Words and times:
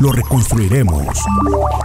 lo 0.00 0.12
reconstruiremos. 0.12 1.06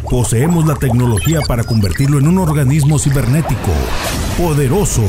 Poseemos 0.10 0.66
la 0.66 0.76
tecnología 0.76 1.40
para 1.48 1.64
convertirlo 1.64 2.20
en 2.20 2.28
un 2.28 2.38
organismo 2.40 3.00
cibernético, 3.00 3.72
poderoso. 4.38 5.04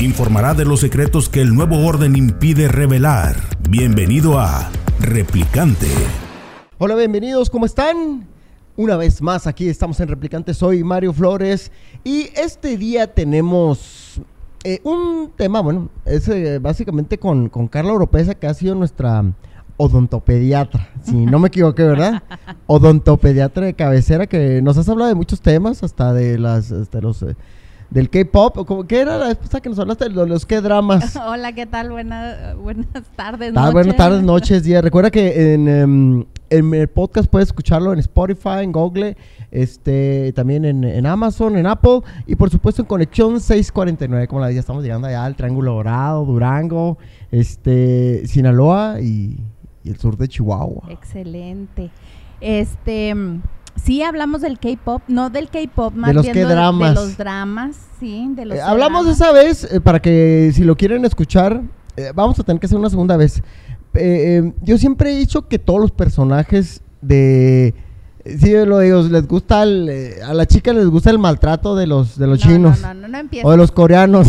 Informará 0.00 0.54
de 0.54 0.64
los 0.64 0.80
secretos 0.80 1.28
que 1.28 1.40
el 1.40 1.54
nuevo 1.54 1.86
orden 1.86 2.16
impide 2.16 2.68
revelar. 2.68 3.36
Bienvenido 3.68 4.40
a 4.40 4.70
Replicante. 4.98 5.86
Hola, 6.78 6.96
bienvenidos, 6.96 7.50
¿cómo 7.50 7.66
están? 7.66 8.26
Una 8.76 8.96
vez 8.96 9.22
más, 9.22 9.46
aquí 9.46 9.68
estamos 9.68 10.00
en 10.00 10.08
Replicante, 10.08 10.54
soy 10.54 10.82
Mario 10.82 11.12
Flores 11.12 11.70
y 12.02 12.30
este 12.34 12.76
día 12.78 13.12
tenemos 13.14 14.20
eh, 14.64 14.80
un 14.82 15.30
tema, 15.36 15.60
bueno, 15.60 15.90
es 16.04 16.26
eh, 16.28 16.58
básicamente 16.58 17.18
con, 17.18 17.48
con 17.48 17.68
Carla 17.68 17.92
Oropesa, 17.92 18.34
que 18.34 18.46
ha 18.46 18.54
sido 18.54 18.74
nuestra 18.74 19.24
odontopediatra, 19.76 20.88
si 21.02 21.14
no 21.14 21.38
me 21.38 21.48
equivoqué, 21.48 21.82
¿verdad? 21.84 22.22
Odontopediatra 22.66 23.66
de 23.66 23.74
cabecera 23.74 24.26
que 24.26 24.62
nos 24.62 24.76
has 24.78 24.88
hablado 24.88 25.08
de 25.08 25.14
muchos 25.14 25.40
temas, 25.40 25.82
hasta 25.82 26.12
de 26.12 26.38
las, 26.38 26.70
hasta 26.72 27.00
los, 27.00 27.22
eh, 27.22 27.36
del 27.92 28.08
K-pop, 28.08 28.86
¿qué 28.88 29.00
era 29.00 29.18
la 29.18 29.30
esposa 29.30 29.60
que 29.60 29.68
nos 29.68 29.78
hablaste 29.78 30.08
de 30.08 30.26
los, 30.26 30.46
K-dramas? 30.46 31.14
Hola, 31.26 31.52
¿qué 31.52 31.66
tal? 31.66 31.90
buenas 31.90 32.86
tardes, 33.14 33.52
noches. 33.52 33.72
buenas 33.72 33.96
tardes, 33.96 34.22
noches, 34.24 34.64
días. 34.64 34.82
Recuerda 34.82 35.10
que 35.10 35.52
em, 35.54 36.24
en, 36.48 36.74
el 36.74 36.88
podcast 36.88 37.30
puedes 37.30 37.48
escucharlo 37.48 37.92
en 37.92 37.98
Spotify, 37.98 38.62
en 38.62 38.72
Google, 38.72 39.16
este, 39.50 40.32
también 40.32 40.64
en, 40.64 41.06
Amazon, 41.06 41.58
en 41.58 41.66
Apple 41.66 42.00
y 42.26 42.34
por 42.36 42.48
supuesto 42.48 42.82
en 42.82 42.86
Conexión 42.86 43.40
649, 43.40 44.26
como 44.26 44.40
la 44.40 44.50
ya 44.50 44.60
estamos 44.60 44.82
llegando 44.82 45.08
allá 45.08 45.24
al 45.24 45.36
Triángulo 45.36 45.74
Dorado, 45.74 46.24
Durango, 46.24 46.96
este, 47.30 48.26
Sinaloa 48.26 49.00
y 49.02 49.38
y 49.84 49.90
el 49.90 49.98
sur 49.98 50.16
de 50.16 50.28
Chihuahua. 50.28 50.88
Excelente. 50.90 51.90
Este, 52.40 53.14
sí 53.76 54.02
hablamos 54.02 54.40
del 54.40 54.58
K-pop, 54.58 55.02
no 55.08 55.30
del 55.30 55.48
K-pop, 55.48 55.94
más 55.94 56.08
de 56.08 56.14
los 56.14 56.24
bien 56.24 56.36
de, 56.36 56.44
dramas. 56.44 56.94
de 56.94 56.94
los 56.94 57.16
dramas, 57.16 57.76
sí, 58.00 58.28
de 58.34 58.46
los 58.46 58.58
eh, 58.58 58.62
Hablamos 58.62 59.06
esa 59.06 59.32
vez 59.32 59.64
eh, 59.64 59.80
para 59.80 60.00
que 60.00 60.50
si 60.54 60.64
lo 60.64 60.76
quieren 60.76 61.04
escuchar, 61.04 61.62
eh, 61.96 62.12
vamos 62.14 62.38
a 62.38 62.42
tener 62.42 62.60
que 62.60 62.66
hacer 62.66 62.78
una 62.78 62.90
segunda 62.90 63.16
vez. 63.16 63.42
yo 64.62 64.78
siempre 64.78 65.12
he 65.12 65.16
dicho 65.16 65.48
que 65.48 65.58
todos 65.58 65.80
los 65.80 65.90
personajes 65.90 66.82
de 67.00 67.74
Sí, 68.24 68.52
lo 68.52 68.78
digo, 68.78 69.02
les 69.02 69.26
gusta 69.26 69.62
a 69.62 69.66
la 69.66 70.46
chica 70.46 70.72
les 70.72 70.86
gusta 70.86 71.10
el 71.10 71.18
maltrato 71.18 71.74
de 71.74 71.88
los 71.88 72.16
de 72.16 72.28
los 72.28 72.38
chinos. 72.38 72.80
No, 72.80 72.94
no, 72.94 73.08
no, 73.08 73.22
no 73.22 73.28
O 73.42 73.50
de 73.50 73.56
los 73.56 73.72
coreanos. 73.72 74.28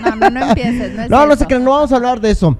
No, 0.00 0.14
no, 0.14 0.30
no 0.30 0.48
empieces. 0.48 1.10
No, 1.10 1.18
no, 1.18 1.26
no 1.26 1.36
sé 1.36 1.46
que 1.46 1.58
no 1.58 1.72
vamos 1.72 1.90
a 1.90 1.96
hablar 1.96 2.20
de 2.20 2.30
eso. 2.30 2.56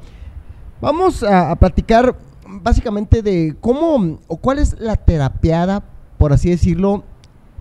Vamos 0.84 1.22
a, 1.22 1.56
platicar 1.56 2.14
básicamente 2.46 3.22
de 3.22 3.56
cómo 3.58 4.18
o 4.28 4.36
cuál 4.36 4.58
es 4.58 4.78
la 4.78 4.96
terapiada, 4.96 5.82
por 6.18 6.34
así 6.34 6.50
decirlo, 6.50 7.04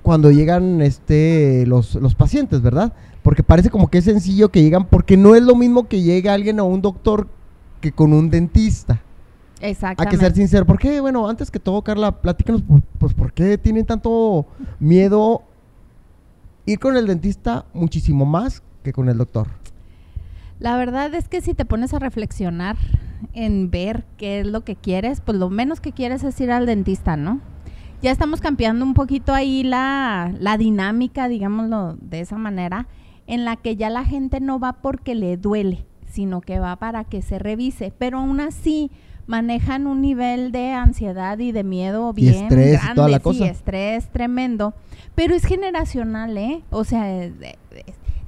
cuando 0.02 0.30
llegan 0.30 0.82
este 0.82 1.66
los, 1.66 1.96
los 1.96 2.16
pacientes, 2.16 2.62
¿verdad? 2.62 2.92
Porque 3.22 3.42
parece 3.42 3.70
como 3.70 3.90
que 3.90 4.00
es 4.00 4.04
sencillo 4.04 4.50
que 4.50 4.62
llegan, 4.62 4.90
porque 4.90 5.16
no 5.16 5.36
es 5.36 5.44
lo 5.44 5.56
mismo 5.56 5.88
que 5.88 6.02
llegue 6.02 6.30
alguien 6.30 6.60
a 6.60 6.64
un 6.64 6.82
doctor 6.82 7.30
que 7.80 7.94
con 7.94 8.12
un 8.12 8.30
dentista. 8.30 9.02
Exactamente. 9.62 10.04
Hay 10.04 10.08
que 10.10 10.18
ser 10.18 10.36
sincero. 10.36 10.66
¿Por 10.66 10.78
qué? 10.78 11.00
Bueno, 11.00 11.30
antes 11.30 11.50
que 11.50 11.60
todo, 11.60 11.82
Carla, 11.82 12.20
platícanos, 12.20 12.62
pues, 12.98 13.14
¿por 13.14 13.32
qué 13.32 13.58
tienen 13.58 13.86
tanto 13.86 14.46
miedo 14.82 15.44
ir 16.66 16.78
con 16.78 16.98
el 16.98 17.08
dentista 17.08 17.64
muchísimo 17.74 18.26
más 18.26 18.62
que 18.84 18.92
con 18.92 19.08
el 19.08 19.18
doctor? 19.18 19.48
La 20.64 20.78
verdad 20.78 21.14
es 21.14 21.28
que 21.28 21.42
si 21.42 21.54
te 21.54 21.66
pones 21.66 21.94
a 21.94 22.00
reflexionar 22.00 22.78
en 23.34 23.70
ver 23.70 24.06
qué 24.16 24.40
es 24.40 24.48
lo 24.48 24.64
que 24.64 24.78
quieres, 24.78 25.20
pues 25.20 25.38
lo 25.38 25.50
menos 25.50 25.82
que 25.82 25.92
quieres 25.92 26.24
es 26.24 26.40
ir 26.40 26.52
al 26.52 26.66
dentista, 26.66 27.18
¿no? 27.18 27.42
Ya 28.02 28.12
estamos 28.12 28.40
cambiando 28.40 28.86
un 28.86 28.94
poquito 28.94 29.34
ahí 29.34 29.64
la, 29.64 30.34
la 30.40 30.58
dinámica, 30.58 31.28
digámoslo 31.28 31.98
de 32.00 32.22
esa 32.22 32.38
manera, 32.38 32.88
en 33.28 33.44
la 33.44 33.58
que 33.58 33.76
ya 33.76 33.90
la 33.90 34.06
gente 34.06 34.40
no 34.40 34.58
va 34.58 34.72
porque 34.72 35.16
le 35.16 35.36
duele, 35.36 35.86
sino 36.10 36.40
que 36.40 36.60
va 36.60 36.78
para 36.78 37.04
que 37.04 37.22
se 37.22 37.40
revise, 37.40 37.92
pero 37.98 38.20
aún 38.20 38.40
así 38.40 38.90
manejan 39.28 39.86
un 39.86 40.02
nivel 40.02 40.54
de 40.54 40.72
ansiedad 40.72 41.40
y 41.40 41.52
de 41.52 41.66
miedo 41.66 42.14
bien 42.14 42.36
y 42.36 42.38
estrés, 42.38 42.72
grande, 42.80 42.96
toda 42.96 43.10
la 43.10 43.20
cosa. 43.20 43.48
estrés 43.48 44.08
tremendo, 44.08 44.74
pero 45.14 45.36
es 45.36 45.44
generacional, 45.44 46.38
¿eh? 46.38 46.64
O 46.70 46.86
sea, 46.86 47.06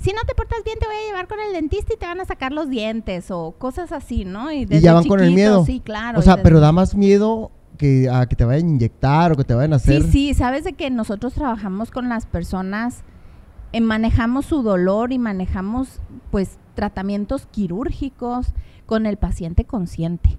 si 0.06 0.14
no 0.14 0.22
te 0.28 0.36
portas 0.36 0.64
bien 0.64 0.78
te 0.78 0.86
voy 0.86 0.96
a 0.96 1.08
llevar 1.08 1.28
con 1.28 1.40
el 1.40 1.52
dentista 1.52 1.96
y 1.96 1.98
te 1.98 2.06
van 2.06 2.22
a 2.22 2.26
sacar 2.26 2.52
los 2.52 2.70
dientes 2.70 3.32
o 3.32 3.56
cosas 3.58 3.92
así, 3.92 4.24
¿no? 4.24 4.52
Y, 4.52 4.68
ya 4.68 4.94
van 4.94 5.08
con 5.08 5.20
el 5.20 5.32
miedo. 5.32 5.66
Sí, 5.66 5.82
claro. 5.84 6.20
O 6.20 6.22
sea, 6.22 6.44
pero 6.44 6.60
da 6.60 6.72
más 6.72 6.94
miedo 6.94 7.50
que 7.80 8.08
a 8.08 8.28
que 8.28 8.36
te 8.36 8.46
vayan 8.46 8.68
a 8.68 8.70
inyectar 8.70 9.32
o 9.32 9.36
que 9.36 9.44
te 9.44 9.56
vayan 9.56 9.74
a 9.74 9.78
hacer. 9.78 10.04
Sí, 10.04 10.12
sí, 10.12 10.34
sabes 10.36 10.64
de 10.64 10.74
que 10.74 10.92
nosotros 10.92 11.34
trabajamos 11.34 11.90
con 11.90 12.08
las 12.08 12.28
personas, 12.28 13.04
eh, 13.72 13.82
manejamos 13.82 14.46
su 14.46 14.62
dolor 14.62 15.12
y 15.12 15.18
manejamos 15.18 16.02
pues 16.30 16.60
tratamientos 16.76 17.48
quirúrgicos 17.48 18.54
con 18.86 19.08
el 19.08 19.18
paciente 19.18 19.66
consciente. 19.66 20.38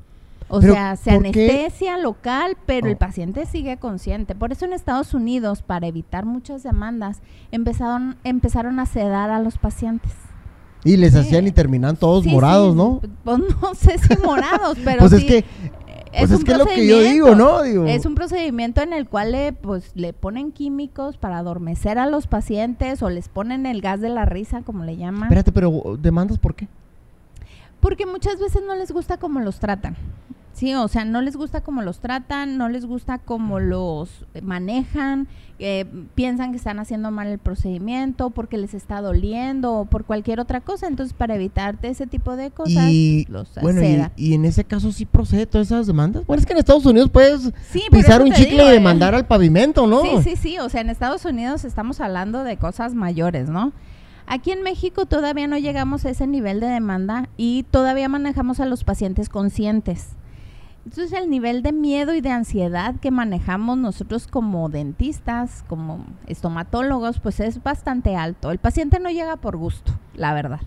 O 0.49 0.61
sea, 0.62 0.97
se 0.97 1.11
anestesia 1.11 1.99
local, 1.99 2.57
pero 2.67 2.87
el 2.87 2.95
oh. 2.95 2.99
paciente 2.99 3.47
sigue 3.47 3.79
consciente. 3.79 4.34
Por 4.34 4.53
eso 4.53 4.65
en 4.65 4.73
Estados 4.73 5.12
Unidos, 5.12 5.62
para 5.62 5.87
evitar 5.87 6.25
muchas 6.25 6.62
demandas, 6.62 7.21
empezaron, 7.51 8.17
empezaron 8.23 8.79
a 8.79 8.87
sedar 8.87 9.31
a 9.31 9.41
los 9.41 9.59
pacientes. 9.59 10.12
Y 10.85 10.97
les 10.97 11.17
hacían 11.17 11.49
y 11.49 11.51
terminan 11.51 11.97
todos 11.97 12.25
morados, 12.27 12.77
¿no? 12.77 13.01
Pues 13.25 13.39
no 13.61 13.75
sé 13.75 13.99
si 13.99 14.17
morados, 14.25 14.79
pero 14.85 15.01
pues 15.01 15.12
es 15.15 15.25
que 15.25 15.45
es, 16.17 16.29
pues 16.29 16.31
es 16.31 16.45
que 16.45 16.56
lo 16.56 16.65
que 16.65 16.87
yo 16.87 17.01
digo, 17.01 17.35
¿no? 17.35 17.62
Es 17.65 18.06
un 18.06 18.15
procedimiento 18.15 18.81
en 18.81 18.93
el 18.93 19.06
cual 19.06 19.33
le, 19.33 19.53
pues, 19.53 19.91
le 19.95 20.12
ponen 20.12 20.53
químicos 20.53 21.17
para 21.19 21.39
adormecer 21.39 21.99
a 21.99 22.06
los 22.06 22.27
pacientes 22.27 23.03
o 23.03 23.11
les 23.11 23.29
ponen 23.29 23.67
el 23.67 23.83
gas 23.83 24.01
de 24.01 24.09
la 24.09 24.25
risa, 24.25 24.62
como 24.62 24.85
le 24.85 24.97
llaman. 24.97 25.25
Espérate, 25.25 25.53
pero 25.53 25.99
¿demandas 26.01 26.39
por 26.39 26.55
qué? 26.55 26.69
Porque 27.81 28.06
muchas 28.06 28.41
veces 28.41 28.62
no 28.67 28.75
les 28.75 28.93
gusta 28.93 29.19
cómo 29.19 29.41
los 29.41 29.59
tratan. 29.59 29.97
Sí, 30.56 30.75
o 30.75 30.89
sea, 30.89 31.05
no 31.05 31.21
les 31.21 31.37
gusta 31.37 31.61
cómo 31.61 31.83
los 31.83 31.99
tratan, 31.99 32.56
no 32.56 32.71
les 32.71 32.87
gusta 32.87 33.19
cómo 33.19 33.61
los 33.61 34.25
manejan, 34.41 35.28
eh, 35.59 35.84
piensan 36.15 36.53
que 36.53 36.56
están 36.56 36.78
haciendo 36.78 37.11
mal 37.11 37.27
el 37.27 37.39
procedimiento 37.39 38.31
porque 38.31 38.56
les 38.56 38.72
está 38.72 39.03
doliendo 39.03 39.75
o 39.75 39.84
por 39.84 40.06
cualquier 40.06 40.41
otra 40.41 40.62
cosa. 40.62 40.87
Entonces, 40.87 41.12
para 41.12 41.34
evitarte 41.34 41.89
ese 41.89 42.06
tipo 42.06 42.37
de 42.37 42.53
cosas, 42.53 42.89
y, 42.89 43.27
los 43.28 43.50
bueno, 43.61 43.83
y, 44.17 44.33
en 44.33 44.47
ese 44.47 44.65
caso 44.65 44.93
sí 44.93 45.05
procede 45.05 45.44
todas 45.44 45.67
esas 45.67 45.87
demandas. 45.87 46.25
Bueno, 46.27 46.41
es 46.41 46.47
que 46.47 46.55
en 46.55 46.59
Estados 46.59 46.87
Unidos 46.87 47.11
puedes 47.11 47.53
pisar 47.91 48.23
un 48.23 48.33
chicle 48.33 48.65
y 48.65 48.71
demandar 48.71 49.12
¿eh? 49.12 49.19
al 49.19 49.27
pavimento, 49.27 49.87
¿no? 49.87 50.00
Sí, 50.00 50.23
sí, 50.23 50.37
sí. 50.37 50.59
O 50.59 50.71
sea, 50.71 50.81
en 50.81 50.88
Estados 50.88 51.27
Unidos 51.27 51.67
estamos 51.67 52.00
hablando 52.00 52.44
de 52.44 52.56
cosas 52.56 52.94
mayores, 52.94 53.50
¿no? 53.50 53.75
Aquí 54.27 54.53
en 54.53 54.62
México 54.62 55.05
todavía 55.05 55.49
no 55.49 55.59
llegamos 55.59 56.06
a 56.06 56.11
ese 56.11 56.27
nivel 56.27 56.61
de 56.61 56.69
demanda 56.69 57.28
y 57.37 57.65
todavía 57.71 58.09
manejamos 58.09 58.59
a 58.59 58.65
los 58.65 58.84
pacientes 58.84 59.28
conscientes. 59.28 60.17
Entonces 60.87 61.19
el 61.19 61.29
nivel 61.29 61.65
de 61.65 61.73
miedo 61.73 62.15
y 62.15 62.21
de 62.21 62.31
ansiedad 62.31 62.95
que 63.01 63.11
manejamos 63.11 63.77
nosotros 63.77 64.29
como 64.29 64.69
dentistas, 64.69 65.65
como 65.67 66.06
estomatólogos, 66.29 67.19
pues 67.19 67.41
es 67.41 67.61
bastante 67.61 68.15
alto. 68.15 68.53
El 68.53 68.59
paciente 68.59 69.00
no 69.00 69.11
llega 69.11 69.37
por 69.37 69.56
gusto, 69.56 69.93
la 70.15 70.33
verdad. 70.33 70.61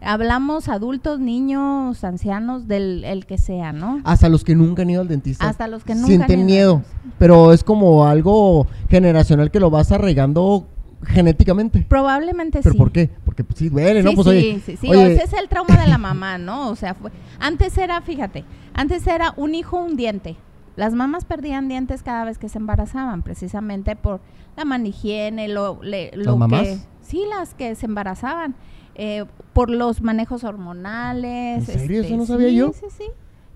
Hablamos 0.00 0.70
adultos, 0.70 1.20
niños, 1.20 2.04
ancianos, 2.04 2.68
del 2.68 3.04
el 3.04 3.26
que 3.26 3.36
sea, 3.36 3.74
¿no? 3.74 4.00
Hasta 4.04 4.30
los 4.30 4.44
que 4.44 4.54
nunca 4.54 4.80
han 4.80 4.88
ido 4.88 5.02
al 5.02 5.08
dentista. 5.08 5.46
Hasta 5.46 5.68
los 5.68 5.84
que 5.84 5.94
nunca 5.94 6.06
Sienten 6.06 6.46
miedo, 6.46 6.82
pero 7.18 7.52
es 7.52 7.62
como 7.62 8.06
algo 8.06 8.66
generacional 8.88 9.50
que 9.50 9.60
lo 9.60 9.68
vas 9.68 9.92
arraigando 9.92 10.66
genéticamente. 11.04 11.84
Probablemente 11.86 12.58
sí. 12.58 12.62
¿Pero 12.62 12.76
por 12.76 12.92
qué? 12.92 13.10
Porque 13.26 13.44
pues, 13.44 13.58
sí 13.58 13.68
duele, 13.68 14.02
¿no? 14.02 14.12
Pues, 14.12 14.26
sí, 14.26 14.62
sí, 14.64 14.78
sí. 14.78 14.90
ese 14.90 15.22
es 15.22 15.32
el 15.34 15.48
trauma 15.50 15.76
de 15.76 15.86
la 15.86 15.98
mamá, 15.98 16.38
¿no? 16.38 16.70
O 16.70 16.76
sea, 16.76 16.94
fue, 16.94 17.10
antes 17.38 17.76
era, 17.76 18.00
fíjate, 18.00 18.44
antes 18.74 19.06
era 19.06 19.32
un 19.36 19.54
hijo, 19.54 19.78
un 19.78 19.96
diente. 19.96 20.36
Las 20.76 20.94
mamás 20.94 21.24
perdían 21.24 21.68
dientes 21.68 22.02
cada 22.02 22.24
vez 22.24 22.38
que 22.38 22.48
se 22.48 22.58
embarazaban, 22.58 23.22
precisamente 23.22 23.96
por 23.96 24.20
la 24.56 24.64
manigiene, 24.64 25.48
lo, 25.48 25.80
lo 26.14 26.36
mamás? 26.36 26.62
que... 26.62 26.78
Sí, 27.02 27.24
las 27.28 27.54
que 27.54 27.74
se 27.74 27.86
embarazaban. 27.86 28.54
Eh, 28.94 29.24
por 29.52 29.70
los 29.70 30.02
manejos 30.02 30.44
hormonales. 30.44 31.68
¿En 31.68 31.78
serio? 31.80 32.02
Eso 32.02 32.16
no 32.16 32.22
este, 32.22 32.32
sabía 32.34 32.50
yo. 32.50 32.72
Sí, 32.72 32.86
sí, 32.96 33.04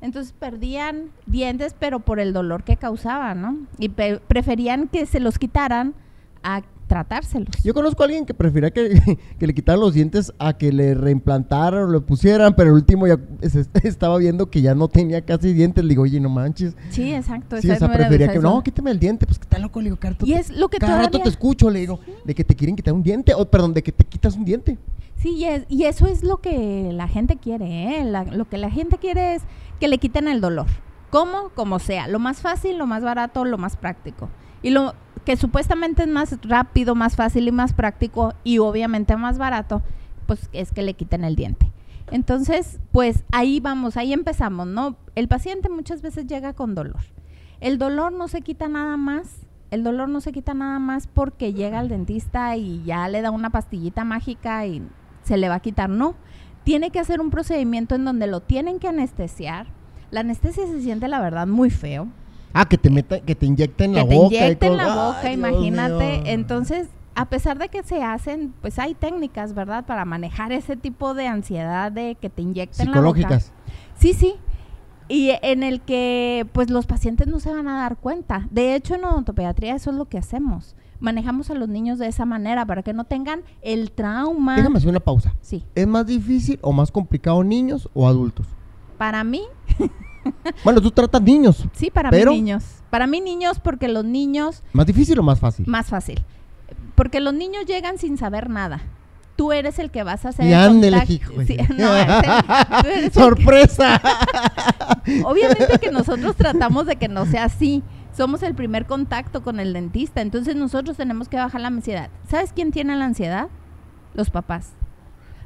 Entonces 0.01 0.33
perdían 0.33 1.11
dientes, 1.27 1.75
pero 1.79 2.01
por 2.01 2.19
el 2.21 2.33
dolor 2.33 2.65
que 2.65 2.77
causaba, 2.77 3.35
¿no? 3.35 3.59
Y 3.79 3.91
pe- 3.91 4.21
preferían 4.27 4.89
que 4.89 5.07
se 5.07 5.21
los 5.21 5.39
quitaran 5.39 5.95
a 6.43 6.63
tratárselos. 6.87 7.51
Yo 7.63 7.75
conozco 7.75 8.03
a 8.03 8.07
alguien 8.07 8.27
que 8.27 8.35
prefería 8.35 8.71
que, 8.71 9.19
que 9.39 9.47
le 9.47 9.55
quitaran 9.55 9.81
los 9.81 9.95
dientes 9.95 10.33
a 10.39 10.53
que 10.57 10.73
le 10.73 10.95
reimplantaran 10.95 11.85
o 11.85 11.91
le 11.91 12.01
pusieran, 12.01 12.55
pero 12.57 12.71
el 12.71 12.75
último 12.77 13.07
ya 13.07 13.19
se- 13.49 13.67
estaba 13.83 14.19
viendo 14.19 14.51
que 14.51 14.61
ya 14.63 14.75
no 14.75 14.89
tenía 14.89 15.25
casi 15.25 15.53
dientes. 15.53 15.83
Le 15.85 15.91
digo, 15.91 16.03
oye, 16.03 16.21
no 16.21 16.29
manches. 16.29 16.77
Sí, 16.91 17.13
exacto. 17.13 17.61
Sí, 17.61 17.71
esa 17.71 17.91
prefería 17.91 18.29
que, 18.33 18.39
no, 18.39 18.63
quítame 18.63 18.91
el 18.91 18.99
diente. 18.99 19.27
Pues 19.27 19.39
que 19.39 19.45
está 19.45 19.59
loco, 19.59 19.81
le 19.81 19.87
digo, 19.87 19.97
cada 19.99 20.13
rato, 20.15 20.27
Y 20.27 20.35
es 20.35 20.51
lo 20.51 20.69
que 20.69 20.79
cada 20.79 21.03
rato 21.03 21.19
te 21.21 21.29
escucho, 21.29 21.71
le 21.71 21.81
digo, 21.81 22.01
de 22.25 22.35
que 22.35 22.45
te 22.45 22.55
quieren 22.55 22.77
quitar 22.77 22.95
un 22.95 23.03
diente, 23.03 23.35
o 23.35 23.51
perdón, 23.51 23.75
de 23.75 23.83
que 23.83 23.93
te 23.93 24.05
quitas 24.05 24.37
un 24.37 24.45
diente. 24.45 24.79
Sí, 25.17 25.31
y, 25.37 25.45
es- 25.45 25.65
y 25.69 25.85
eso 25.85 26.07
es 26.07 26.23
lo 26.23 26.39
que 26.39 26.91
la 26.93 27.09
gente 27.09 27.37
quiere, 27.37 28.01
¿eh? 28.01 28.05
La- 28.05 28.25
lo 28.25 28.49
que 28.49 28.59
la 28.59 28.71
gente 28.71 28.99
quiere 28.99 29.35
es 29.37 29.43
que 29.81 29.89
le 29.89 29.99
quiten 29.99 30.29
el 30.29 30.41
dolor. 30.41 30.67
¿Cómo? 31.11 31.51
Como 31.55 31.79
sea. 31.79 32.09
Lo 32.09 32.19
más 32.19 32.41
fácil, 32.41 32.77
lo 32.77 32.87
más 32.87 33.03
barato, 33.03 33.45
lo 33.45 33.57
más 33.57 33.77
práctico. 33.77 34.29
Y 34.63 34.71
lo 34.71 34.95
que 35.25 35.37
supuestamente 35.37 36.03
es 36.03 36.09
más 36.09 36.37
rápido, 36.43 36.95
más 36.95 37.17
fácil 37.17 37.49
y 37.49 37.53
más 37.53 37.73
práctico 37.73 38.35
y 38.45 38.59
obviamente 38.59 39.17
más 39.17 39.39
barato, 39.39 39.83
pues 40.27 40.49
es 40.53 40.73
que 40.73 40.83
le 40.83 40.95
quiten 40.95 41.25
el 41.25 41.37
diente. 41.37 41.73
Entonces, 42.11 42.79
pues 42.93 43.25
ahí 43.33 43.61
vamos, 43.61 43.97
ahí 43.97 44.13
empezamos, 44.13 44.67
¿no? 44.67 44.97
El 45.15 45.29
paciente 45.29 45.69
muchas 45.69 46.03
veces 46.03 46.27
llega 46.27 46.53
con 46.53 46.75
dolor. 46.75 47.03
El 47.61 47.79
dolor 47.79 48.13
no 48.13 48.29
se 48.29 48.43
quita 48.43 48.69
nada 48.69 48.97
más, 48.97 49.47
el 49.71 49.83
dolor 49.83 50.09
no 50.09 50.21
se 50.21 50.33
quita 50.33 50.55
nada 50.55 50.79
más 50.79 51.07
porque 51.07 51.55
llega 51.55 51.79
al 51.79 51.89
dentista 51.89 52.57
y 52.57 52.83
ya 52.85 53.09
le 53.09 53.23
da 53.23 53.31
una 53.31 53.51
pastillita 53.51 54.05
mágica 54.05 54.67
y 54.67 54.83
se 55.23 55.37
le 55.37 55.49
va 55.49 55.57
a 55.57 55.61
quitar, 55.61 55.89
no. 55.89 56.15
Tiene 56.65 56.91
que 56.91 57.01
hacer 57.01 57.21
un 57.21 57.31
procedimiento 57.31 57.95
en 57.95 58.05
donde 58.05 58.27
lo 58.27 58.41
tienen 58.41 58.79
que 58.79 58.89
anestesiar. 58.89 59.67
La 60.11 60.21
anestesia 60.21 60.67
se 60.67 60.83
siente, 60.83 61.09
la 61.09 61.21
verdad, 61.21 61.47
muy 61.47 61.71
feo. 61.71 62.09
Ah, 62.55 62.67
que 62.67 62.79
te 62.79 62.89
meta, 62.89 63.21
que 63.21 63.35
te 63.35 63.47
inyecten 63.47 63.93
Que 63.93 63.99
la 64.03 64.09
te 64.09 64.15
boca. 64.15 64.35
y 64.35 64.39
inyecten 64.39 64.69
todo. 64.69 64.77
la 64.77 64.95
boca, 64.95 65.21
Ay, 65.25 65.35
imagínate. 65.35 66.33
Entonces, 66.33 66.89
a 67.17 67.29
pesar 67.29 67.59
de 67.59 67.69
que 67.69 67.83
se 67.83 68.03
hacen, 68.03 68.55
pues 68.61 68.79
hay 68.79 68.95
técnicas, 68.95 69.55
¿verdad? 69.55 69.85
Para 69.87 70.05
manejar 70.05 70.53
ese 70.53 70.77
tipo 70.77 71.15
de 71.15 71.27
ansiedad 71.27 71.93
de 71.93 72.15
que 72.21 72.31
te 72.31 72.43
inyecten 72.43 72.87
la 72.93 73.01
boca. 73.01 73.15
Psicológicas. 73.19 73.53
Sí, 73.99 74.13
sí. 74.15 74.35
Y 75.09 75.33
en 75.43 75.63
el 75.63 75.81
que 75.83 76.47
pues 76.53 76.71
los 76.71 76.87
pacientes 76.87 77.27
no 77.27 77.39
se 77.41 77.53
van 77.53 77.69
a 77.69 77.77
dar 77.77 77.97
cuenta. 77.99 78.47
De 78.51 78.75
hecho, 78.75 78.95
en 78.95 79.05
odontopediatría 79.05 79.75
eso 79.75 79.91
es 79.91 79.97
lo 79.97 80.07
que 80.07 80.17
hacemos. 80.17 80.77
Manejamos 81.01 81.51
a 81.51 81.55
los 81.55 81.69
niños 81.69 81.99
de 81.99 82.07
esa 82.07 82.25
manera 82.25 82.65
para 82.65 82.83
que 82.83 82.95
no 82.95 83.05
tengan 83.05 83.43
el 83.61 83.91
trauma. 83.91 84.57
Déjame 84.57 84.79
hacer 84.79 84.89
una 84.89 85.01
pausa. 85.01 85.35
Sí. 85.43 85.65
¿Es 85.75 85.87
más 85.87 86.07
difícil 86.07 86.59
o 86.63 86.73
más 86.73 86.91
complicado 86.91 87.45
niños 87.45 87.91
o 87.93 88.09
adultos? 88.09 88.47
Para 88.97 89.25
mí, 89.25 89.43
Bueno, 90.65 90.81
tú 90.81 90.91
tratas 90.91 91.23
niños. 91.23 91.65
sí, 91.73 91.91
para 91.91 92.11
Pero- 92.11 92.31
mí 92.33 92.39
niños. 92.39 92.65
Para 92.91 93.07
mí 93.09 93.21
niños 93.21 93.59
porque 93.59 93.89
los 93.89 94.05
niños 94.05 94.63
¿Más 94.73 94.87
difícil 94.87 95.19
o 95.19 95.23
más 95.23 95.41
fácil? 95.41 95.67
más 95.67 95.87
fácil. 95.87 96.23
Porque 96.95 97.19
los 97.21 97.35
niños 97.35 97.67
llegan 97.67 97.99
sin 97.99 98.17
saber 98.17 98.49
nada. 98.49 98.81
Tú 99.37 99.51
eres 99.53 99.81
el 99.81 99.91
que 99.91 100.05
vas 100.05 100.25
a 100.25 100.29
hacer 100.29 100.47
Y 100.47 100.53
el 100.53 100.55
ándele, 100.55 101.03
hijo. 101.09 101.33
Sí, 101.45 101.57
no, 101.77 101.97
el- 101.97 102.07
que- 102.07 103.11
¡Sorpresa! 103.11 104.01
Obviamente 105.25 105.79
que 105.81 105.91
nosotros 105.91 106.37
tratamos 106.37 106.87
de 106.87 106.97
que 106.97 107.09
no 107.09 107.27
sea 107.27 107.45
así. 107.45 107.83
Somos 108.17 108.45
el 108.45 108.55
primer 108.55 108.87
contacto 108.87 109.43
con 109.43 109.59
el 109.59 109.73
dentista, 109.73 110.21
entonces 110.21 110.55
nosotros 110.55 110.97
tenemos 110.97 111.29
que 111.29 111.37
bajar 111.37 111.61
la 111.61 111.69
ansiedad. 111.69 112.11
¿Sabes 112.31 112.53
quién 112.55 112.71
tiene 112.71 112.95
la 112.95 113.07
ansiedad? 113.07 113.49
Los 114.15 114.31
papás. 114.31 114.69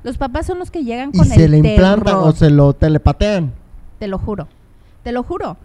Los 0.03 0.19
papás 0.19 0.45
son 0.47 0.59
los 0.59 0.71
que 0.71 0.85
llegan 0.85 1.11
y 1.15 1.19
con 1.19 1.27
se 1.27 1.43
el 1.45 1.51
le 1.53 1.57
implantan 1.59 2.05
terror. 2.05 2.29
o 2.29 2.33
se 2.33 2.51
lo 2.51 2.75
telepatean. 2.75 3.55
Te 3.99 4.07
lo 4.07 4.19
juro. 4.19 4.49
Te 5.03 5.13
lo 5.13 5.23
juro. 5.23 5.57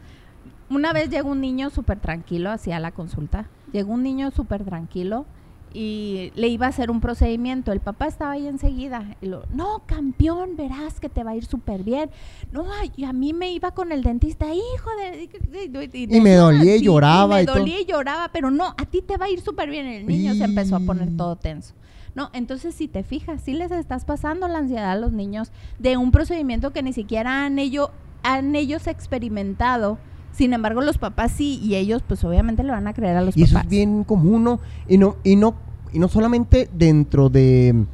Una 0.70 0.94
vez 0.94 1.10
llegó 1.10 1.30
un 1.30 1.42
niño 1.42 1.70
súper 1.70 2.00
tranquilo 2.00 2.50
hacia 2.52 2.80
la 2.80 2.92
consulta. 2.92 3.48
Llegó 3.72 3.94
un 3.94 4.04
niño 4.04 4.32
súper 4.32 4.64
tranquilo 4.64 5.26
y 5.76 6.32
le 6.36 6.48
iba 6.50 6.68
a 6.68 6.70
hacer 6.70 6.92
un 6.92 7.02
procedimiento. 7.02 7.72
El 7.72 7.80
papá 7.80 8.06
estaba 8.08 8.32
ahí 8.34 8.48
enseguida. 8.48 9.16
Y 9.22 9.26
lo, 9.28 9.44
no, 9.54 9.82
campeón, 9.88 10.56
verás 10.56 11.00
que 11.00 11.10
te 11.10 11.24
va 11.24 11.32
a 11.32 11.36
ir 11.36 11.46
súper 11.46 11.84
bien. 11.84 12.10
No, 12.52 12.66
ay, 12.72 12.92
a 13.04 13.14
mí 13.14 13.34
me 13.34 13.52
iba 13.52 13.72
con 13.72 13.92
el 13.92 14.04
dentista, 14.04 14.46
hijo 14.54 14.90
de... 15.00 15.30
Y 15.94 16.22
me 16.22 16.34
dolía 16.36 16.76
y 16.76 16.82
lloraba 16.82 17.36
Me 17.38 17.44
y 17.44 17.46
todo. 17.46 17.58
dolía 17.60 17.82
y 17.82 17.86
lloraba, 17.86 18.30
pero 18.32 18.52
no, 18.52 18.68
a 18.78 18.86
ti 18.86 19.02
te 19.02 19.18
va 19.18 19.26
a 19.26 19.30
ir 19.30 19.42
súper 19.42 19.70
bien. 19.70 19.86
El 19.88 20.06
niño 20.06 20.34
se 20.36 20.44
empezó 20.46 20.76
a 20.76 20.80
poner 20.80 21.10
Y- 21.10 21.18
todo 21.18 21.36
tenso. 21.36 21.74
No, 22.16 22.30
entonces 22.34 22.76
si 22.76 22.88
te 22.88 23.02
fijas, 23.04 23.42
sí 23.42 23.54
les 23.54 23.72
estás 23.72 24.06
pasando 24.06 24.48
la 24.48 24.60
ansiedad 24.60 24.92
a 24.92 24.96
los 24.96 25.12
niños 25.12 25.52
de 25.80 25.98
un 25.98 26.12
procedimiento 26.12 26.72
que 26.72 26.84
ni 26.84 26.94
siquiera 26.94 27.44
han, 27.46 27.58
ello, 27.58 27.90
han 28.24 28.56
ellos 28.56 28.88
experimentado. 28.88 29.98
Sin 30.32 30.54
embargo, 30.54 30.82
los 30.82 30.98
papás 30.98 31.32
sí, 31.34 31.60
y 31.62 31.76
ellos 31.76 32.02
pues 32.08 32.24
obviamente 32.24 32.64
le 32.64 32.72
van 32.72 32.88
a 32.88 32.94
creer 32.94 33.18
a 33.18 33.22
los 33.22 33.38
Y 33.38 33.44
eso 33.44 33.54
papás. 33.54 33.66
es 33.66 33.70
bien 33.70 34.04
común, 34.04 34.44
¿no? 34.44 34.60
Y 34.88 34.98
no, 34.98 35.18
y 35.24 35.36
no, 35.36 35.54
y 35.92 36.00
no 36.00 36.08
solamente 36.08 36.68
dentro 36.74 37.30
de 37.30 37.86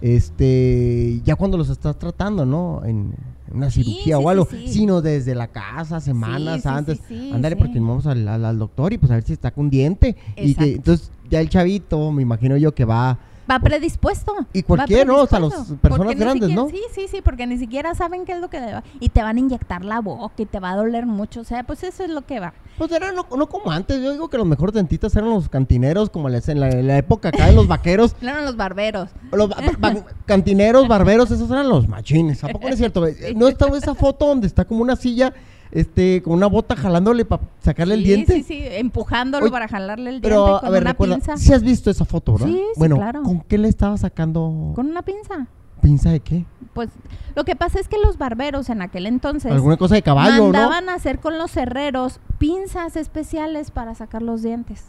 este 0.00 1.20
ya 1.24 1.36
cuando 1.36 1.56
los 1.58 1.68
estás 1.70 1.98
tratando, 1.98 2.44
¿no? 2.46 2.82
En 2.84 3.14
una 3.52 3.70
cirugía 3.70 4.16
sí, 4.16 4.24
o 4.24 4.28
algo, 4.30 4.46
sí, 4.50 4.66
sí. 4.66 4.72
sino 4.72 5.02
desde 5.02 5.34
la 5.34 5.48
casa, 5.48 6.00
semanas 6.00 6.64
antes. 6.64 6.98
sí, 7.06 7.14
sí, 7.28 7.30
Ándale, 7.32 7.56
porque 7.56 7.78
vamos 7.78 8.06
al, 8.06 8.26
al- 8.26 8.44
al 8.46 8.58
doctor 8.58 8.92
y 8.94 8.98
pues 8.98 9.10
a 9.12 9.16
ver 9.16 9.24
si 9.24 9.34
está 9.34 9.50
con 9.50 9.68
diente. 9.68 10.16
Y 10.30 10.34
que 10.34 10.50
Exacto. 10.50 10.70
entonces 10.76 11.10
ya 11.30 11.40
el 11.40 11.48
chavito, 11.50 12.10
me 12.12 12.22
imagino 12.22 12.56
yo 12.56 12.74
que 12.74 12.84
va 12.86 13.18
Va 13.52 13.58
predispuesto. 13.60 14.34
Y 14.52 14.62
cualquier, 14.62 15.06
¿no? 15.06 15.20
O 15.22 15.26
sea, 15.26 15.38
predispuesto. 15.38 15.76
personas 15.76 16.16
grandes, 16.16 16.48
siquiera- 16.48 16.62
¿no? 16.62 16.68
Sí, 16.70 16.80
sí, 16.94 17.06
sí, 17.08 17.20
porque 17.22 17.46
ni 17.46 17.58
siquiera 17.58 17.94
saben 17.94 18.24
qué 18.24 18.32
es 18.32 18.40
lo 18.40 18.48
que 18.48 18.60
va. 18.60 18.82
Y 19.00 19.10
te 19.10 19.22
van 19.22 19.36
a 19.36 19.40
inyectar 19.40 19.84
la 19.84 20.00
boca 20.00 20.34
y 20.38 20.46
te 20.46 20.58
va 20.60 20.70
a 20.70 20.76
doler 20.76 21.04
mucho. 21.06 21.40
O 21.40 21.44
sea, 21.44 21.62
pues 21.64 21.82
eso 21.82 22.04
es 22.04 22.10
lo 22.10 22.22
que 22.22 22.40
va. 22.40 22.54
Pues 22.78 22.90
era 22.92 23.12
no, 23.12 23.26
no 23.36 23.48
como 23.48 23.70
antes, 23.70 24.00
yo 24.02 24.12
digo 24.12 24.28
que 24.30 24.38
los 24.38 24.46
mejores 24.46 24.74
dentistas 24.74 25.14
eran 25.14 25.28
los 25.30 25.48
cantineros, 25.50 26.08
como 26.08 26.28
les- 26.30 26.48
en 26.48 26.58
la, 26.60 26.70
en 26.70 26.86
la 26.86 26.96
época 26.96 27.28
acá 27.28 27.46
de 27.46 27.52
los 27.52 27.68
vaqueros. 27.68 28.14
Claro, 28.22 28.40
los 28.42 28.56
barberos. 28.56 29.10
Los 29.32 29.48
ba- 29.50 29.56
ba- 29.78 30.04
cantineros, 30.26 30.88
barberos, 30.88 31.30
esos 31.30 31.50
eran 31.50 31.68
los 31.68 31.86
machines. 31.88 32.42
¿A 32.44 32.48
poco 32.48 32.66
no 32.68 32.72
es 32.72 32.78
cierto? 32.78 33.04
¿No 33.36 33.48
está 33.48 33.66
esa 33.76 33.94
foto 33.94 34.26
donde 34.26 34.46
está 34.46 34.64
como 34.64 34.80
una 34.82 34.96
silla, 34.96 35.34
este, 35.72 36.22
con 36.22 36.34
una 36.34 36.46
bota 36.46 36.76
jalándole 36.76 37.24
para 37.24 37.42
sacarle 37.60 37.94
el 37.94 38.00
Sí, 38.02 38.06
diente? 38.06 38.32
Sí, 38.34 38.42
sí, 38.42 38.60
empujándolo 38.64 39.44
Oye, 39.46 39.52
para 39.52 39.66
jalarle 39.68 40.10
el 40.10 40.20
diente 40.20 40.28
Pero, 40.28 40.58
con 40.60 40.66
a 40.68 40.70
ver, 40.70 40.82
una 40.82 40.90
recuerda, 40.92 41.14
pinza. 41.16 41.36
si 41.36 41.52
has 41.52 41.62
visto 41.62 41.90
esa 41.90 42.04
foto, 42.04 42.32
¿verdad? 42.34 42.46
Sí, 42.46 42.52
sí, 42.54 42.78
bueno, 42.78 42.96
claro. 42.96 43.22
¿con 43.22 43.40
qué 43.40 43.58
le 43.58 43.68
estaba 43.68 43.96
sacando 43.96 44.72
Con 44.74 44.86
una 44.90 45.02
pinza. 45.02 45.46
pinza 45.80 46.10
de 46.10 46.20
qué? 46.20 46.44
Pues 46.74 46.90
lo 47.34 47.44
que 47.44 47.56
pasa 47.56 47.80
es 47.80 47.88
que 47.88 47.96
los 47.98 48.16
barberos 48.18 48.68
en 48.70 48.80
aquel 48.82 49.06
entonces 49.06 49.50
¿Alguna 49.52 49.76
cosa 49.76 49.94
de 49.94 50.02
caballo, 50.02 50.36
no? 50.38 50.42
mandaban 50.44 50.88
a 50.88 50.94
hacer 50.94 51.18
con 51.18 51.36
los 51.38 51.56
herreros 51.56 52.20
pinzas 52.38 52.96
especiales 52.96 53.70
para 53.70 53.94
sacar 53.94 54.22
los 54.22 54.42
dientes. 54.42 54.84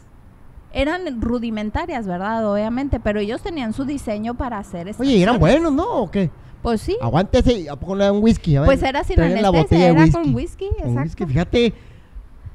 Eran 0.74 1.20
rudimentarias, 1.22 2.06
¿verdad? 2.06 2.50
Obviamente, 2.50 2.98
pero 3.00 3.20
ellos 3.20 3.40
tenían 3.40 3.72
su 3.72 3.84
diseño 3.84 4.34
para 4.34 4.58
hacer 4.58 4.94
Oye, 4.98 5.16
¿y 5.16 5.22
eran 5.22 5.38
buenos, 5.38 5.72
no? 5.72 5.84
¿O 6.02 6.10
qué? 6.10 6.30
Pues 6.62 6.80
sí. 6.80 6.96
Aguántese, 7.00 7.68
¿a 7.70 7.76
poco 7.76 7.94
le 7.94 8.04
dan 8.04 8.22
whisky? 8.22 8.56
A 8.56 8.62
ver, 8.62 8.66
Pues 8.66 8.82
era 8.82 9.04
sin 9.04 9.16
traigan 9.16 9.40
la 9.42 9.48
anestesia, 9.48 9.62
botella 9.62 9.84
de 9.84 9.90
era 9.92 10.00
whisky. 10.02 10.22
con 10.22 10.34
whisky, 10.34 10.68
Con 10.68 10.88
exacto. 10.88 11.02
whisky, 11.02 11.26
fíjate. 11.26 11.74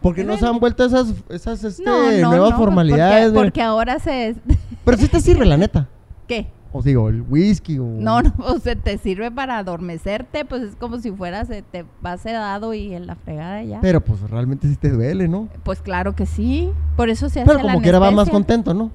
Porque 0.02 0.24
no 0.24 0.38
se 0.38 0.46
han 0.46 0.60
vuelto 0.60 0.86
esas, 0.86 1.14
esas 1.30 1.64
este, 1.64 1.84
No, 1.84 2.12
no, 2.12 2.30
nuevas 2.30 2.52
no, 2.52 2.58
formalidades. 2.58 3.32
Porque, 3.32 3.46
porque 3.48 3.62
ahora 3.62 4.00
se... 4.00 4.36
Pero 4.86 4.98
sí 4.98 5.08
te 5.08 5.20
sirve, 5.20 5.46
la 5.46 5.58
neta. 5.58 5.88
¿Qué? 6.28 6.48
O 6.72 6.84
digo, 6.84 7.10
el 7.10 7.24
whisky 7.28 7.80
o... 7.80 7.84
No, 7.84 8.22
no, 8.22 8.34
o 8.40 8.60
sea, 8.60 8.76
te 8.76 8.98
sirve 8.98 9.32
para 9.32 9.58
adormecerte, 9.58 10.46
pues 10.46 10.62
es 10.62 10.76
como 10.76 11.00
si 11.00 11.12
fueras, 11.12 11.48
se 11.48 11.64
te 11.64 11.86
va 12.06 12.18
sedado 12.18 12.74
y 12.74 12.94
en 12.94 13.08
la 13.08 13.16
fregada 13.16 13.64
ya. 13.64 13.82
Pero 13.82 14.02
pues 14.02 14.22
realmente 14.30 14.68
sí 14.68 14.76
te 14.76 14.90
duele, 14.90 15.28
¿no? 15.28 15.50
Pues 15.64 15.82
claro 15.82 16.16
que 16.16 16.26
sí, 16.26 16.72
por 16.96 17.10
eso 17.10 17.30
se 17.30 17.42
hace 17.42 17.50
Pero 17.50 17.62
como 17.62 17.82
quiera 17.82 18.00
va 18.00 18.12
más 18.12 18.30
contento, 18.30 18.74
¿no? 18.74 18.92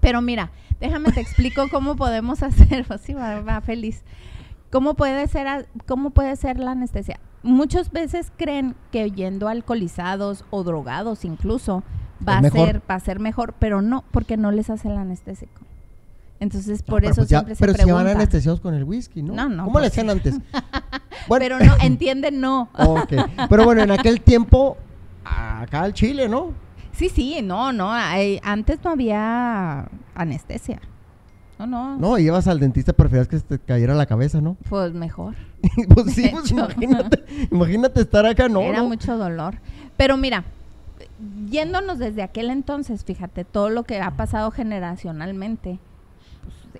Pero 0.00 0.22
mira, 0.22 0.50
déjame 0.80 1.12
te 1.12 1.20
explico 1.20 1.68
cómo 1.70 1.96
podemos 1.96 2.42
hacer, 2.42 2.84
pues 2.86 3.02
sí, 3.02 3.12
va, 3.12 3.40
va 3.40 3.60
feliz. 3.60 4.02
¿Cómo 4.70 4.94
puede 4.94 5.28
ser 5.28 5.68
cómo 5.86 6.10
puede 6.10 6.34
ser 6.36 6.58
la 6.58 6.70
anestesia? 6.70 7.20
Muchas 7.42 7.92
veces 7.92 8.32
creen 8.36 8.74
que 8.90 9.10
yendo 9.10 9.48
alcoholizados 9.48 10.46
o 10.50 10.64
drogados 10.64 11.26
incluso 11.26 11.82
va 12.26 12.38
a 12.38 12.50
ser 12.50 12.80
va 12.90 12.94
a 12.94 13.00
ser 13.00 13.20
mejor, 13.20 13.54
pero 13.58 13.82
no, 13.82 14.02
porque 14.12 14.38
no 14.38 14.50
les 14.50 14.70
hace 14.70 14.88
el 14.88 14.96
anestésico. 14.96 15.60
Entonces, 16.42 16.80
No, 16.80 16.86
por 16.86 17.00
pero 17.02 17.12
eso 17.12 17.20
pues 17.20 17.28
ya- 17.30 17.38
siempre 17.38 17.54
se 17.54 17.60
Pero 17.60 17.72
si 17.74 17.78
van 17.78 17.86
pregunta. 18.04 18.10
anestesiados 18.18 18.60
con 18.60 18.74
el 18.74 18.82
whisky, 18.84 19.22
¿no? 19.22 19.32
No, 19.34 19.48
no, 19.48 19.64
¿Cómo 19.64 19.78
le 19.78 19.84
pues 19.84 19.92
hacían 19.92 20.10
antes? 20.10 20.34
Bueno, 21.28 21.44
Pero 21.44 21.58
no, 21.64 21.76
entienden 21.82 22.40
no. 22.40 22.68
ok. 22.76 23.12
Pero 23.48 23.64
bueno, 23.64 23.82
en 23.82 23.90
aquel 23.98 24.20
tiempo, 24.22 24.76
acá 25.24 25.82
al 25.82 25.92
Chile, 25.92 26.28
¿no? 26.28 26.50
Sí, 26.92 27.08
sí, 27.08 27.40
no, 27.42 27.72
no, 27.72 27.92
hay- 27.92 28.40
antes 28.42 28.80
no 28.82 28.90
había 28.90 29.88
anestesia. 30.16 30.80
No, 31.60 31.66
no. 31.66 31.96
No, 31.96 32.18
ibas 32.18 32.48
al 32.48 32.58
dentista, 32.58 32.92
preferías 32.92 33.28
que 33.28 33.38
se 33.38 33.44
te 33.44 33.58
cayera 33.60 33.94
la 33.94 34.06
cabeza, 34.06 34.40
¿no? 34.40 34.56
Pues 34.68 34.92
mejor. 34.94 35.36
pues 35.94 36.12
sí, 36.12 36.28
pues 36.32 36.50
imagínate, 36.50 37.22
imagínate 37.52 38.00
estar 38.00 38.26
acá, 38.26 38.48
¿no? 38.48 38.60
Era 38.62 38.78
no. 38.78 38.88
mucho 38.88 39.16
dolor. 39.16 39.54
Pero 39.96 40.16
mira, 40.16 40.42
yéndonos 41.48 41.98
desde 42.00 42.22
aquel 42.24 42.50
entonces, 42.50 43.04
fíjate, 43.04 43.44
todo 43.44 43.70
lo 43.70 43.84
que 43.84 44.00
ha 44.00 44.10
pasado 44.16 44.50
generacionalmente, 44.50 45.78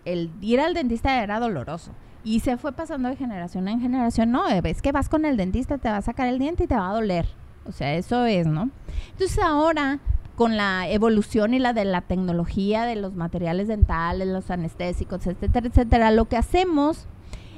el 0.05 0.31
ir 0.41 0.61
al 0.61 0.75
dentista 0.75 1.23
era 1.23 1.41
doloroso. 1.41 1.93
Y 2.25 2.41
se 2.41 2.57
fue 2.57 2.73
pasando 2.73 3.09
de 3.09 3.17
generación 3.17 3.67
en 3.69 3.81
generación. 3.81 4.31
No, 4.31 4.49
es 4.49 4.83
que 4.83 4.93
vas 4.93 5.09
con 5.09 5.25
el 5.25 5.37
dentista, 5.37 5.79
te 5.79 5.89
va 5.89 5.97
a 5.97 6.03
sacar 6.03 6.29
el 6.29 6.39
diente 6.39 6.65
y 6.65 6.67
te 6.67 6.77
va 6.77 6.91
a 6.91 6.95
doler. 6.95 7.27
O 7.65 7.73
sea, 7.73 7.95
eso 7.95 8.27
es, 8.27 8.47
¿no? 8.47 8.71
Entonces 9.11 9.39
ahora, 9.39 9.99
con 10.37 10.57
la 10.57 10.89
evolución 10.89 11.55
y 11.55 11.59
la 11.59 11.73
de 11.73 11.85
la 11.85 12.01
tecnología, 12.01 12.85
de 12.85 12.97
los 12.97 13.15
materiales 13.15 13.69
dentales, 13.69 14.29
los 14.29 14.51
anestésicos, 14.51 15.27
etcétera, 15.27 15.67
etcétera, 15.67 16.11
lo 16.11 16.27
que 16.27 16.37
hacemos 16.37 17.07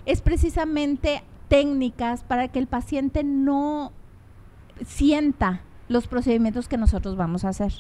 es 0.07 0.23
precisamente 0.23 1.23
técnicas 1.49 2.25
para 2.25 2.49
que 2.49 2.59
el 2.59 2.67
paciente 2.67 3.23
no 3.23 3.93
sienta 4.85 5.61
los 5.88 6.09
procedimientos 6.09 6.69
que 6.69 6.76
nosotros 6.76 7.17
vamos 7.17 7.45
a 7.45 7.50
hacer. 7.50 7.73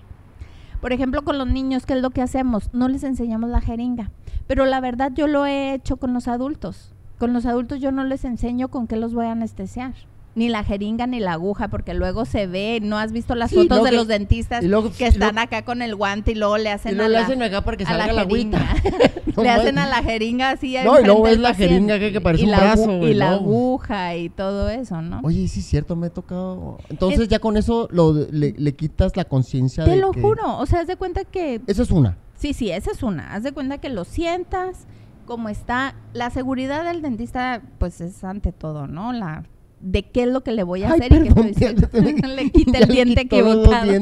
Por 0.80 0.92
ejemplo, 0.92 1.22
con 1.22 1.38
los 1.38 1.48
niños, 1.48 1.86
¿qué 1.86 1.94
es 1.94 2.02
lo 2.02 2.10
que 2.10 2.22
hacemos? 2.22 2.70
No 2.72 2.88
les 2.88 3.04
enseñamos 3.04 3.50
la 3.50 3.60
jeringa. 3.60 4.10
Pero 4.46 4.66
la 4.66 4.80
verdad 4.80 5.12
yo 5.14 5.26
lo 5.26 5.46
he 5.46 5.74
hecho 5.74 5.96
con 5.96 6.12
los 6.12 6.28
adultos. 6.28 6.92
Con 7.18 7.32
los 7.32 7.46
adultos 7.46 7.80
yo 7.80 7.92
no 7.92 8.04
les 8.04 8.24
enseño 8.24 8.68
con 8.68 8.86
qué 8.86 8.96
los 8.96 9.14
voy 9.14 9.26
a 9.26 9.32
anestesiar 9.32 9.94
ni 10.34 10.48
la 10.48 10.64
jeringa 10.64 11.06
ni 11.06 11.20
la 11.20 11.34
aguja, 11.34 11.68
porque 11.68 11.94
luego 11.94 12.24
se 12.24 12.46
ve, 12.46 12.80
¿no 12.82 12.98
has 12.98 13.12
visto 13.12 13.34
las 13.34 13.52
fotos 13.52 13.84
de 13.84 13.92
los 13.92 14.08
dentistas 14.08 14.64
que 14.96 15.06
están 15.06 15.38
acá 15.38 15.64
con 15.64 15.82
el 15.82 15.94
guante 15.94 16.32
y 16.32 16.34
luego 16.34 16.58
le 16.58 16.70
hacen 16.70 17.00
a 17.00 17.04
la, 17.04 17.08
le 17.08 17.18
hacen 17.18 17.42
acá 17.42 17.62
para 17.62 17.76
que 17.76 17.84
salga 17.84 18.12
la, 18.12 18.22
agüita. 18.22 18.74
le 19.36 19.48
hacen 19.48 19.78
a 19.78 19.86
la 19.86 20.02
jeringa 20.02 20.50
así. 20.50 20.76
No, 20.84 21.00
y 21.00 21.04
luego 21.04 21.28
es 21.28 21.38
la 21.38 21.54
jeringa 21.54 21.98
que, 21.98 22.20
parece 22.20 22.44
un 22.44 22.50
brazo. 22.50 23.06
Y 23.06 23.14
la 23.14 23.32
aguja 23.32 24.16
y 24.16 24.28
todo 24.28 24.68
eso, 24.68 25.00
¿no? 25.02 25.20
Oye, 25.22 25.46
sí 25.48 25.60
es 25.60 25.66
cierto, 25.66 25.94
me 25.94 26.08
he 26.08 26.10
tocado. 26.10 26.78
Entonces 26.88 27.28
ya 27.28 27.38
con 27.38 27.56
eso 27.56 27.88
lo, 27.90 28.12
le, 28.12 28.74
quitas 28.74 29.16
la 29.16 29.24
conciencia 29.24 29.84
Te 29.84 29.96
lo 29.96 30.12
juro, 30.12 30.58
o 30.58 30.66
sea, 30.66 30.80
haz 30.80 30.86
de 30.86 30.96
cuenta 30.96 31.24
que... 31.24 31.60
Esa 31.66 31.82
es 31.82 31.90
una. 31.90 32.16
Sí, 32.34 32.52
sí, 32.52 32.70
esa 32.70 32.90
es 32.90 33.02
una. 33.02 33.34
Haz 33.34 33.44
de 33.44 33.52
cuenta 33.52 33.78
que 33.78 33.88
lo 33.88 34.04
sientas, 34.04 34.86
como 35.26 35.48
está. 35.48 35.94
La 36.12 36.30
seguridad 36.30 36.84
del 36.84 37.02
dentista, 37.02 37.62
pues 37.78 38.00
es 38.00 38.24
ante 38.24 38.52
todo, 38.52 38.86
¿no? 38.86 39.12
La 39.12 39.44
de 39.84 40.02
qué 40.02 40.22
es 40.22 40.28
lo 40.28 40.42
que 40.42 40.52
le 40.52 40.62
voy 40.62 40.82
a 40.82 40.92
hacer 40.92 41.12
y 41.12 41.28
que 42.14 42.26
le 42.26 42.50
quita 42.50 42.78
el 42.78 42.88
diente 42.88 43.20
equivocado. 43.20 43.92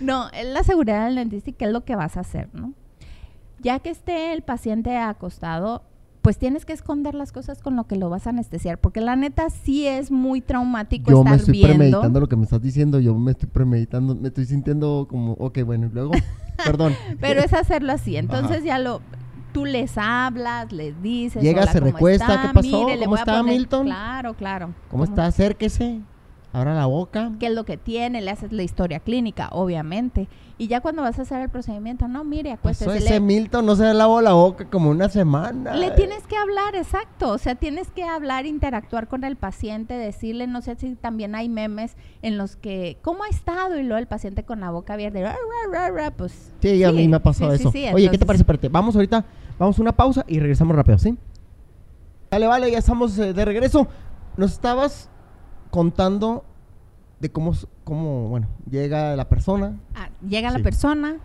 No, 0.00 0.30
es 0.30 0.46
la 0.46 0.62
seguridad 0.62 1.06
del 1.06 1.16
dentista 1.16 1.50
y 1.50 1.52
qué 1.54 1.64
es 1.66 1.72
lo 1.72 1.84
que 1.84 1.96
vas 1.96 2.16
a 2.16 2.20
hacer, 2.20 2.48
¿no? 2.52 2.72
Ya 3.60 3.80
que 3.80 3.90
esté 3.90 4.32
el 4.32 4.42
paciente 4.42 4.96
acostado, 4.96 5.82
pues 6.22 6.38
tienes 6.38 6.64
que 6.64 6.72
esconder 6.72 7.14
las 7.14 7.32
cosas 7.32 7.60
con 7.62 7.74
lo 7.74 7.84
que 7.84 7.96
lo 7.96 8.10
vas 8.10 8.26
a 8.26 8.30
anestesiar, 8.30 8.78
porque 8.78 9.00
la 9.00 9.16
neta 9.16 9.50
sí 9.50 9.86
es 9.86 10.10
muy 10.10 10.40
traumático 10.40 11.10
yo 11.10 11.18
estar 11.18 11.32
me 11.32 11.36
estoy 11.36 11.52
viendo. 11.52 11.76
premeditando 11.76 12.20
lo 12.20 12.28
que 12.28 12.36
me 12.36 12.44
estás 12.44 12.62
diciendo, 12.62 13.00
yo 13.00 13.14
me 13.14 13.32
estoy 13.32 13.48
premeditando, 13.48 14.14
me 14.14 14.28
estoy 14.28 14.46
sintiendo 14.46 15.06
como, 15.10 15.32
ok, 15.32 15.62
bueno, 15.64 15.86
y 15.86 15.90
luego, 15.90 16.12
perdón. 16.64 16.94
Pero 17.20 17.42
es 17.42 17.52
hacerlo 17.52 17.92
así, 17.92 18.16
entonces 18.16 18.62
ya 18.62 18.78
lo, 18.78 19.00
tú 19.54 19.64
les 19.64 19.96
hablas, 19.96 20.70
les 20.72 21.00
dices. 21.00 21.42
Llega, 21.42 21.66
se 21.68 21.80
recuesta, 21.80 22.42
¿qué 22.42 22.48
pasó? 22.52 22.86
¿Cómo 23.04 23.16
está 23.16 23.42
Milton? 23.42 23.86
Claro, 23.86 24.34
claro. 24.34 24.74
¿Cómo, 24.90 25.04
está? 25.04 25.24
Acérquese, 25.24 26.00
abra 26.54 26.72
la 26.72 26.86
boca. 26.86 27.32
¿Qué 27.40 27.46
es 27.46 27.52
lo 27.52 27.64
que 27.64 27.76
tiene? 27.76 28.22
Le 28.22 28.30
haces 28.30 28.52
la 28.52 28.62
historia 28.62 29.00
clínica, 29.00 29.48
obviamente. 29.50 30.28
Y 30.56 30.68
ya 30.68 30.80
cuando 30.80 31.02
vas 31.02 31.18
a 31.18 31.22
hacer 31.22 31.40
el 31.40 31.48
procedimiento, 31.48 32.06
no, 32.06 32.22
mire, 32.22 32.52
acuéstese. 32.52 32.96
ese 32.96 33.18
Milton 33.18 33.66
no 33.66 33.74
se 33.74 33.92
lavó 33.92 34.20
la 34.20 34.34
boca 34.34 34.70
como 34.70 34.90
una 34.90 35.08
semana. 35.08 35.74
Le 35.74 35.90
tienes 35.90 36.24
que 36.28 36.36
hablar, 36.36 36.76
exacto. 36.76 37.30
O 37.30 37.38
sea, 37.38 37.56
tienes 37.56 37.90
que 37.90 38.04
hablar, 38.04 38.46
interactuar 38.46 39.08
con 39.08 39.24
el 39.24 39.34
paciente, 39.34 39.94
decirle, 39.94 40.46
no 40.46 40.62
sé 40.62 40.76
si 40.76 40.94
también 40.94 41.34
hay 41.34 41.48
memes 41.48 41.96
en 42.22 42.38
los 42.38 42.54
que, 42.54 42.98
¿cómo 43.02 43.24
ha 43.24 43.28
estado? 43.28 43.76
Y 43.76 43.82
luego 43.82 43.98
el 43.98 44.06
paciente 44.06 44.44
con 44.44 44.60
la 44.60 44.70
boca 44.70 44.94
abierta, 44.94 45.36
pues. 46.16 46.52
Sí, 46.60 46.84
a 46.84 46.92
mí 46.92 47.08
me 47.08 47.16
ha 47.16 47.22
pasado 47.22 47.52
eso. 47.52 47.72
Oye, 47.92 48.08
¿qué 48.10 48.18
te 48.18 48.24
parece? 48.24 48.42
Espérate, 48.42 48.68
vamos 48.68 48.94
ahorita, 48.94 49.24
vamos 49.58 49.76
a 49.76 49.82
una 49.82 49.92
pausa 49.92 50.24
y 50.28 50.38
regresamos 50.38 50.76
rápido, 50.76 50.98
¿sí? 50.98 51.18
Vale, 52.30 52.46
vale, 52.46 52.70
ya 52.70 52.78
estamos 52.78 53.18
eh, 53.18 53.32
de 53.32 53.44
regreso. 53.44 53.88
Nos 54.36 54.52
estabas 54.52 55.10
contando 55.74 56.44
de 57.18 57.32
cómo, 57.32 57.52
cómo 57.82 58.28
bueno, 58.28 58.46
llega 58.70 59.16
la 59.16 59.28
persona. 59.28 59.76
Ah, 59.96 60.08
llega 60.24 60.52
la 60.52 60.60
persona, 60.60 61.16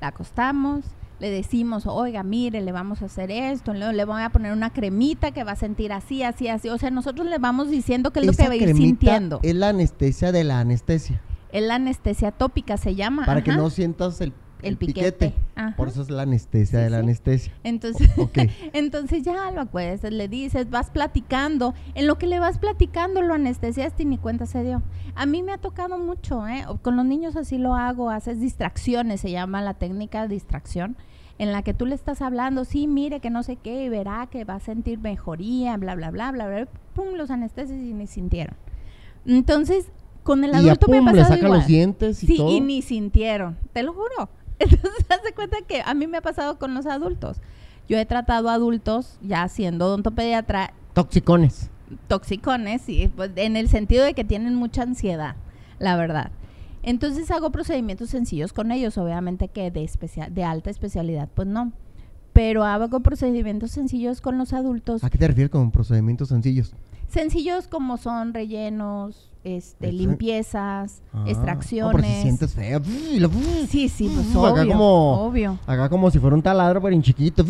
la 0.00 0.06
acostamos, 0.06 0.86
le 1.18 1.28
decimos, 1.28 1.86
oiga, 1.86 2.22
mire, 2.22 2.62
le 2.62 2.72
vamos 2.72 3.02
a 3.02 3.04
hacer 3.04 3.30
esto, 3.30 3.74
le, 3.74 3.92
le 3.92 4.04
voy 4.06 4.22
a 4.22 4.30
poner 4.30 4.54
una 4.54 4.72
cremita 4.72 5.32
que 5.32 5.44
va 5.44 5.52
a 5.52 5.56
sentir 5.56 5.92
así, 5.92 6.22
así, 6.22 6.48
así. 6.48 6.70
O 6.70 6.78
sea, 6.78 6.90
nosotros 6.90 7.26
le 7.26 7.36
vamos 7.36 7.68
diciendo 7.68 8.10
qué 8.10 8.20
es 8.20 8.26
lo 8.26 8.32
que 8.32 8.48
va 8.48 8.54
a 8.54 8.56
ir 8.56 8.74
sintiendo. 8.74 9.38
Es 9.42 9.54
la 9.54 9.68
anestesia 9.68 10.32
de 10.32 10.44
la 10.44 10.60
anestesia. 10.60 11.20
Es 11.52 11.62
la 11.62 11.74
anestesia 11.74 12.32
tópica, 12.32 12.78
se 12.78 12.94
llama. 12.94 13.26
Para 13.26 13.44
que 13.44 13.52
no 13.52 13.68
sientas 13.68 14.22
el 14.22 14.32
el, 14.62 14.76
piquete. 14.76 15.34
Por 15.76 15.88
eso 15.88 16.02
es 16.02 16.10
la 16.10 16.22
anestesia 16.22 16.80
de 16.80 16.90
la 16.90 16.98
anestesia. 16.98 17.52
Entonces, 17.64 18.10
entonces 18.72 19.22
ya 19.22 19.50
lo 19.50 19.60
acuestas, 19.60 20.12
le 20.12 20.28
dices, 20.28 20.70
vas 20.70 20.90
platicando. 20.90 21.74
En 21.94 22.06
lo 22.06 22.18
que 22.18 22.26
le 22.26 22.38
vas 22.38 22.58
platicando, 22.58 23.22
lo 23.22 23.34
anestesiaste 23.34 24.04
y 24.04 24.06
ni 24.06 24.18
cuenta 24.18 24.46
se 24.46 24.62
dio. 24.62 24.82
A 25.14 25.26
mí 25.26 25.42
me 25.42 25.52
ha 25.52 25.58
tocado 25.58 25.98
mucho, 25.98 26.46
¿eh? 26.46 26.64
Con 26.82 26.96
los 26.96 27.04
niños 27.04 27.36
así 27.36 27.58
lo 27.58 27.74
hago, 27.74 28.10
haces 28.10 28.40
distracciones, 28.40 29.20
se 29.20 29.30
llama 29.30 29.62
la 29.62 29.74
técnica 29.74 30.22
de 30.22 30.34
distracción, 30.34 30.96
en 31.38 31.52
la 31.52 31.62
que 31.62 31.74
tú 31.74 31.86
le 31.86 31.94
estás 31.94 32.22
hablando, 32.22 32.64
sí, 32.64 32.86
mire 32.86 33.20
que 33.20 33.30
no 33.30 33.42
sé 33.42 33.56
qué, 33.56 33.84
y 33.84 33.88
verá 33.88 34.28
que 34.30 34.44
va 34.44 34.56
a 34.56 34.60
sentir 34.60 34.98
mejoría, 34.98 35.76
bla, 35.76 35.94
bla, 35.94 36.10
bla, 36.10 36.32
bla, 36.32 36.46
bla, 36.46 36.68
pum, 36.94 37.14
los 37.14 37.30
anestesias 37.30 37.78
y 37.78 37.94
ni 37.94 38.06
sintieron. 38.06 38.56
Entonces, 39.26 39.90
con 40.22 40.44
el 40.44 40.54
adulto 40.54 40.88
me 40.88 40.98
ha 40.98 41.04
pasado 41.04 41.36
le 41.36 41.48
los 41.48 41.66
dientes 41.66 42.22
y 42.22 42.26
sí, 42.26 42.36
y 42.36 42.60
ni 42.60 42.82
sintieron, 42.82 43.56
te 43.72 43.82
lo 43.82 43.92
juro. 43.92 44.28
Entonces, 44.60 45.06
hace 45.08 45.34
cuenta 45.34 45.56
que 45.66 45.82
a 45.84 45.94
mí 45.94 46.06
me 46.06 46.18
ha 46.18 46.22
pasado 46.22 46.58
con 46.58 46.74
los 46.74 46.86
adultos. 46.86 47.38
Yo 47.88 47.98
he 47.98 48.06
tratado 48.06 48.50
adultos, 48.50 49.18
ya 49.20 49.48
siendo 49.48 49.86
odontopediatra. 49.86 50.72
Toxicones. 50.92 51.70
Toxicones, 52.06 52.82
sí, 52.82 53.10
pues, 53.16 53.32
en 53.34 53.56
el 53.56 53.68
sentido 53.68 54.04
de 54.04 54.14
que 54.14 54.22
tienen 54.22 54.54
mucha 54.54 54.82
ansiedad, 54.82 55.34
la 55.80 55.96
verdad. 55.96 56.30
Entonces 56.82 57.30
hago 57.30 57.50
procedimientos 57.50 58.10
sencillos 58.10 58.52
con 58.52 58.70
ellos, 58.70 58.96
obviamente 58.96 59.48
que 59.48 59.70
de, 59.70 59.82
especial, 59.82 60.32
de 60.32 60.44
alta 60.44 60.70
especialidad, 60.70 61.28
pues 61.34 61.48
no. 61.48 61.72
Pero 62.32 62.64
hago 62.64 63.00
procedimientos 63.00 63.72
sencillos 63.72 64.20
con 64.20 64.38
los 64.38 64.52
adultos. 64.52 65.02
¿A 65.02 65.10
qué 65.10 65.18
te 65.18 65.26
refieres 65.26 65.50
con 65.50 65.72
procedimientos 65.72 66.28
sencillos? 66.28 66.74
Sencillos 67.10 67.66
como 67.66 67.96
son 67.96 68.32
rellenos, 68.32 69.30
este, 69.42 69.90
limpiezas, 69.90 71.02
ah, 71.12 71.24
extracciones. 71.26 72.22
sientes 72.22 72.54
feo. 72.54 72.80
Sí, 73.68 73.88
sí, 73.88 74.10
pues 74.14 74.28
obvio, 74.36 74.46
acá 74.46 74.66
como, 74.66 75.24
obvio. 75.24 75.58
Acá 75.66 75.88
como 75.88 76.10
si 76.10 76.18
fuera 76.20 76.36
un 76.36 76.42
taladro, 76.42 76.80
pero 76.80 76.94
en 76.94 77.02
chiquito. 77.02 77.44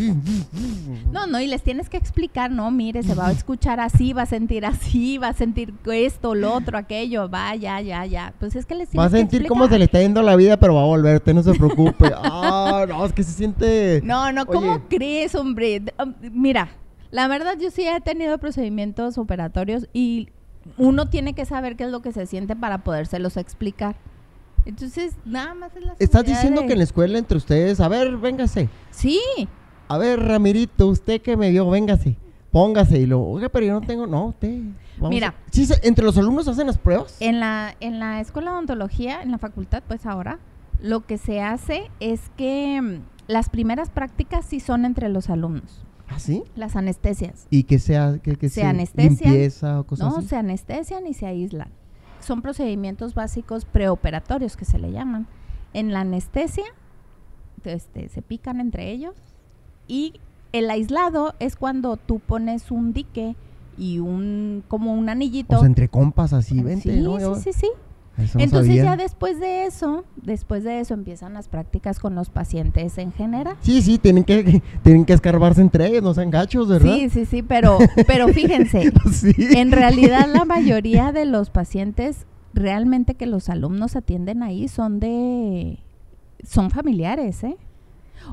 No, 1.11 1.27
no, 1.27 1.39
y 1.39 1.47
les 1.47 1.61
tienes 1.61 1.89
que 1.89 1.97
explicar, 1.97 2.49
no, 2.49 2.71
mire, 2.71 3.03
se 3.03 3.13
va 3.13 3.27
a 3.27 3.31
escuchar 3.31 3.79
así, 3.79 4.13
va 4.13 4.23
a 4.23 4.25
sentir 4.25 4.65
así, 4.65 5.17
va 5.17 5.27
a 5.27 5.33
sentir 5.33 5.73
esto, 5.85 6.33
lo 6.33 6.53
otro, 6.53 6.77
aquello, 6.77 7.29
va, 7.29 7.55
ya, 7.55 7.81
ya, 7.81 8.05
ya. 8.05 8.33
Pues 8.39 8.55
es 8.55 8.65
que 8.65 8.75
les 8.75 8.89
Va 8.97 9.05
a 9.05 9.09
sentir 9.09 9.45
cómo 9.47 9.67
se 9.67 9.77
le 9.77 9.85
está 9.85 9.99
yendo 9.99 10.21
la 10.21 10.35
vida, 10.35 10.57
pero 10.57 10.75
va 10.75 10.81
a 10.81 10.85
volverte, 10.85 11.33
no 11.33 11.43
se 11.43 11.53
preocupe. 11.53 12.11
ah, 12.15 12.85
no, 12.87 13.05
es 13.05 13.13
que 13.13 13.23
se 13.23 13.33
siente... 13.33 14.01
No, 14.03 14.31
no, 14.31 14.45
¿cómo 14.45 14.87
crees, 14.89 15.35
hombre? 15.35 15.83
Um, 16.01 16.13
mira, 16.31 16.69
la 17.11 17.27
verdad 17.27 17.57
yo 17.59 17.69
sí 17.71 17.85
he 17.87 18.01
tenido 18.01 18.37
procedimientos 18.37 19.17
operatorios 19.17 19.87
y 19.93 20.29
uno 20.77 21.09
tiene 21.09 21.33
que 21.33 21.45
saber 21.45 21.75
qué 21.75 21.85
es 21.85 21.91
lo 21.91 22.01
que 22.01 22.11
se 22.11 22.25
siente 22.25 22.55
para 22.55 22.79
podérselos 22.79 23.37
explicar. 23.37 23.95
Entonces, 24.65 25.15
nada 25.25 25.53
más 25.53 25.75
es 25.75 25.83
la 25.83 25.95
¿Estás 25.99 26.23
diciendo 26.23 26.65
que 26.65 26.73
en 26.73 26.77
la 26.77 26.83
escuela 26.83 27.17
entre 27.17 27.37
ustedes, 27.37 27.79
a 27.79 27.87
ver, 27.87 28.15
véngase? 28.17 28.69
Sí. 28.91 29.19
A 29.87 29.97
ver, 29.97 30.19
Ramirito, 30.19 30.87
usted 30.87 31.21
que 31.21 31.35
me 31.35 31.49
vio, 31.49 31.69
véngase, 31.69 32.15
póngase. 32.51 32.99
Y 32.99 33.05
lo, 33.07 33.21
oiga, 33.21 33.49
pero 33.49 33.65
yo 33.65 33.73
no 33.73 33.81
tengo, 33.81 34.05
no, 34.05 34.27
usted. 34.27 34.61
Mira. 34.99 35.33
¿Sí, 35.51 35.67
¿Entre 35.81 36.05
los 36.05 36.17
alumnos 36.17 36.47
hacen 36.47 36.67
las 36.67 36.77
pruebas? 36.77 37.17
En 37.19 37.39
la, 37.39 37.75
en 37.79 37.99
la 37.99 38.21
escuela 38.21 38.51
de 38.51 38.57
odontología, 38.57 39.23
en 39.23 39.31
la 39.31 39.39
facultad, 39.39 39.81
pues 39.87 40.05
ahora, 40.05 40.39
lo 40.79 41.05
que 41.05 41.17
se 41.17 41.41
hace 41.41 41.89
es 41.99 42.21
que 42.37 42.79
mm, 42.81 43.01
las 43.27 43.49
primeras 43.49 43.89
prácticas 43.89 44.45
sí 44.45 44.59
son 44.59 44.85
entre 44.85 45.09
los 45.09 45.29
alumnos. 45.29 45.85
¿Ah, 46.13 46.19
sí? 46.19 46.43
Las 46.55 46.75
anestesias. 46.75 47.47
¿Y 47.49 47.63
que 47.63 47.79
sea 47.79 48.19
que, 48.21 48.35
se, 48.35 48.49
se 48.49 48.63
anestesian, 48.63 49.33
limpieza 49.33 49.79
o 49.79 49.83
cosas 49.85 50.13
No, 50.13 50.21
se 50.21 50.35
anestesian 50.35 51.07
y 51.07 51.13
se 51.13 51.25
aíslan. 51.25 51.69
Son 52.19 52.41
procedimientos 52.41 53.15
básicos 53.15 53.65
preoperatorios 53.65 54.57
que 54.57 54.65
se 54.65 54.77
le 54.77 54.91
llaman. 54.91 55.27
En 55.73 55.93
la 55.93 56.01
anestesia 56.01 56.65
este, 57.63 58.09
se 58.09 58.21
pican 58.21 58.59
entre 58.59 58.91
ellos 58.91 59.15
y 59.87 60.19
el 60.51 60.69
aislado 60.69 61.33
es 61.39 61.55
cuando 61.55 61.97
tú 61.97 62.19
pones 62.19 62.71
un 62.71 62.93
dique 62.93 63.35
y 63.77 63.99
un 63.99 64.63
como 64.67 64.93
un 64.93 65.09
anillito. 65.09 65.55
O 65.55 65.59
sea, 65.59 65.67
entre 65.67 65.87
compas 65.87 66.33
así, 66.33 66.61
vente, 66.61 66.93
sí, 66.93 67.05
Sí, 67.35 67.53
sí, 67.53 67.59
sí. 67.59 67.69
Entonces 68.35 68.75
ya 68.75 68.97
después 68.97 69.39
de 69.39 69.65
eso, 69.65 70.05
después 70.15 70.63
de 70.63 70.79
eso 70.79 70.93
empiezan 70.93 71.33
las 71.33 71.47
prácticas 71.47 71.99
con 71.99 72.15
los 72.15 72.29
pacientes 72.29 72.97
en 72.97 73.11
general. 73.11 73.55
Sí, 73.61 73.81
sí, 73.81 73.97
tienen 73.97 74.23
que, 74.23 74.61
tienen 74.83 75.05
que 75.05 75.13
escarbarse 75.13 75.61
entre 75.61 75.87
ellos, 75.87 76.03
no 76.03 76.13
sean 76.13 76.31
gachos, 76.31 76.67
¿verdad? 76.67 76.93
Sí, 76.93 77.09
sí, 77.09 77.25
sí, 77.25 77.43
pero, 77.43 77.77
pero 78.07 78.27
fíjense, 78.29 78.91
en 79.35 79.71
realidad 79.71 80.27
la 80.31 80.45
mayoría 80.45 81.11
de 81.11 81.25
los 81.25 81.49
pacientes 81.49 82.25
realmente 82.53 83.15
que 83.15 83.25
los 83.25 83.49
alumnos 83.49 83.95
atienden 83.95 84.43
ahí 84.43 84.67
son 84.67 84.99
de, 84.99 85.79
son 86.43 86.69
familiares, 86.69 87.43
¿eh? 87.43 87.57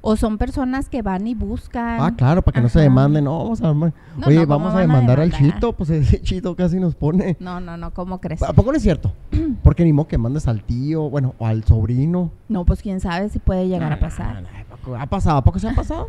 O 0.03 0.17
son 0.17 0.39
personas 0.39 0.89
que 0.89 1.03
van 1.03 1.27
y 1.27 1.35
buscan. 1.35 2.01
Ah, 2.01 2.15
claro, 2.17 2.43
para 2.43 2.55
que 2.55 2.61
no 2.61 2.69
se 2.69 2.79
Ajá. 2.79 2.85
demanden. 2.85 3.25
No, 3.25 3.39
vamos 3.39 3.61
a, 3.63 3.73
No, 3.75 3.93
oye, 4.27 4.37
no, 4.37 4.47
¿cómo 4.47 4.47
vamos 4.47 4.71
a 4.71 4.75
van 4.75 4.79
a 4.79 4.81
demandar 4.81 5.21
al 5.21 5.31
demandar? 5.31 5.55
Chito. 5.55 5.73
Pues 5.73 5.91
ese 5.91 6.23
Chito 6.23 6.55
casi 6.57 6.79
nos 6.79 6.95
pone. 6.95 7.37
No, 7.41 7.61
no, 7.61 7.77
no, 7.77 7.93
¿cómo 7.93 8.21
crees? 8.21 8.43
¿A 8.43 8.53
poco 8.53 8.71
no 8.71 8.77
es 8.77 8.83
cierto? 8.83 9.13
Porque 9.63 9.85
ni 9.85 9.93
modo 9.93 10.09
que 10.09 10.19
mandes 10.19 10.47
al 10.49 10.63
tío, 10.63 11.09
bueno, 11.11 11.35
o 11.39 11.47
al 11.47 11.65
sobrino. 11.65 12.31
No, 12.49 12.65
pues 12.65 12.83
quién 12.83 13.01
sabe 13.01 13.29
si 13.29 13.39
puede 13.39 13.69
llegar 13.69 13.93
a 13.93 14.01
pasar. 14.01 14.35
No, 14.35 14.41
no, 14.43 14.49
¿a 14.49 14.77
poco 14.77 14.97
¿Ha 14.97 15.07
pasado? 15.07 15.39
¿A 15.39 15.45
poco 15.45 15.59
se 15.59 15.69
ha 15.69 15.75
pasado? 15.75 16.09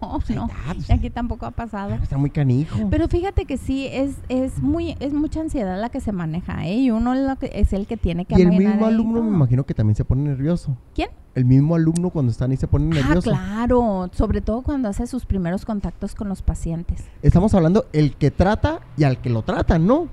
No, 0.00 0.18
Ay, 0.28 0.34
no. 0.34 0.48
pues, 0.74 0.90
Aquí 0.90 1.10
tampoco 1.10 1.46
ha 1.46 1.50
pasado. 1.50 1.94
Está 1.94 2.16
muy 2.16 2.30
canijo. 2.30 2.78
Pero 2.90 3.08
fíjate 3.08 3.44
que 3.44 3.56
sí, 3.56 3.86
es, 3.90 4.16
es 4.28 4.60
muy, 4.60 4.96
es 5.00 5.12
mucha 5.12 5.40
ansiedad 5.40 5.80
la 5.80 5.90
que 5.90 6.00
se 6.00 6.12
maneja, 6.12 6.66
¿eh? 6.66 6.76
Y 6.76 6.90
uno 6.90 7.14
es, 7.14 7.26
lo 7.26 7.36
que, 7.36 7.50
es 7.54 7.72
el 7.72 7.86
que 7.86 7.96
tiene 7.96 8.24
que 8.24 8.38
y 8.38 8.42
el 8.42 8.48
mismo 8.48 8.86
ahí 8.86 8.94
alumno 8.94 9.22
me 9.22 9.28
imagino 9.28 9.64
que 9.64 9.74
también 9.74 9.96
se 9.96 10.04
pone 10.04 10.22
nervioso. 10.22 10.76
¿Quién? 10.94 11.10
El 11.36 11.44
mismo 11.44 11.74
alumno 11.76 12.10
cuando 12.10 12.32
están 12.32 12.50
ahí 12.50 12.56
se 12.56 12.66
pone 12.66 12.86
Ah, 12.98 13.02
nervioso. 13.02 13.30
claro, 13.30 14.10
sobre 14.12 14.40
todo 14.40 14.62
cuando 14.62 14.88
hace 14.88 15.06
sus 15.06 15.24
primeros 15.26 15.64
contactos 15.64 16.14
con 16.14 16.28
los 16.28 16.40
pacientes. 16.42 17.04
Estamos 17.22 17.52
hablando 17.54 17.84
el 17.92 18.16
que 18.16 18.30
trata 18.32 18.80
y 18.96 19.04
al 19.04 19.20
que 19.20 19.30
lo 19.30 19.42
tratan, 19.42 19.86
¿no? 19.86 20.08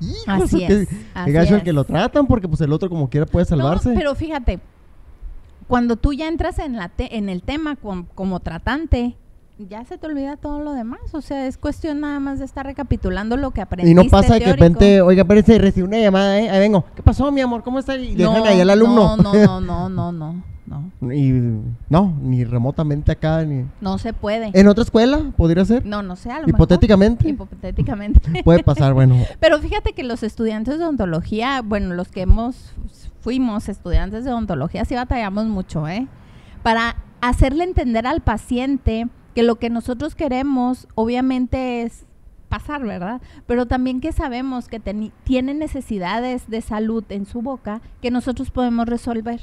Hijos, 0.00 0.44
Así 0.44 0.66
qué, 0.66 0.82
es, 0.82 0.88
así 1.14 1.30
gacho 1.30 1.52
el 1.54 1.58
es. 1.58 1.62
que 1.64 1.72
lo 1.72 1.84
tratan 1.84 2.26
porque 2.26 2.48
pues 2.48 2.60
el 2.62 2.72
otro 2.72 2.88
como 2.88 3.08
quiera 3.08 3.26
puede 3.26 3.44
salvarse. 3.46 3.90
No, 3.90 3.94
pero 3.94 4.14
fíjate, 4.16 4.58
cuando 5.68 5.96
tú 5.96 6.12
ya 6.12 6.26
entras 6.26 6.58
en, 6.58 6.76
la 6.76 6.88
te- 6.88 7.16
en 7.16 7.28
el 7.28 7.42
tema 7.42 7.76
com- 7.76 8.06
como 8.14 8.40
tratante, 8.40 9.14
ya 9.58 9.84
se 9.84 9.98
te 9.98 10.06
olvida 10.06 10.36
todo 10.38 10.58
lo 10.60 10.72
demás. 10.72 11.00
O 11.12 11.20
sea, 11.20 11.46
es 11.46 11.56
cuestión 11.58 12.00
nada 12.00 12.18
más 12.18 12.38
de 12.40 12.46
estar 12.46 12.64
recapitulando 12.66 13.36
lo 13.36 13.50
que 13.52 13.60
aprendiste 13.60 14.00
y 14.00 14.04
no 14.04 14.10
pasa 14.10 14.34
de 14.34 14.40
que 14.40 14.46
de 14.46 14.52
repente, 14.54 15.02
oiga, 15.02 15.22
espérese, 15.22 15.58
recibe 15.58 15.86
una 15.86 15.98
llamada, 16.00 16.40
¿eh? 16.40 16.48
Ahí 16.50 16.58
vengo. 16.60 16.84
¿Qué 16.96 17.02
pasó, 17.02 17.30
mi 17.30 17.42
amor? 17.42 17.62
¿Cómo 17.62 17.78
está? 17.78 17.94
Y 17.96 18.14
dejan 18.16 18.42
ahí 18.46 18.60
al 18.60 18.70
alumno. 18.70 19.16
No, 19.18 19.22
no, 19.34 19.60
no, 19.60 19.60
no, 19.60 19.88
no, 19.90 20.12
no. 20.12 20.51
Y 21.10 21.60
no, 21.88 22.16
ni 22.20 22.44
remotamente 22.44 23.12
acá, 23.12 23.44
ni... 23.44 23.66
No 23.80 23.98
se 23.98 24.12
puede. 24.12 24.50
¿En 24.52 24.68
otra 24.68 24.84
escuela 24.84 25.32
podría 25.36 25.64
ser? 25.64 25.84
No, 25.84 26.02
no 26.02 26.16
sé, 26.16 26.30
a 26.30 26.40
lo 26.40 26.48
Hipotéticamente. 26.48 27.24
mejor. 27.24 27.48
Hipotéticamente. 27.50 28.42
Puede 28.44 28.62
pasar, 28.62 28.94
bueno. 28.94 29.16
Pero 29.40 29.58
fíjate 29.58 29.92
que 29.92 30.04
los 30.04 30.22
estudiantes 30.22 30.78
de 30.78 30.84
odontología, 30.84 31.62
bueno, 31.62 31.94
los 31.94 32.08
que 32.08 32.22
hemos 32.22 32.74
fuimos 33.20 33.68
estudiantes 33.68 34.24
de 34.24 34.32
odontología, 34.32 34.84
sí 34.84 34.94
batallamos 34.94 35.46
mucho, 35.46 35.86
¿eh? 35.88 36.08
Para 36.62 36.96
hacerle 37.20 37.64
entender 37.64 38.06
al 38.06 38.20
paciente 38.20 39.08
que 39.34 39.42
lo 39.42 39.56
que 39.56 39.70
nosotros 39.70 40.14
queremos, 40.14 40.88
obviamente, 40.94 41.82
es 41.82 42.04
pasar, 42.48 42.84
¿verdad? 42.84 43.22
Pero 43.46 43.64
también 43.66 44.00
que 44.00 44.12
sabemos 44.12 44.68
que 44.68 44.78
tiene 45.24 45.54
necesidades 45.54 46.50
de 46.50 46.60
salud 46.60 47.02
en 47.08 47.24
su 47.24 47.40
boca 47.40 47.80
que 48.02 48.10
nosotros 48.10 48.50
podemos 48.50 48.86
resolver. 48.86 49.40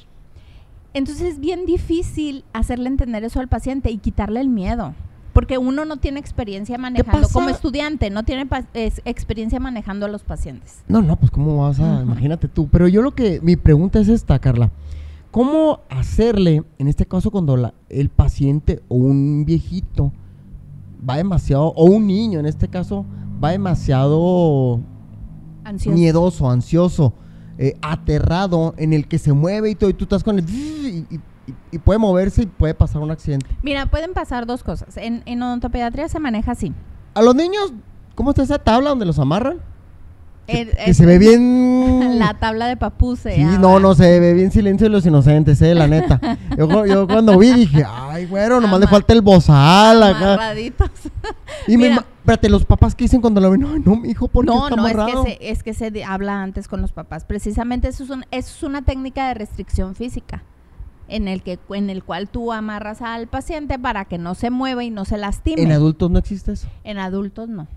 Entonces 0.93 1.34
es 1.34 1.39
bien 1.39 1.65
difícil 1.65 2.43
hacerle 2.53 2.88
entender 2.89 3.24
eso 3.24 3.39
al 3.39 3.48
paciente 3.48 3.91
y 3.91 3.98
quitarle 3.98 4.41
el 4.41 4.50
miedo. 4.50 4.93
Porque 5.34 5.58
uno 5.60 5.86
no 5.86 5.98
tiene 5.98 6.19
experiencia 6.19 6.77
manejando, 6.79 7.29
como 7.29 7.50
estudiante, 7.50 8.10
no 8.10 8.24
tiene 8.24 8.48
es- 8.74 9.01
experiencia 9.05 9.60
manejando 9.60 10.08
a 10.08 10.10
los 10.10 10.24
pacientes. 10.24 10.84
No, 10.88 11.01
no, 11.01 11.15
pues 11.15 11.31
cómo 11.31 11.58
vas 11.62 11.79
a, 11.79 12.01
imagínate 12.01 12.48
tú. 12.48 12.67
Pero 12.69 12.88
yo 12.88 13.01
lo 13.03 13.13
que, 13.13 13.39
mi 13.41 13.55
pregunta 13.55 14.00
es 14.00 14.08
esta, 14.10 14.39
Carla. 14.39 14.72
¿Cómo 15.31 15.81
hacerle, 15.89 16.63
en 16.79 16.88
este 16.88 17.05
caso, 17.05 17.29
cuando 17.29 17.55
la- 17.55 17.75
el 17.89 18.10
paciente 18.10 18.81
o 18.88 18.96
un 18.96 19.46
viejito 19.46 20.12
va 21.08 21.17
demasiado, 21.17 21.67
o 21.75 21.86
un 21.86 22.08
niño 22.08 22.39
en 22.39 22.48
este 22.48 22.67
caso, 22.67 23.05
va 23.41 23.51
demasiado 23.51 24.81
Ansioso. 25.63 25.96
miedoso, 25.98 26.50
ansioso, 26.50 27.13
eh, 27.61 27.75
aterrado, 27.81 28.73
en 28.77 28.93
el 28.93 29.07
que 29.07 29.19
se 29.19 29.33
mueve 29.33 29.69
y 29.69 29.75
todo, 29.75 29.89
y 29.89 29.93
tú 29.93 30.05
estás 30.05 30.23
con 30.23 30.39
el... 30.39 30.49
Y, 30.49 31.05
y- 31.11 31.19
y- 31.71 31.77
puede 31.79 31.99
moverse 31.99 32.43
y 32.43 32.45
puede 32.45 32.73
pasar 32.73 33.01
un 33.01 33.11
accidente. 33.11 33.45
Mira, 33.63 33.85
pueden 33.87 34.13
pasar 34.13 34.45
dos 34.45 34.63
cosas. 34.63 34.95
En, 34.97 35.23
en 35.25 35.41
odontopediatría 35.43 36.07
se 36.07 36.19
maneja 36.19 36.51
así. 36.53 36.73
A 37.15 37.21
los 37.21 37.35
niños, 37.35 37.73
¿cómo 38.15 38.29
está 38.31 38.43
esa 38.43 38.59
tabla 38.59 38.89
donde 38.91 39.05
los 39.05 39.19
amarran? 39.19 39.57
Que, 40.49 40.61
El- 40.61 40.71
que 40.71 40.83
el- 40.85 40.95
se 40.95 41.05
ve 41.05 41.17
bien... 41.17 42.17
La 42.19 42.33
tabla 42.39 42.67
de 42.67 42.75
papuse. 42.77 43.35
Sí, 43.35 43.41
ah, 43.41 43.57
no, 43.59 43.73
va. 43.73 43.79
no, 43.79 43.95
se 43.95 44.19
ve 44.19 44.33
bien 44.33 44.51
silencio 44.51 44.85
de 44.85 44.89
los 44.89 45.05
inocentes, 45.05 45.61
eh, 45.61 45.73
la 45.75 45.87
neta. 45.87 46.19
Yo, 46.57 46.85
yo 46.85 47.07
cuando 47.07 47.37
vi 47.37 47.51
dije, 47.53 47.83
ay, 47.87 48.25
güero, 48.25 48.59
nomás 48.59 48.79
le 48.79 48.88
falta 48.88 49.13
el 49.13 49.21
bozal 49.21 50.01
acá. 50.03 50.33
Amarraditos. 50.33 50.89
Y 51.67 51.77
me, 51.77 51.83
Mira. 51.89 51.95
ma- 51.97 52.05
espérate, 52.19 52.49
los 52.49 52.65
papás 52.65 52.95
que 52.95 53.05
dicen 53.05 53.21
cuando 53.21 53.39
lo 53.41 53.51
ven, 53.51 53.63
ay, 53.65 53.81
no, 53.85 53.95
mi 53.95 54.09
hijo, 54.09 54.27
¿por 54.27 54.45
qué 54.45 54.51
No, 54.51 54.67
está 54.67 54.75
no, 54.75 54.88
es 54.88 54.95
que, 54.95 55.23
se, 55.23 55.51
es 55.51 55.63
que 55.63 55.73
se 55.73 56.03
habla 56.03 56.41
antes 56.41 56.67
con 56.67 56.81
los 56.81 56.91
papás. 56.91 57.23
Precisamente 57.25 57.88
eso 57.88 58.03
es, 58.03 58.09
un- 58.09 58.25
eso 58.31 58.53
es 58.57 58.63
una 58.63 58.81
técnica 58.81 59.27
de 59.29 59.33
restricción 59.35 59.95
física. 59.95 60.43
En 61.07 61.27
el, 61.27 61.41
que, 61.41 61.57
en 61.71 61.89
el 61.89 62.03
cual 62.03 62.29
tú 62.29 62.51
amarras 62.53 63.01
al 63.01 63.25
paciente 63.25 63.79
para 63.79 64.05
que 64.05 64.19
no 64.19 64.35
se 64.35 64.51
mueva 64.51 64.83
y 64.83 64.91
no 64.91 65.05
se 65.05 65.17
lastime. 65.17 65.62
En 65.63 65.71
adultos 65.71 66.12
no 66.12 66.19
existe 66.19 66.51
eso. 66.51 66.67
En 66.83 66.99
adultos 66.99 67.49
no. 67.49 67.67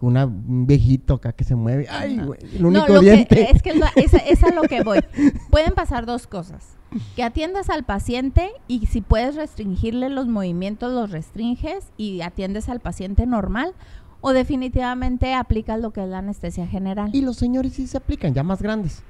Una, 0.00 0.26
un 0.26 0.66
viejito 0.66 1.14
acá 1.14 1.32
que 1.32 1.42
se 1.42 1.56
mueve, 1.56 1.86
ay, 1.90 2.18
güey, 2.18 2.38
el 2.54 2.62
No, 2.62 2.68
único 2.68 2.86
que- 2.86 3.00
diente. 3.00 3.50
es 3.50 3.62
que 3.62 3.70
es, 3.70 3.76
lo- 3.76 3.86
es- 3.96 4.14
es 4.14 4.44
a 4.44 4.54
lo 4.54 4.62
que 4.62 4.82
voy. 4.84 5.00
Pueden 5.50 5.74
pasar 5.74 6.06
dos 6.06 6.26
cosas. 6.26 6.76
Que 7.16 7.22
atiendas 7.24 7.68
al 7.68 7.84
paciente 7.84 8.50
y 8.68 8.86
si 8.86 9.00
puedes 9.02 9.34
restringirle 9.34 10.08
los 10.08 10.26
movimientos, 10.28 10.92
los 10.92 11.10
restringes 11.10 11.84
y 11.96 12.20
atiendes 12.22 12.68
al 12.68 12.80
paciente 12.80 13.26
normal. 13.26 13.72
O 14.20 14.32
definitivamente 14.32 15.34
aplicas 15.34 15.80
lo 15.80 15.92
que 15.92 16.02
es 16.02 16.08
la 16.08 16.18
anestesia 16.18 16.66
general. 16.66 17.10
Y 17.12 17.20
los 17.22 17.36
señores 17.36 17.74
sí 17.74 17.86
se 17.86 17.96
aplican, 17.98 18.34
ya 18.34 18.42
más 18.42 18.60
grandes, 18.62 19.02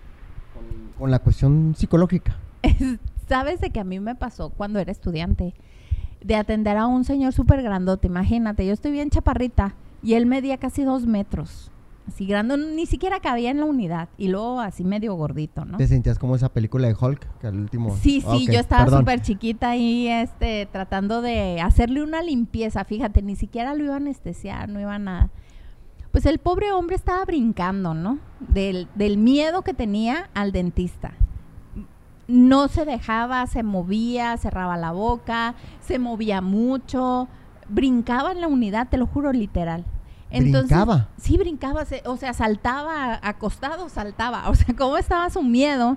con, 0.55 0.65
con 0.99 1.11
la 1.11 1.19
cuestión 1.21 1.75
psicológica. 1.77 2.37
¿Sabes 3.29 3.61
de 3.61 3.71
que 3.71 3.81
a 3.81 3.85
mí 3.85 4.01
me 4.01 4.15
pasó 4.15 4.51
cuando 4.51 4.79
era 4.81 4.91
estudiante? 4.93 5.55
De 6.23 6.35
atender 6.35 6.77
a 6.77 6.87
un 6.87 7.05
señor 7.05 7.33
súper 7.33 7.63
grandote, 7.63 8.07
imagínate, 8.07 8.67
yo 8.67 8.73
estoy 8.73 8.91
bien 8.93 9.09
chaparrita 9.11 9.75
y 10.03 10.15
él 10.15 10.27
medía 10.27 10.59
casi 10.59 10.85
dos 10.85 11.07
metros. 11.07 11.71
Así 12.09 12.25
grande, 12.25 12.57
ni 12.57 12.87
siquiera 12.87 13.21
cabía 13.21 13.51
en 13.51 13.59
la 13.59 13.67
unidad. 13.67 14.09
Y 14.17 14.29
luego 14.29 14.61
así 14.61 14.83
medio 14.83 15.15
gordito, 15.15 15.67
¿no? 15.67 15.77
¿Te 15.77 15.87
sentías 15.87 16.19
como 16.19 16.37
esa 16.37 16.49
película 16.49 16.89
de 16.89 16.97
Hulk? 16.99 17.39
Que 17.39 17.47
al 17.49 17.61
último... 17.61 17.95
Sí, 17.97 18.23
sí, 18.23 18.47
yo 18.51 18.59
estaba 18.59 18.89
súper 18.99 19.21
chiquita 19.21 19.71
ahí, 19.71 20.09
este, 20.09 20.67
tratando 20.73 21.21
de 21.21 21.61
hacerle 21.61 22.03
una 22.03 22.23
limpieza. 22.23 22.85
Fíjate, 22.85 23.21
ni 23.21 23.37
siquiera 23.37 23.75
lo 23.75 23.85
iba 23.85 23.95
a 23.95 23.99
anestesiar, 23.99 24.71
no 24.71 24.81
iba 24.81 24.95
a 24.95 24.99
nada. 24.99 25.31
Pues 26.11 26.25
el 26.25 26.39
pobre 26.39 26.73
hombre 26.73 26.97
estaba 26.97 27.23
brincando, 27.27 27.93
¿no? 27.93 28.19
Del, 28.41 28.89
del 28.95 29.19
miedo 29.19 29.61
que 29.61 29.75
tenía 29.75 30.31
al 30.33 30.53
dentista. 30.53 31.13
No 32.27 32.69
se 32.69 32.87
dejaba, 32.87 33.47
se 33.47 33.63
movía, 33.63 34.37
cerraba 34.39 34.79
la 34.79 34.93
boca, 34.93 35.55
se 35.81 35.99
movía 35.99 36.41
mucho, 36.41 37.29
brincaba 37.69 38.33
en 38.33 38.41
la 38.41 38.49
unidad, 38.49 38.89
te 38.89 38.97
lo 38.97 39.07
juro, 39.07 39.33
literal. 39.33 39.85
¿Brincaba? 40.31 41.09
Sí, 41.17 41.39
brincaba, 41.39 41.85
se- 41.87 42.03
o 42.05 42.17
sea, 42.17 42.35
saltaba, 42.35 43.19
acostado, 43.23 43.89
saltaba. 43.89 44.49
O 44.51 44.55
sea, 44.55 44.75
cómo 44.77 44.99
estaba 44.99 45.31
su 45.31 45.43
miedo 45.43 45.97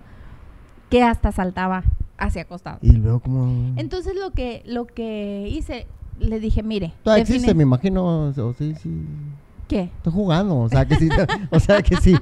que 0.90 1.04
hasta 1.04 1.32
saltaba 1.32 1.84
hacia 2.18 2.44
acostado. 2.44 2.78
Y 2.82 2.94
luego 2.94 3.20
como... 3.20 3.74
Entonces 3.78 4.16
lo 4.16 4.32
que, 4.32 4.64
lo 4.66 4.86
que 4.88 5.48
hice, 5.50 5.88
le 6.20 6.40
dije, 6.40 6.64
mire, 6.64 6.94
Todavía 7.04 7.24
define- 7.26 7.36
existe, 7.36 7.54
me 7.56 7.64
imagino, 7.64 8.06
o 8.30 8.54
sí, 8.58 8.74
sí... 8.76 9.06
¿qué? 9.68 9.84
Estoy 9.98 10.14
jugando, 10.14 10.58
o 10.60 10.70
sea 10.70 10.86
que 10.86 10.96
sí, 10.96 11.10
o 11.52 11.60
sea 11.60 11.82
que 11.82 11.96
sí. 11.98 12.16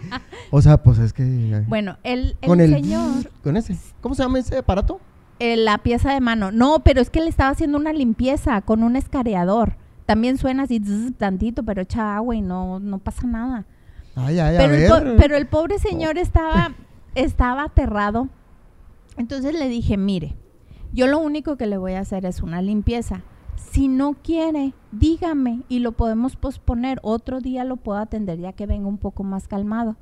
O 0.51 0.61
sea, 0.61 0.81
pues 0.81 0.99
es 0.99 1.13
que... 1.13 1.63
Bueno, 1.67 1.97
el, 2.03 2.37
el 2.41 2.47
con 2.47 2.59
el... 2.61 2.71
señor, 2.73 3.29
Con 3.43 3.57
ese. 3.57 3.75
¿Cómo 4.01 4.15
se 4.15 4.23
llama 4.23 4.39
ese 4.39 4.57
aparato? 4.57 4.99
Eh, 5.39 5.57
la 5.57 5.77
pieza 5.79 6.13
de 6.13 6.19
mano, 6.19 6.51
no, 6.51 6.79
pero 6.83 7.01
es 7.01 7.09
que 7.09 7.21
le 7.21 7.29
estaba 7.29 7.51
haciendo 7.51 7.77
una 7.77 7.93
limpieza 7.93 8.61
con 8.61 8.83
un 8.83 8.95
escareador. 8.95 9.77
También 10.05 10.37
suena 10.37 10.63
así 10.63 10.79
zzz, 10.79 11.15
tantito, 11.17 11.63
pero 11.63 11.81
echa 11.81 12.15
agua 12.15 12.35
y 12.35 12.41
no, 12.41 12.79
no 12.79 12.99
pasa 12.99 13.27
nada. 13.27 13.65
Ay, 14.15 14.39
ay, 14.39 14.55
a 14.55 14.59
pero, 14.59 14.97
el 14.97 15.15
pero 15.17 15.49
pobre 15.49 15.79
señor 15.79 16.17
estaba, 16.17 16.73
estaba 17.15 17.63
aterrado. 17.63 18.27
Entonces 19.17 19.53
le 19.53 19.69
dije, 19.69 19.97
mire, 19.97 20.35
yo 20.91 21.07
lo 21.07 21.19
único 21.19 21.57
que 21.57 21.67
le 21.67 21.77
voy 21.77 21.93
a 21.93 21.99
hacer 21.99 22.25
es 22.25 22.41
una 22.41 22.61
limpieza. 22.61 23.21
Si 23.55 23.87
no 23.87 24.13
quiere, 24.13 24.73
dígame 24.91 25.61
y 25.69 25.79
lo 25.79 25.91
podemos 25.91 26.35
posponer. 26.35 26.99
Otro 27.03 27.39
día 27.39 27.63
lo 27.63 27.77
puedo 27.77 27.99
atender 27.99 28.39
ya 28.39 28.53
que 28.53 28.65
venga 28.65 28.87
un 28.87 28.97
poco 28.97 29.23
más 29.23 29.47
calmado. 29.47 29.95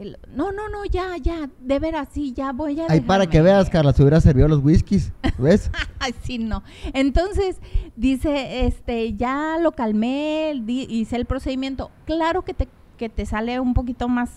El- 0.00 0.18
no, 0.34 0.50
no, 0.50 0.68
no, 0.70 0.84
ya, 0.86 1.16
ya, 1.18 1.50
de 1.60 1.78
veras, 1.78 2.08
sí, 2.10 2.32
ya 2.32 2.52
voy 2.52 2.80
a... 2.80 2.86
Ay, 2.88 3.00
para 3.02 3.26
dejarme". 3.26 3.30
que 3.30 3.42
veas, 3.42 3.68
Carla, 3.68 3.92
se 3.92 4.02
hubiera 4.02 4.20
servido 4.20 4.48
los 4.48 4.64
whiskies, 4.64 5.12
¿ves? 5.38 5.70
Ay, 5.98 6.14
sí, 6.22 6.38
no. 6.38 6.62
Entonces, 6.94 7.58
dice, 7.96 8.64
este, 8.66 9.12
ya 9.14 9.58
lo 9.60 9.72
calmé, 9.72 10.54
di- 10.64 10.86
hice 10.88 11.16
el 11.16 11.26
procedimiento. 11.26 11.90
Claro 12.06 12.42
que 12.42 12.54
te, 12.54 12.66
que 12.96 13.10
te 13.10 13.26
sale 13.26 13.60
un 13.60 13.74
poquito 13.74 14.08
más 14.08 14.30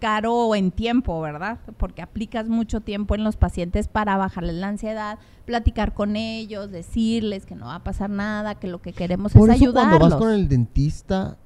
caro 0.00 0.54
en 0.54 0.70
tiempo, 0.70 1.20
¿verdad? 1.20 1.58
Porque 1.76 2.02
aplicas 2.02 2.48
mucho 2.48 2.80
tiempo 2.80 3.14
en 3.14 3.24
los 3.24 3.36
pacientes 3.36 3.88
para 3.88 4.16
bajarles 4.16 4.54
la 4.54 4.68
ansiedad, 4.68 5.18
platicar 5.44 5.92
con 5.92 6.14
ellos, 6.16 6.70
decirles 6.70 7.44
que 7.46 7.56
no 7.56 7.66
va 7.66 7.74
a 7.74 7.84
pasar 7.84 8.08
nada, 8.08 8.54
que 8.54 8.68
lo 8.68 8.80
que 8.80 8.92
queremos 8.92 9.32
Por 9.32 9.50
es 9.50 9.56
eso 9.56 9.64
ayudarlos. 9.64 9.98
cuando 9.98 10.16
vas 10.16 10.18
con 10.24 10.32
el 10.32 10.48
dentista, 10.48 11.36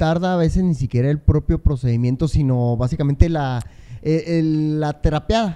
tarda 0.00 0.32
a 0.32 0.36
veces 0.38 0.64
ni 0.64 0.72
siquiera 0.72 1.10
el 1.10 1.18
propio 1.18 1.58
procedimiento, 1.58 2.26
sino 2.26 2.74
básicamente 2.78 3.28
la, 3.28 3.60
eh, 4.00 4.38
el-. 4.38 4.82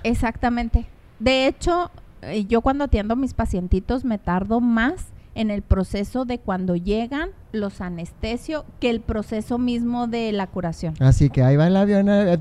Exactamente. 0.04 0.84
De 1.18 1.46
hecho, 1.46 1.90
eh, 2.20 2.44
yo 2.44 2.60
cuando 2.60 2.84
atiendo 2.84 3.14
a 3.14 3.16
mis 3.16 3.32
pacientitos 3.32 4.04
me 4.04 4.18
tardo 4.18 4.60
más 4.60 5.06
en 5.34 5.50
el 5.50 5.62
proceso 5.62 6.26
de 6.26 6.38
cuando 6.40 6.76
llegan 6.76 7.30
los 7.54 7.80
anestesio 7.80 8.64
que 8.80 8.90
el 8.90 9.00
proceso 9.00 9.58
mismo 9.58 10.06
de 10.06 10.32
la 10.32 10.46
curación. 10.48 10.94
Así 11.00 11.30
que 11.30 11.42
ahí 11.42 11.56
va 11.56 11.66
el 11.66 11.76
avión. 11.76 12.08
eh, 12.10 12.38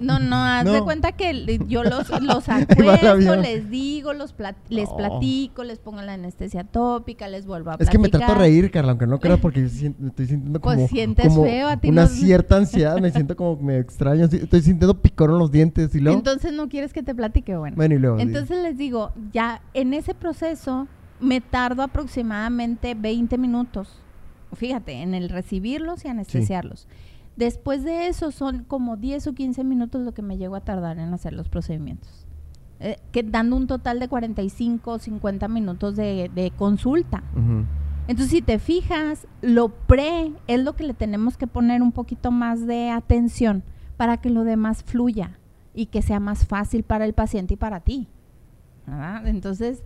No, 0.00 0.18
no, 0.18 0.36
haz 0.44 0.64
de 0.64 0.82
cuenta 0.82 1.12
que 1.12 1.30
el- 1.30 1.66
yo 1.68 1.84
los, 1.84 2.08
los 2.22 2.48
acuesto, 2.48 3.36
les 3.36 3.70
digo, 3.70 4.12
los 4.12 4.36
plat- 4.36 4.56
les 4.68 4.88
platico, 4.90 5.64
les 5.64 5.78
pongo 5.78 6.02
la 6.02 6.14
anestesia 6.14 6.64
tópica, 6.64 7.28
les 7.28 7.46
vuelvo 7.46 7.70
a 7.70 7.76
Es 7.78 7.88
que 7.88 7.98
me 7.98 8.08
trato 8.08 8.18
de 8.18 8.26
platicar. 8.26 8.38
reír, 8.38 8.70
Carla, 8.70 8.90
aunque 8.92 9.06
no 9.06 9.18
creas 9.20 9.38
porque 9.40 9.60
me 9.60 10.08
estoy 10.08 10.26
sintiendo 10.26 10.60
Pues 10.60 10.76
como, 10.76 10.88
sientes 10.88 11.28
como 11.28 11.44
feo, 11.44 11.68
a 11.68 11.76
ti 11.76 11.88
una 11.88 12.02
no- 12.02 12.08
cierta 12.08 12.56
ansiedad, 12.56 12.98
me 13.00 13.10
siento 13.10 13.36
como 13.36 13.56
me 13.62 13.78
extraño, 13.78 14.24
estoy 14.24 14.60
sintiendo 14.62 15.00
picor 15.00 15.30
en 15.30 15.38
los 15.38 15.50
dientes 15.50 15.94
y 15.94 16.00
luego... 16.00 16.18
Entonces 16.18 16.52
no 16.52 16.68
quieres 16.68 16.92
que 16.92 17.02
te 17.02 17.14
platique, 17.14 17.56
bueno. 17.56 17.76
bueno, 17.76 17.94
y 17.94 17.98
luego... 17.98 18.16
sí. 18.16 18.22
Entonces 18.22 18.62
les 18.62 18.76
digo, 18.76 19.12
ya 19.32 19.60
en 19.74 19.94
ese 19.94 20.14
proceso 20.14 20.88
me 21.20 21.40
tardo 21.40 21.82
aproximadamente 21.82 22.94
20 22.94 23.38
minutos. 23.38 23.88
Fíjate, 24.52 25.02
en 25.02 25.14
el 25.14 25.28
recibirlos 25.28 26.04
y 26.04 26.08
anestesiarlos. 26.08 26.86
Después 27.36 27.84
de 27.84 28.08
eso 28.08 28.30
son 28.30 28.64
como 28.64 28.96
10 28.96 29.28
o 29.28 29.32
15 29.34 29.64
minutos 29.64 30.02
lo 30.02 30.12
que 30.12 30.22
me 30.22 30.36
llego 30.36 30.56
a 30.56 30.60
tardar 30.60 30.98
en 30.98 31.12
hacer 31.14 31.32
los 31.32 31.48
procedimientos. 31.48 32.26
Eh, 32.80 32.98
que 33.12 33.22
dando 33.22 33.56
un 33.56 33.66
total 33.66 34.00
de 34.00 34.08
45 34.08 34.90
o 34.90 34.98
50 34.98 35.48
minutos 35.48 35.96
de, 35.96 36.30
de 36.34 36.50
consulta. 36.50 37.22
Ujú. 37.32 37.64
Entonces, 38.08 38.30
si 38.30 38.42
te 38.42 38.58
fijas, 38.58 39.28
lo 39.40 39.68
pre 39.68 40.32
es 40.48 40.60
lo 40.62 40.74
que 40.74 40.84
le 40.84 40.92
tenemos 40.92 41.36
que 41.36 41.46
poner 41.46 41.80
un 41.80 41.92
poquito 41.92 42.30
más 42.32 42.66
de 42.66 42.90
atención 42.90 43.62
para 43.96 44.16
que 44.16 44.30
lo 44.30 44.44
demás 44.44 44.82
fluya 44.82 45.38
y 45.74 45.86
que 45.86 46.02
sea 46.02 46.18
más 46.18 46.44
fácil 46.44 46.82
para 46.82 47.04
el 47.04 47.14
paciente 47.14 47.54
y 47.54 47.56
para 47.56 47.80
ti. 47.80 48.08
¿verdad? 48.86 49.26
Entonces, 49.28 49.84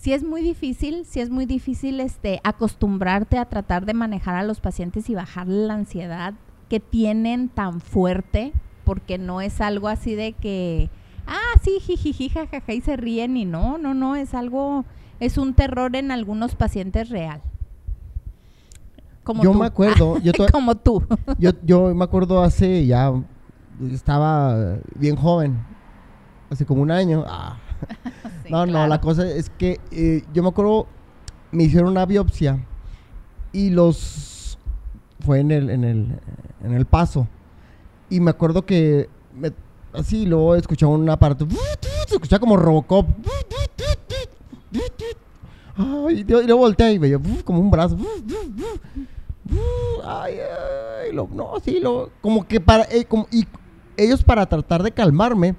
si 0.00 0.14
es 0.14 0.24
muy 0.24 0.40
difícil, 0.40 1.04
si 1.04 1.20
es 1.20 1.28
muy 1.28 1.44
difícil 1.44 2.00
este 2.00 2.40
acostumbrarte 2.42 3.36
a 3.36 3.44
tratar 3.44 3.84
de 3.84 3.92
manejar 3.92 4.34
a 4.34 4.42
los 4.42 4.58
pacientes 4.58 5.10
y 5.10 5.14
bajarle 5.14 5.66
la 5.66 5.74
ansiedad 5.74 6.32
que 6.70 6.80
tienen 6.80 7.50
tan 7.50 7.82
fuerte, 7.82 8.54
porque 8.84 9.18
no 9.18 9.42
es 9.42 9.60
algo 9.60 9.88
así 9.88 10.14
de 10.14 10.32
que 10.32 10.88
ah, 11.26 11.58
sí, 11.62 11.80
jijiji, 11.80 12.30
jajaja, 12.30 12.72
y 12.72 12.80
se 12.80 12.96
ríen 12.96 13.36
y 13.36 13.44
no, 13.44 13.76
no, 13.76 13.92
no, 13.92 14.16
es 14.16 14.32
algo 14.32 14.86
es 15.20 15.36
un 15.36 15.52
terror 15.52 15.94
en 15.94 16.10
algunos 16.10 16.54
pacientes 16.54 17.10
real. 17.10 17.42
Como 19.22 19.42
Yo 19.42 19.52
tú. 19.52 19.58
me 19.58 19.66
acuerdo, 19.66 20.18
yo 20.22 20.32
como 20.50 20.76
tú. 20.76 21.04
Yo, 21.38 21.50
yo 21.62 21.94
me 21.94 22.04
acuerdo 22.04 22.42
hace 22.42 22.86
ya, 22.86 23.12
estaba 23.92 24.78
bien 24.94 25.16
joven, 25.16 25.62
hace 26.48 26.64
como 26.64 26.80
un 26.80 26.90
año. 26.90 27.22
Ah. 27.28 27.58
Sí, 28.44 28.50
no, 28.52 28.66
no, 28.66 28.86
la 28.86 29.00
cosa 29.00 29.28
es 29.30 29.50
que 29.50 29.78
eh, 29.92 30.24
yo 30.32 30.42
me 30.42 30.48
acuerdo, 30.48 30.86
me 31.52 31.64
hicieron 31.64 31.90
una 31.90 32.04
biopsia 32.06 32.58
y 33.52 33.70
los, 33.70 34.58
fue 35.20 35.40
en 35.40 35.50
el, 35.50 35.70
en 35.70 35.84
el, 35.84 36.18
en 36.64 36.72
el 36.72 36.84
paso. 36.86 37.28
Y 38.08 38.18
me 38.20 38.30
acuerdo 38.30 38.64
que, 38.66 39.08
me- 39.34 39.52
así, 39.92 40.26
luego 40.26 40.56
escuchaba 40.56 40.92
un 40.92 41.08
aparato, 41.08 41.46
se 42.08 42.14
escuchaba 42.14 42.40
como 42.40 42.56
Robocop. 42.56 43.06
Ay, 45.76 46.20
y 46.20 46.24
luego 46.24 46.56
volteé 46.58 46.92
y 46.94 46.98
veía 46.98 47.18
como 47.44 47.60
un 47.60 47.70
brazo. 47.70 47.96
Ay, 50.04 50.34
ay, 51.04 51.12
lo- 51.12 51.28
no, 51.32 51.52
sí, 51.64 51.78
lo, 51.80 52.10
como 52.20 52.46
que 52.46 52.60
para, 52.60 52.84
eh, 52.84 53.04
como- 53.04 53.26
y 53.30 53.46
ellos 53.96 54.22
para 54.22 54.46
tratar 54.46 54.82
de 54.82 54.90
calmarme, 54.92 55.54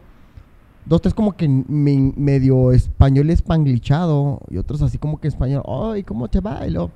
dos, 0.86 1.02
tres 1.02 1.14
como 1.14 1.34
que 1.34 1.48
me- 1.48 2.14
medio 2.16 2.72
español 2.72 3.30
espanglichado 3.30 4.40
y 4.50 4.58
otros 4.58 4.82
así 4.82 4.98
como 4.98 5.20
que 5.20 5.28
español, 5.28 5.64
ay, 5.68 6.04
¿cómo 6.04 6.28
te 6.28 6.40
va? 6.40 6.66
Y 6.68 6.72
luego, 6.72 6.92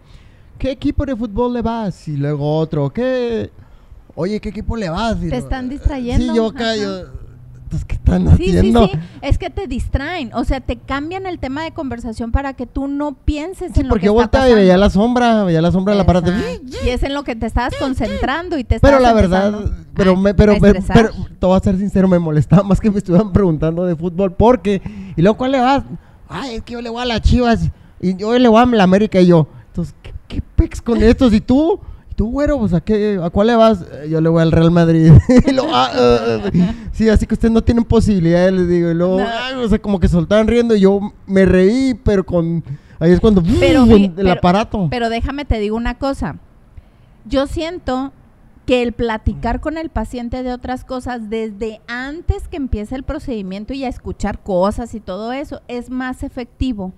¿qué 0.57 0.71
equipo 0.71 1.05
de 1.05 1.15
fútbol 1.15 1.53
le 1.53 1.61
vas? 1.61 2.07
Y 2.07 2.17
luego 2.17 2.57
otro, 2.57 2.89
¿qué? 2.89 3.51
Oye, 4.15 4.39
¿qué 4.39 4.49
equipo 4.49 4.75
le 4.77 4.89
vas? 4.89 5.17
Y 5.21 5.29
Te 5.29 5.37
están 5.37 5.69
distrayendo, 5.69 6.33
Sí, 6.33 6.37
yo 6.37 6.45
acá, 6.47 6.75
yo, 6.75 7.05
entonces, 7.65 7.85
¿qué 7.85 7.95
están 7.95 8.37
Sí, 8.37 8.43
sí, 8.51 8.57
haciendo? 8.57 8.87
sí, 8.87 8.91
es 9.21 9.37
que 9.37 9.49
te 9.49 9.67
distraen, 9.67 10.31
o 10.33 10.43
sea, 10.45 10.61
te 10.61 10.77
cambian 10.77 11.25
el 11.25 11.39
tema 11.39 11.63
de 11.63 11.71
conversación 11.71 12.31
para 12.31 12.53
que 12.53 12.65
tú 12.65 12.87
no 12.87 13.13
pienses 13.13 13.71
Sí, 13.73 13.81
en 13.81 13.87
lo 13.87 13.89
porque 13.89 14.01
que 14.01 14.05
yo 14.07 14.11
está 14.13 14.23
volteaba 14.39 14.45
y 14.47 14.51
pasando. 14.51 14.61
veía 14.61 14.77
la 14.77 14.89
sombra, 14.89 15.43
veía 15.43 15.61
la 15.61 15.71
sombra 15.71 15.93
del 15.93 16.01
aparato. 16.01 16.31
Exacto. 16.31 16.77
Y 16.85 16.89
es 16.89 17.03
en 17.03 17.13
lo 17.13 17.23
que 17.23 17.35
te 17.35 17.45
estabas 17.47 17.73
concentrando 17.79 18.57
y 18.57 18.63
te 18.63 18.79
Pero 18.79 18.99
la 18.99 19.13
verdad, 19.13 19.53
pero, 19.95 20.11
a- 20.11 20.15
me, 20.15 20.33
pero, 20.33 20.53
pero, 20.59 20.79
te 21.39 21.45
voy 21.45 21.57
a 21.57 21.59
ser 21.59 21.77
sincero, 21.77 22.07
me 22.07 22.19
molestaba 22.19 22.63
más 22.63 22.79
que 22.79 22.89
me 22.91 22.99
estuvieran 22.99 23.33
preguntando 23.33 23.83
de 23.85 23.95
fútbol. 23.95 24.31
Porque, 24.33 24.81
y 25.15 25.21
luego, 25.21 25.37
¿cuál 25.37 25.51
le 25.53 25.59
vas? 25.59 25.83
Ay, 26.29 26.55
es 26.55 26.61
que 26.63 26.73
yo 26.73 26.81
le 26.81 26.89
voy 26.89 27.01
a 27.01 27.05
las 27.05 27.21
chivas. 27.21 27.69
Y 27.99 28.15
yo 28.15 28.37
le 28.37 28.47
voy 28.47 28.61
a 28.61 28.65
la 28.65 28.83
América 28.83 29.19
y 29.19 29.27
yo. 29.27 29.47
Entonces, 29.67 29.95
¿qué, 30.03 30.13
qué 30.27 30.41
pex 30.55 30.81
con 30.81 31.01
estos? 31.01 31.33
¿Y 31.33 31.41
tú? 31.41 31.79
¿Y 32.15 32.17
tú, 32.17 32.31
güero? 32.31 32.57
Pues, 32.59 32.71
¿a, 32.73 32.79
qué, 32.79 33.19
¿a 33.21 33.29
cuál 33.29 33.47
le 33.47 33.55
vas? 33.55 33.81
"Eh, 33.81 34.07
Yo 34.09 34.21
le 34.21 34.29
voy 34.29 34.41
al 34.41 34.51
Real 34.53 34.71
Madrid. 34.71 35.11
y 35.47 35.51
luego, 35.51 35.69
ah, 35.73 35.91
ah, 35.93 36.17
ah. 36.45 36.73
sí, 36.93 37.09
así 37.09 37.25
que 37.27 37.33
ustedes 37.33 37.51
no 37.53 37.61
tienen 37.61 37.83
posibilidades, 37.83 38.53
les 38.53 38.69
digo. 38.69 38.89
Y 38.89 38.93
luego, 38.93 39.19
No. 39.19 39.25
ay, 39.27 39.55
o 39.55 39.67
sea, 39.67 39.79
como 39.79 39.99
que 39.99 40.07
soltaban 40.07 40.47
riendo 40.47 40.75
y 40.75 40.79
yo 40.79 40.99
me 41.27 41.45
reí, 41.45 41.93
pero 41.93 42.25
con... 42.25 42.63
Ahí 42.99 43.11
es 43.11 43.19
cuando... 43.19 43.41
El 43.41 44.11
pero- 44.15 44.31
aparato. 44.31 44.87
Pero 44.89 45.09
déjame 45.09 45.43
te 45.43 45.59
digo 45.59 45.75
una 45.75 45.97
cosa. 45.97 46.37
Yo 47.25 47.47
siento 47.47 48.13
que 48.65 48.81
el 48.81 48.93
platicar 48.93 49.59
con 49.59 49.77
el 49.77 49.89
paciente 49.89 50.41
de 50.41 50.53
otras 50.53 50.85
cosas 50.85 51.29
desde 51.29 51.81
antes 51.87 52.47
que 52.47 52.55
empiece 52.57 52.95
el 52.95 53.03
procedimiento 53.03 53.73
y 53.73 53.83
a 53.83 53.89
escuchar 53.89 54.39
cosas 54.41 54.95
y 54.95 55.01
todo 55.01 55.33
eso 55.33 55.61
es 55.67 55.89
más 55.89 56.23
efectivo 56.23 56.93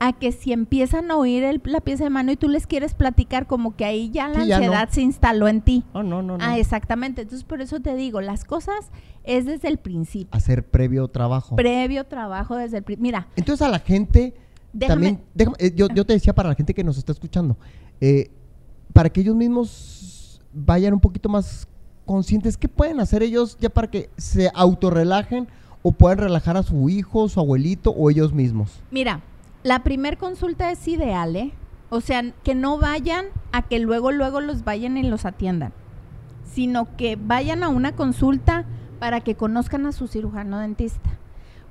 a 0.00 0.12
que 0.12 0.30
si 0.32 0.52
empiezan 0.52 1.10
a 1.10 1.16
oír 1.16 1.42
el- 1.42 1.60
la 1.64 1.80
pieza 1.80 2.04
de 2.04 2.10
mano 2.10 2.30
y 2.32 2.36
tú 2.36 2.48
les 2.48 2.66
quieres 2.66 2.94
platicar 2.94 3.46
como 3.46 3.74
que 3.76 3.84
ahí 3.84 4.10
ya 4.10 4.28
la 4.28 4.42
Sí, 4.42 4.48
ya 4.48 4.58
no. 4.58 4.64
ansiedad 4.66 4.88
se 4.90 5.00
instaló 5.02 5.48
en 5.48 5.60
ti. 5.60 5.84
Oh, 5.92 6.02
no, 6.02 6.22
no, 6.22 6.38
no. 6.38 6.44
Ah, 6.44 6.58
exactamente. 6.58 7.22
Entonces 7.22 7.44
por 7.44 7.60
eso 7.60 7.80
te 7.80 7.94
digo, 7.96 8.20
las 8.20 8.44
cosas 8.44 8.90
es 9.24 9.44
desde 9.46 9.68
el 9.68 9.78
principio. 9.78 10.28
Hacer 10.36 10.64
previo 10.64 11.08
trabajo. 11.08 11.56
Previo 11.56 12.04
trabajo 12.04 12.54
desde 12.56 12.78
el 12.78 12.82
principio. 12.84 13.02
Mira, 13.02 13.28
Entonces 13.36 13.66
a 13.66 13.70
la 13.70 13.80
gente 13.80 14.34
Déjame- 14.72 14.86
también, 14.94 15.20
déjame, 15.34 15.56
eh, 15.58 15.72
yo, 15.74 15.88
yo 15.88 16.04
te 16.04 16.12
decía 16.12 16.34
para 16.34 16.48
la 16.50 16.54
gente 16.54 16.74
que 16.74 16.84
nos 16.84 16.96
está 16.98 17.10
escuchando, 17.12 17.56
eh, 18.00 18.30
para 18.92 19.10
que 19.10 19.20
ellos 19.22 19.34
mismos 19.34 20.40
vayan 20.52 20.94
un 20.94 21.00
poquito 21.00 21.28
más 21.28 21.66
conscientes, 22.06 22.56
¿qué 22.56 22.68
pueden 22.68 23.00
hacer 23.00 23.22
ellos 23.22 23.56
ya 23.60 23.68
para 23.68 23.90
que 23.90 24.08
se 24.16 24.50
autorrelajen 24.54 25.48
o 25.82 25.92
puedan 25.92 26.18
relajar 26.18 26.56
a 26.56 26.62
su 26.62 26.88
hijo, 26.88 27.28
su 27.28 27.38
abuelito 27.40 27.90
o 27.90 28.10
ellos 28.10 28.32
mismos? 28.32 28.80
Mira, 28.90 29.20
la 29.62 29.82
primer 29.82 30.18
consulta 30.18 30.70
es 30.70 30.86
ideal, 30.86 31.36
¿eh? 31.36 31.52
O 31.90 32.00
sea, 32.00 32.22
que 32.44 32.54
no 32.54 32.78
vayan 32.78 33.26
a 33.52 33.62
que 33.62 33.78
luego, 33.78 34.12
luego 34.12 34.40
los 34.40 34.64
vayan 34.64 34.96
y 34.96 35.02
los 35.02 35.24
atiendan, 35.24 35.72
sino 36.44 36.96
que 36.96 37.16
vayan 37.16 37.62
a 37.62 37.68
una 37.68 37.92
consulta 37.92 38.64
para 38.98 39.20
que 39.20 39.34
conozcan 39.34 39.86
a 39.86 39.92
su 39.92 40.06
cirujano 40.06 40.58
dentista. 40.58 41.18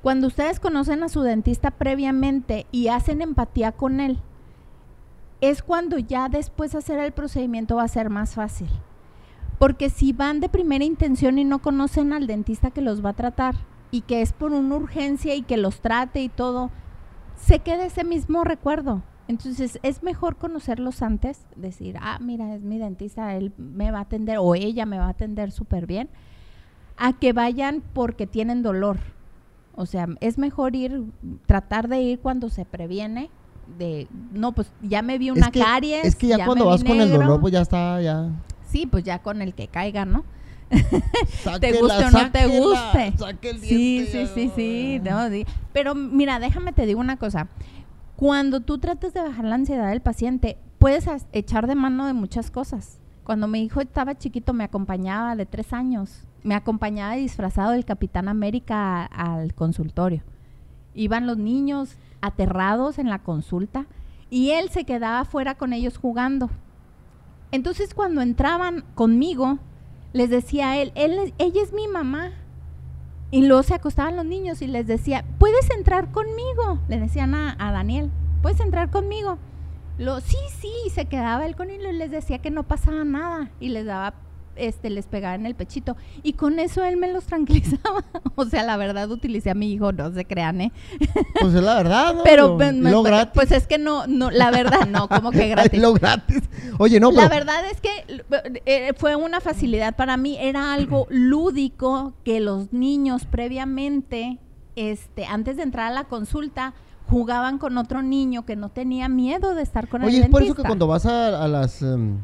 Cuando 0.01 0.27
ustedes 0.27 0.59
conocen 0.59 1.03
a 1.03 1.09
su 1.09 1.21
dentista 1.21 1.71
previamente 1.71 2.65
y 2.71 2.87
hacen 2.87 3.21
empatía 3.21 3.71
con 3.71 3.99
él, 3.99 4.19
es 5.41 5.61
cuando 5.61 5.97
ya 5.97 6.29
después 6.29 6.73
hacer 6.75 6.99
el 6.99 7.11
procedimiento 7.11 7.75
va 7.75 7.83
a 7.83 7.89
ser 7.89 8.09
más 8.09 8.35
fácil. 8.35 8.69
Porque 9.59 9.89
si 9.89 10.13
van 10.13 10.39
de 10.39 10.49
primera 10.49 10.85
intención 10.85 11.37
y 11.39 11.43
no 11.43 11.59
conocen 11.59 12.13
al 12.13 12.27
dentista 12.27 12.71
que 12.71 12.81
los 12.81 13.03
va 13.03 13.11
a 13.11 13.13
tratar 13.13 13.55
y 13.91 14.01
que 14.01 14.21
es 14.21 14.33
por 14.33 14.51
una 14.51 14.75
urgencia 14.75 15.35
y 15.35 15.41
que 15.41 15.57
los 15.57 15.79
trate 15.79 16.21
y 16.21 16.29
todo, 16.29 16.71
se 17.37 17.59
queda 17.59 17.85
ese 17.85 18.03
mismo 18.03 18.43
recuerdo. 18.43 19.03
Entonces 19.27 19.79
es 19.83 20.03
mejor 20.03 20.37
conocerlos 20.37 21.01
antes, 21.01 21.41
decir, 21.55 21.97
ah, 22.01 22.17
mira, 22.21 22.55
es 22.55 22.61
mi 22.61 22.77
dentista, 22.77 23.35
él 23.35 23.51
me 23.57 23.91
va 23.91 23.99
a 23.99 24.01
atender 24.03 24.37
o 24.39 24.55
ella 24.55 24.85
me 24.85 24.99
va 24.99 25.07
a 25.07 25.09
atender 25.09 25.51
súper 25.51 25.85
bien, 25.85 26.09
a 26.95 27.13
que 27.13 27.33
vayan 27.33 27.83
porque 27.93 28.25
tienen 28.25 28.63
dolor. 28.63 28.97
O 29.75 29.85
sea, 29.85 30.07
es 30.21 30.37
mejor 30.37 30.75
ir, 30.75 31.03
tratar 31.45 31.87
de 31.89 32.01
ir 32.01 32.19
cuando 32.19 32.49
se 32.49 32.65
previene 32.65 33.29
de, 33.77 34.07
no, 34.31 34.53
pues 34.53 34.71
ya 34.81 35.01
me 35.01 35.17
vi 35.17 35.29
una 35.29 35.47
es 35.47 35.51
que, 35.51 35.59
caries. 35.59 36.05
es 36.05 36.15
que 36.15 36.27
ya, 36.27 36.45
cuando 36.45 36.65
vas 36.65 36.83
con 36.83 36.99
el 36.99 37.11
dolor, 37.11 37.41
pues 37.41 37.51
ya 37.51 37.61
está, 37.61 38.01
ya. 38.01 38.29
Sí, 38.69 38.85
pues 38.85 39.03
ya 39.03 39.19
con 39.19 39.41
el 39.41 39.53
que 39.53 39.67
caiga, 39.67 40.05
¿no? 40.05 40.23
Te 40.69 41.79
guste 41.79 42.05
o 42.05 42.11
no 42.11 42.31
te 42.31 42.47
guste. 42.47 43.13
saque 43.17 43.49
el 43.51 43.59
Sí, 43.59 44.07
sí, 44.11 44.27
sí, 44.33 44.51
sí, 44.55 45.01
no, 45.03 45.29
sí. 45.29 45.45
Pero 45.73 45.95
mira, 45.95 46.39
déjame 46.39 46.73
te 46.73 46.85
digo 46.85 46.99
una 46.99 47.17
cosa. 47.17 47.47
Cuando 48.15 48.61
tú 48.61 48.79
tratas 48.79 49.13
de 49.13 49.21
bajar 49.21 49.45
la 49.45 49.55
ansiedad 49.55 49.89
del 49.89 50.01
paciente, 50.01 50.57
puedes 50.79 51.07
echar 51.33 51.67
de 51.67 51.75
mano 51.75 52.07
de 52.07 52.13
muchas 52.13 52.51
cosas. 52.51 52.99
Cuando 53.23 53.47
mi 53.47 53.61
hijo 53.61 53.81
estaba 53.81 54.17
chiquito, 54.17 54.53
me 54.53 54.63
acompañaba 54.63 55.35
de 55.35 55.45
tres 55.45 55.73
años. 55.73 56.23
Me 56.43 56.55
acompañaba 56.55 57.15
disfrazado 57.15 57.71
del 57.71 57.85
Capitán 57.85 58.27
América 58.27 59.05
al 59.05 59.53
consultorio. 59.53 60.23
Iban 60.93 61.27
los 61.27 61.37
niños 61.37 61.97
aterrados 62.21 62.99
en 62.99 63.09
la 63.09 63.19
consulta 63.19 63.85
y 64.29 64.51
él 64.51 64.69
se 64.69 64.85
quedaba 64.85 65.19
afuera 65.19 65.55
con 65.55 65.73
ellos 65.73 65.97
jugando. 65.97 66.49
Entonces 67.51 67.93
cuando 67.93 68.21
entraban 68.21 68.83
conmigo, 68.95 69.59
les 70.17 70.31
decía 70.31 70.77
él, 70.81 70.91
ella 70.95 71.61
es 71.61 71.73
mi 71.73 71.87
mamá. 71.87 72.31
Y 73.29 73.45
luego 73.45 73.61
se 73.61 73.75
acostaban 73.75 74.15
los 74.15 74.25
niños 74.25 74.61
y 74.61 74.67
les 74.67 74.87
decía, 74.87 75.23
puedes 75.37 75.69
entrar 75.69 76.11
conmigo. 76.11 76.79
Le 76.87 76.99
decían 76.99 77.35
a, 77.35 77.55
a 77.59 77.71
Daniel, 77.71 78.09
puedes 78.41 78.59
entrar 78.59 78.89
conmigo. 78.89 79.37
Lo, 79.99 80.19
sí, 80.19 80.37
sí, 80.59 80.71
y 80.85 80.89
se 80.89 81.05
quedaba 81.05 81.45
él 81.45 81.55
con 81.55 81.69
él 81.69 81.81
y 81.87 81.93
les 81.93 82.09
decía 82.09 82.39
que 82.39 82.49
no 82.49 82.63
pasaba 82.63 83.03
nada. 83.03 83.51
Y 83.59 83.69
les 83.69 83.85
daba, 83.85 84.15
este, 84.57 84.89
les 84.89 85.05
pegaba 85.07 85.35
en 85.35 85.45
el 85.45 85.55
pechito. 85.55 85.95
Y 86.23 86.33
con 86.33 86.59
eso 86.59 86.83
él 86.83 86.97
me 86.97 87.11
los 87.11 87.25
tranquilizaba. 87.27 88.03
o 88.35 88.45
sea, 88.45 88.63
la 88.63 88.77
verdad 88.77 89.09
utilicé 89.11 89.49
a 89.49 89.53
mi 89.55 89.71
hijo, 89.71 89.91
no 89.91 90.11
se 90.11 90.25
crean, 90.25 90.61
¿eh? 90.61 90.71
Pues 91.39 91.53
es 91.53 91.63
la 91.63 91.75
verdad, 91.75 92.15
¿no? 92.15 92.23
Pero, 92.23 92.57
lo 92.57 93.03
me- 93.03 93.09
gratis. 93.09 93.31
pues 93.33 93.51
es 93.51 93.67
que 93.67 93.77
no, 93.77 94.07
no, 94.07 94.31
la 94.31 94.51
verdad 94.51 94.87
no, 94.87 95.07
como 95.07 95.31
que 95.31 95.47
gratis. 95.49 95.81
lo 95.81 95.93
gratis. 95.93 96.43
Oye, 96.79 96.99
no, 96.99 97.11
La 97.11 97.23
pero 97.29 97.35
verdad 97.45 97.63
es 97.71 97.81
que 97.81 98.23
eh, 98.65 98.93
fue 98.97 99.15
una 99.15 99.41
facilidad 99.41 99.95
para 99.95 100.17
mí, 100.17 100.37
era 100.39 100.73
algo 100.73 101.07
lúdico 101.09 102.13
que 102.23 102.39
los 102.39 102.71
niños 102.73 103.25
previamente, 103.25 104.39
este, 104.75 105.25
antes 105.25 105.57
de 105.57 105.63
entrar 105.63 105.91
a 105.91 105.95
la 105.95 106.03
consulta, 106.05 106.73
jugaban 107.09 107.57
con 107.57 107.77
otro 107.77 108.01
niño 108.01 108.45
que 108.45 108.55
no 108.55 108.69
tenía 108.69 109.07
miedo 109.09 109.55
de 109.55 109.61
estar 109.63 109.87
con 109.87 110.03
Oye, 110.03 110.17
el 110.17 110.23
es 110.25 110.29
por 110.29 110.43
eso 110.43 110.55
que 110.55 110.63
cuando 110.63 110.87
vas 110.87 111.05
a, 111.05 111.41
a 111.43 111.47
las 111.47 111.81
em, 111.81 112.17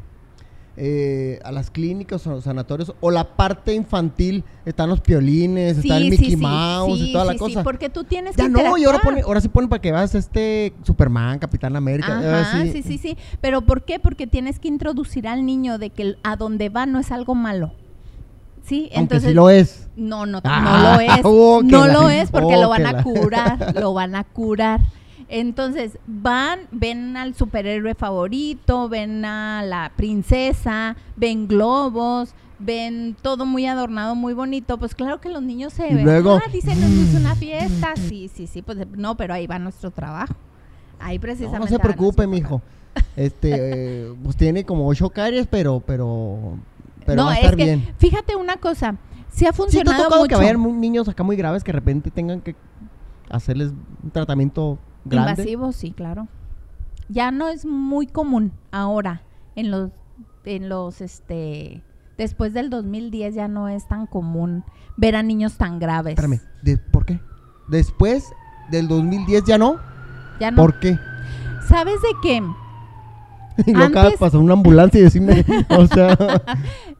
eh, 0.76 1.38
a 1.44 1.52
las 1.52 1.70
clínicas 1.70 2.26
o 2.26 2.40
sanatorios 2.40 2.92
o 3.00 3.10
la 3.12 3.24
parte 3.36 3.72
infantil 3.74 4.42
están 4.64 4.88
los 4.90 5.00
piolines, 5.00 5.78
está 5.78 5.96
el 5.98 6.04
Sí, 6.04 6.10
Mickey 6.10 6.24
sí, 6.30 6.30
sí, 6.32 6.36
Mouse 6.36 6.98
sí, 6.98 7.10
y 7.10 7.12
toda 7.12 7.24
la 7.26 7.32
sí, 7.32 7.38
sí, 7.38 7.44
cosa. 7.44 7.62
porque 7.62 7.88
tú 7.90 8.02
tienes 8.04 8.34
ya 8.34 8.44
que 8.44 8.50
no, 8.50 8.76
y 8.76 8.84
ahora 8.84 8.98
pone, 9.00 9.20
ahora 9.20 9.40
sí 9.40 9.48
ponen 9.48 9.68
para 9.70 9.80
que 9.80 9.92
veas 9.92 10.14
este 10.16 10.72
Superman, 10.82 11.38
Capitán 11.38 11.76
América. 11.76 12.20
ah, 12.20 12.40
Ajá, 12.40 12.62
sí, 12.64 12.82
sí, 12.82 12.98
sí. 12.98 13.16
Pero 13.40 13.60
¿por 13.62 13.84
qué? 13.84 13.98
Porque 14.00 14.26
tienes 14.26 14.58
que 14.58 14.68
introducir 14.68 15.28
al 15.28 15.46
niño 15.46 15.78
de 15.78 15.90
que 15.90 16.16
a 16.24 16.36
donde 16.36 16.68
va 16.70 16.86
no 16.86 16.98
es 16.98 17.12
algo 17.12 17.34
malo. 17.34 17.72
Sí, 18.66 18.84
Aunque 18.94 19.00
entonces 19.16 19.28
sí 19.28 19.34
lo 19.34 19.50
es. 19.50 19.88
No, 19.94 20.24
no, 20.26 20.40
Ah, 20.42 20.60
no 20.62 20.94
lo 20.94 21.00
es. 21.14 21.20
oh, 21.24 21.60
no 21.62 21.86
la- 21.86 21.92
lo 21.92 22.08
es 22.10 22.30
porque 22.30 22.56
oh, 22.56 22.62
lo 22.62 22.68
van 22.70 22.86
a 22.86 23.02
curar, 23.02 23.74
lo 23.80 23.92
van 23.94 24.16
a 24.16 24.24
curar. 24.24 24.80
Entonces, 25.28 25.98
van, 26.06 26.60
ven 26.70 27.16
al 27.16 27.34
superhéroe 27.34 27.94
favorito, 27.94 28.88
ven 28.88 29.24
a 29.24 29.62
la 29.64 29.92
princesa, 29.96 30.96
ven 31.16 31.48
globos, 31.48 32.34
ven 32.58 33.16
todo 33.22 33.46
muy 33.46 33.66
adornado, 33.66 34.14
muy 34.14 34.34
bonito. 34.34 34.78
Pues 34.78 34.94
claro 34.94 35.20
que 35.20 35.28
los 35.28 35.42
niños 35.42 35.72
se 35.72 35.82
ven. 35.84 36.04
luego- 36.04 36.36
Ah, 36.44 36.50
dicen, 36.52 36.78
es 36.82 37.14
una 37.14 37.34
fiesta. 37.34 37.94
Sí, 38.08 38.30
sí, 38.32 38.46
sí. 38.46 38.62
Pues 38.62 38.78
no, 38.96 39.16
pero 39.16 39.34
ahí 39.34 39.46
va 39.46 39.58
nuestro 39.58 39.90
trabajo. 39.90 40.34
Ahí 41.00 41.16
No, 41.16 41.22
precisamente. 41.22 41.60
no 41.60 41.66
se 41.66 41.78
preocupe, 41.78 42.26
mijo. 42.26 42.62
Este, 43.16 43.50
eh, 44.06 44.14
pues 44.22 44.36
tiene 44.36 44.64
como 44.64 44.86
ocho 44.86 45.10
caries, 45.10 45.48
pero, 45.48 45.80
pero, 45.84 46.56
pero 47.04 47.16
no, 47.22 47.26
va 47.26 47.32
a 47.32 47.34
estar 47.36 47.50
es 47.52 47.56
que, 47.56 47.64
bien. 47.64 47.94
fíjate 47.98 48.36
una 48.36 48.56
cosa. 48.56 48.94
Sí 49.28 49.28
ha 49.28 49.32
Sí, 49.32 49.40
te 49.40 49.48
ha 49.48 49.52
funcionado 49.52 50.04
tocado 50.04 50.28
que 50.28 50.36
mucho. 50.36 50.58
muy- 50.58 50.72
niños 50.78 51.08
acá 51.08 51.24
muy 51.24 51.34
graves 51.34 51.64
que 51.64 51.72
de 51.72 51.78
repente 51.78 52.10
tengan 52.12 52.40
que 52.40 52.54
hacerles 53.30 53.72
un 54.02 54.10
tratamiento 54.12 54.78
grande. 55.04 55.32
Invasivo, 55.32 55.72
sí, 55.72 55.92
claro. 55.92 56.28
Ya 57.08 57.30
no 57.30 57.48
es 57.48 57.64
muy 57.66 58.06
común 58.06 58.52
ahora 58.72 59.22
en 59.56 59.70
los 59.70 59.90
en 60.44 60.68
los 60.68 61.00
este 61.00 61.82
después 62.18 62.52
del 62.54 62.70
2010 62.70 63.34
ya 63.34 63.48
no 63.48 63.68
es 63.68 63.86
tan 63.88 64.06
común 64.06 64.64
ver 64.96 65.16
a 65.16 65.22
niños 65.22 65.56
tan 65.56 65.78
graves. 65.78 66.12
Espérame, 66.18 66.40
¿de- 66.62 66.78
¿por 66.78 67.04
qué? 67.04 67.20
Después 67.68 68.32
del 68.70 68.88
2010 68.88 69.44
ya 69.44 69.58
no. 69.58 69.76
Ya 70.40 70.50
no. 70.50 70.56
¿Por 70.56 70.78
qué? 70.80 70.98
¿Sabes 71.68 72.00
de 72.02 72.08
qué? 72.22 72.42
Y 73.66 73.72
luego 73.72 73.86
acaba 73.86 74.10
de 74.10 74.18
pasar 74.18 74.40
una 74.40 74.54
ambulancia 74.54 74.98
y 74.98 75.04
decirme, 75.04 75.44
o 75.70 75.86
sea, 75.86 76.16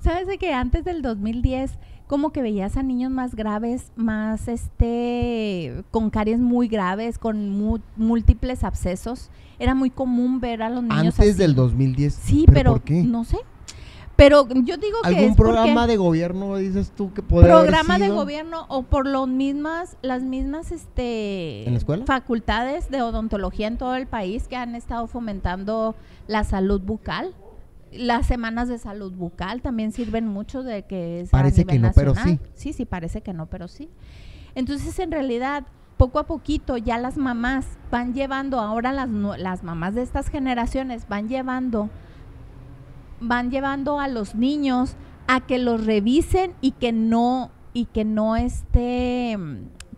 ¿Sabes 0.01 0.29
de 0.29 0.39
que 0.39 0.53
antes 0.55 0.85
del 0.85 1.03
2010 1.03 1.73
como 2.07 2.31
que 2.33 2.43
veías 2.43 2.77
a 2.77 2.83
niños 2.83 3.11
más 3.11 3.35
graves, 3.35 3.91
más 3.97 4.47
este 4.49 5.85
con 5.91 6.11
caries 6.11 6.39
muy 6.39 6.69
graves, 6.69 7.19
con 7.19 7.49
mu- 7.51 7.79
múltiples 7.97 8.65
abscesos? 8.65 9.31
Era 9.59 9.75
muy 9.75 9.91
común 9.91 10.41
ver 10.41 10.63
a 10.63 10.69
los 10.71 10.83
niños 10.83 10.99
antes 11.19 11.19
así. 11.31 11.33
del 11.39 11.55
2010. 11.55 12.15
Sí, 12.15 12.43
¿Pero 12.47 12.55
pero, 12.55 12.71
por 12.73 12.83
qué? 12.83 13.03
no 13.03 13.25
sé. 13.25 13.39
Pero 14.17 14.47
yo 14.49 14.77
digo 14.77 14.99
que 15.03 15.09
¿Algún 15.09 15.35
programa 15.35 15.89
de 15.89 15.97
gobierno 15.97 16.55
dices 16.57 16.93
tú 16.97 17.13
que 17.13 17.21
puede 17.23 17.51
haber 17.51 17.65
programa 17.65 17.99
de 17.99 18.05
sido? 18.05 18.15
gobierno 18.17 18.65
o 18.69 18.85
por 18.85 19.09
lo 19.09 19.27
mismas 19.27 19.97
las 20.03 20.23
mismas 20.23 20.71
este 20.71 21.65
¿En 21.67 21.73
la 21.73 21.79
escuela? 21.79 22.05
facultades 22.07 22.91
de 22.91 23.03
odontología 23.03 23.67
en 23.67 23.77
todo 23.77 23.97
el 23.97 24.07
país 24.07 24.47
que 24.47 24.55
han 24.55 24.77
estado 24.77 25.09
fomentando 25.09 25.97
la 26.29 26.45
salud 26.45 26.81
bucal 26.81 27.35
las 27.97 28.27
semanas 28.27 28.69
de 28.69 28.79
salud 28.79 29.13
bucal 29.13 29.63
también 29.63 29.93
sirven 29.93 30.27
mucho 30.27 30.63
de 30.63 30.83
que 30.83 31.21
es 31.21 31.29
a 31.29 31.39
Parece 31.39 31.65
que 31.65 31.75
nivel 31.75 31.89
no, 31.89 31.93
pero 31.95 32.15
sí. 32.15 32.39
sí 32.55 32.73
sí 32.73 32.85
parece 32.85 33.23
que 33.23 33.33
no 33.33 33.47
pero 33.47 33.69
sí 33.69 33.89
entonces 34.55 34.99
en 34.99 35.11
realidad 35.11 35.65
poco 35.97 36.19
a 36.19 36.27
poquito 36.27 36.77
ya 36.77 36.99
las 36.99 37.17
mamás 37.17 37.67
van 37.91 38.15
llevando 38.15 38.61
ahora 38.61 38.93
las 38.93 39.09
las 39.39 39.63
mamás 39.63 39.95
de 39.95 40.03
estas 40.03 40.29
generaciones 40.29 41.09
van 41.09 41.29
llevando 41.29 41.91
van 43.21 43.51
llevando 43.51 44.01
a 44.01 44.09
los 44.09 44.35
niños 44.35 44.97
a 45.27 45.41
que 45.41 45.59
los 45.59 45.85
revisen 45.85 46.53
y 46.61 46.73
que 46.73 46.93
no 46.93 47.51
y 47.73 47.87
que 47.87 48.05
no 48.05 48.37
este 48.37 49.39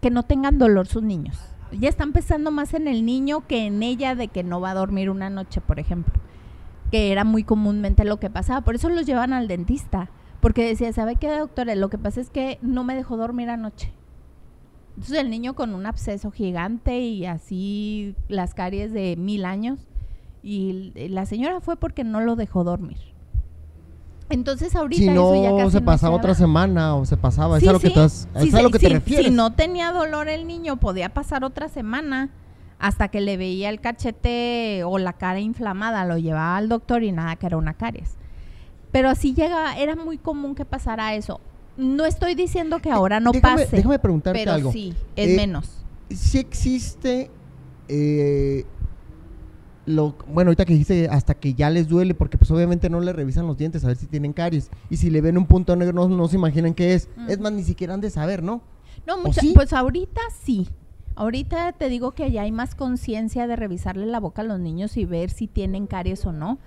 que 0.00 0.10
no 0.10 0.22
tengan 0.22 0.58
dolor 0.58 0.86
sus 0.86 1.02
niños. 1.02 1.38
Ya 1.72 1.88
están 1.88 2.12
pensando 2.12 2.50
más 2.50 2.74
en 2.74 2.86
el 2.86 3.04
niño 3.04 3.46
que 3.46 3.66
en 3.66 3.82
ella 3.82 4.14
de 4.14 4.28
que 4.28 4.44
no 4.44 4.60
va 4.60 4.70
a 4.70 4.74
dormir 4.74 5.10
una 5.10 5.30
noche, 5.30 5.60
por 5.60 5.80
ejemplo, 5.80 6.14
que 6.96 7.12
era 7.12 7.24
muy 7.24 7.44
comúnmente 7.44 8.04
lo 8.04 8.18
que 8.18 8.30
pasaba. 8.30 8.62
Por 8.62 8.74
eso 8.74 8.88
los 8.88 9.04
llevan 9.04 9.34
al 9.34 9.48
dentista, 9.48 10.08
porque 10.40 10.66
decía, 10.66 10.92
¿sabe 10.94 11.16
qué, 11.16 11.28
doctora? 11.28 11.74
Lo 11.74 11.90
que 11.90 11.98
pasa 11.98 12.22
es 12.22 12.30
que 12.30 12.58
no 12.62 12.84
me 12.84 12.94
dejó 12.94 13.18
dormir 13.18 13.50
anoche. 13.50 13.92
Entonces 14.96 15.18
el 15.18 15.28
niño 15.28 15.54
con 15.54 15.74
un 15.74 15.84
absceso 15.84 16.30
gigante 16.30 17.00
y 17.00 17.26
así 17.26 18.14
las 18.28 18.54
caries 18.54 18.94
de 18.94 19.14
mil 19.16 19.44
años 19.44 19.78
y 20.42 20.92
la 21.10 21.26
señora 21.26 21.60
fue 21.60 21.76
porque 21.76 22.02
no 22.02 22.22
lo 22.22 22.34
dejó 22.34 22.64
dormir. 22.64 22.96
Entonces 24.30 24.74
ahorita 24.74 24.98
Si 24.98 25.08
eso 25.08 25.42
ya 25.42 25.50
no 25.50 25.56
casi 25.58 25.70
se 25.72 25.80
no 25.80 25.84
pasaba 25.84 26.14
se 26.14 26.18
otra 26.18 26.34
semana 26.34 26.96
o 26.96 27.04
se 27.04 27.18
pasaba, 27.18 27.60
Sí, 27.60 27.66
es 27.66 27.68
a 27.68 27.72
lo 27.74 27.80
que, 27.80 27.90
Sí, 27.90 28.48
es 28.48 28.54
a 28.54 28.62
lo 28.62 28.70
que 28.70 28.78
te 28.78 28.88
refieres. 28.88 29.26
Si 29.26 29.32
no 29.32 29.52
tenía 29.52 29.92
dolor 29.92 30.30
el 30.30 30.46
niño, 30.46 30.78
podía 30.78 31.10
pasar 31.10 31.44
otra 31.44 31.68
semana 31.68 32.30
hasta 32.78 33.08
que 33.08 33.20
le 33.20 33.36
veía 33.36 33.70
el 33.70 33.80
cachete 33.80 34.82
o 34.84 34.98
la 34.98 35.14
cara 35.14 35.40
inflamada, 35.40 36.04
lo 36.04 36.18
llevaba 36.18 36.56
al 36.56 36.68
doctor 36.68 37.02
y 37.02 37.12
nada, 37.12 37.36
que 37.36 37.46
era 37.46 37.56
una 37.56 37.74
caries. 37.74 38.16
Pero 38.92 39.08
así 39.10 39.34
llega, 39.34 39.78
era 39.78 39.96
muy 39.96 40.18
común 40.18 40.54
que 40.54 40.64
pasara 40.64 41.14
eso. 41.14 41.40
No 41.76 42.06
estoy 42.06 42.34
diciendo 42.34 42.78
que 42.80 42.90
ahora 42.90 43.20
no 43.20 43.32
déjame, 43.32 43.62
pase, 43.64 43.76
Déjame 43.76 43.98
preguntarte 43.98 44.38
pero 44.40 44.52
algo. 44.52 44.72
sí, 44.72 44.94
es 45.16 45.28
Eh, 45.30 45.36
menos. 45.36 45.84
Si 46.10 46.38
existe, 46.38 47.30
eh, 47.88 48.64
lo, 49.84 50.16
bueno, 50.28 50.48
ahorita 50.50 50.64
que 50.64 50.72
dijiste 50.72 51.08
hasta 51.08 51.34
que 51.34 51.54
ya 51.54 51.70
les 51.70 51.86
duele, 51.88 52.14
porque 52.14 52.36
pues 52.38 52.50
obviamente 52.50 52.90
no 52.90 53.00
le 53.00 53.12
revisan 53.12 53.46
los 53.46 53.56
dientes 53.56 53.84
a 53.84 53.88
ver 53.88 53.96
si 53.96 54.06
tienen 54.06 54.32
caries. 54.32 54.70
Y 54.90 54.96
si 54.96 55.10
le 55.10 55.20
ven 55.20 55.38
un 55.38 55.46
punto 55.46 55.76
negro, 55.76 55.92
no, 55.94 56.08
no 56.08 56.28
se 56.28 56.36
imaginan 56.36 56.74
qué 56.74 56.94
es. 56.94 57.08
Mm. 57.16 57.30
Es 57.30 57.38
más, 57.40 57.52
ni 57.52 57.62
siquiera 57.62 57.94
han 57.94 58.00
de 58.00 58.10
saber, 58.10 58.42
¿no? 58.42 58.62
No, 59.06 59.18
mucha- 59.18 59.40
sí? 59.40 59.52
pues 59.54 59.72
ahorita 59.72 60.20
sí. 60.42 60.68
Ahorita 61.16 61.72
te 61.72 61.88
digo 61.88 62.12
que 62.12 62.30
ya 62.30 62.42
hay 62.42 62.52
más 62.52 62.74
conciencia 62.74 63.46
de 63.46 63.56
revisarle 63.56 64.04
la 64.04 64.20
boca 64.20 64.42
a 64.42 64.44
los 64.44 64.60
niños 64.60 64.98
y 64.98 65.06
ver 65.06 65.30
si 65.30 65.46
tienen 65.46 65.86
caries 65.86 66.26
o 66.26 66.32
no. 66.32 66.58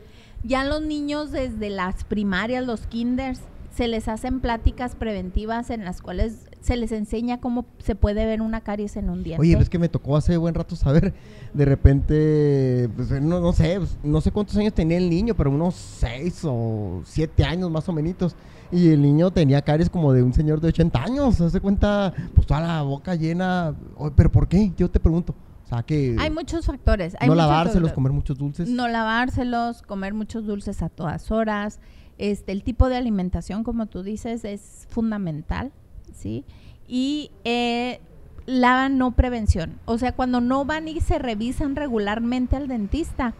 Ya 0.43 0.63
los 0.63 0.81
niños 0.81 1.31
desde 1.31 1.69
las 1.69 2.03
primarias, 2.03 2.65
los 2.65 2.87
kinders, 2.87 3.41
se 3.75 3.87
les 3.87 4.07
hacen 4.07 4.39
pláticas 4.39 4.95
preventivas 4.95 5.69
en 5.69 5.85
las 5.85 6.01
cuales 6.01 6.47
se 6.61 6.75
les 6.77 6.91
enseña 6.91 7.39
cómo 7.39 7.65
se 7.77 7.93
puede 7.93 8.25
ver 8.25 8.41
una 8.41 8.61
caries 8.61 8.97
en 8.97 9.11
un 9.11 9.23
diente. 9.23 9.39
Oye, 9.39 9.55
pues 9.55 9.69
que 9.69 9.77
me 9.77 9.87
tocó 9.87 10.17
hace 10.17 10.35
buen 10.37 10.55
rato 10.55 10.75
saber, 10.75 11.13
de 11.53 11.65
repente, 11.65 12.89
pues 12.95 13.11
no, 13.11 13.39
no 13.39 13.53
sé, 13.53 13.75
pues, 13.77 13.97
no 14.03 14.19
sé 14.19 14.31
cuántos 14.31 14.57
años 14.57 14.73
tenía 14.73 14.97
el 14.97 15.09
niño, 15.09 15.35
pero 15.35 15.51
unos 15.51 15.75
seis 15.75 16.41
o 16.43 17.01
siete 17.05 17.43
años 17.43 17.69
más 17.69 17.87
o 17.87 17.93
menos. 17.93 18.35
Y 18.71 18.89
el 18.89 19.01
niño 19.01 19.31
tenía 19.31 19.61
caries 19.61 19.89
como 19.89 20.13
de 20.13 20.21
un 20.21 20.33
señor 20.33 20.61
de 20.61 20.67
80 20.67 21.03
años, 21.03 21.35
se 21.35 21.45
hace 21.45 21.59
cuenta, 21.59 22.13
pues 22.35 22.45
toda 22.45 22.61
la 22.61 22.81
boca 22.83 23.15
llena. 23.15 23.75
¿Pero 24.15 24.31
por 24.31 24.47
qué? 24.47 24.71
Yo 24.77 24.89
te 24.89 24.99
pregunto. 24.99 25.33
O 25.65 25.67
sea, 25.67 25.83
que 25.83 26.15
hay 26.19 26.29
muchos 26.29 26.65
factores. 26.65 27.15
Hay 27.19 27.27
no 27.27 27.35
muchos 27.35 27.47
lavárselos, 27.47 27.73
factores. 27.75 27.93
comer 27.93 28.11
muchos 28.11 28.37
dulces. 28.37 28.69
No 28.69 28.87
lavárselos, 28.87 29.81
comer 29.81 30.13
muchos 30.13 30.45
dulces 30.45 30.81
a 30.81 30.89
todas 30.89 31.31
horas. 31.31 31.79
Este, 32.17 32.51
el 32.51 32.63
tipo 32.63 32.89
de 32.89 32.97
alimentación, 32.97 33.63
como 33.63 33.85
tú 33.85 34.03
dices, 34.03 34.43
es 34.45 34.87
fundamental, 34.89 35.71
¿sí? 36.13 36.43
Y 36.87 37.31
eh, 37.43 38.01
la 38.45 38.89
no 38.89 39.11
prevención. 39.11 39.79
O 39.85 39.97
sea, 39.97 40.11
cuando 40.13 40.41
no 40.41 40.65
van 40.65 40.87
y 40.87 40.99
se 41.01 41.19
revisan 41.19 41.75
regularmente 41.75 42.55
al 42.55 42.67
dentista, 42.67 43.35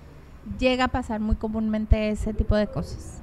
llega 0.60 0.86
a 0.86 0.88
pasar 0.89 1.20
muy 1.20 1.36
comúnmente 1.36 2.10
ese 2.10 2.34
tipo 2.34 2.56
de 2.56 2.68
cosas. 2.68 3.18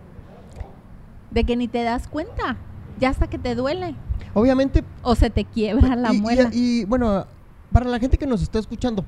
De 1.37 1.45
que 1.45 1.55
ni 1.55 1.69
te 1.69 1.83
das 1.83 2.09
cuenta, 2.09 2.57
ya 2.99 3.11
hasta 3.11 3.29
que 3.29 3.37
te 3.37 3.55
duele 3.55 3.95
Obviamente, 4.33 4.83
o 5.03 5.15
se 5.15 5.29
te 5.29 5.45
quiebra 5.45 5.95
la 5.95 6.15
y, 6.15 6.19
muela. 6.19 6.49
y, 6.51 6.87
bueno, 6.87 7.27
para 7.71 7.91
la 7.91 7.99
gente 7.99 8.17
que 8.17 8.27
nos 8.27 8.41
está 8.41 8.59
escuchando, 8.59 9.05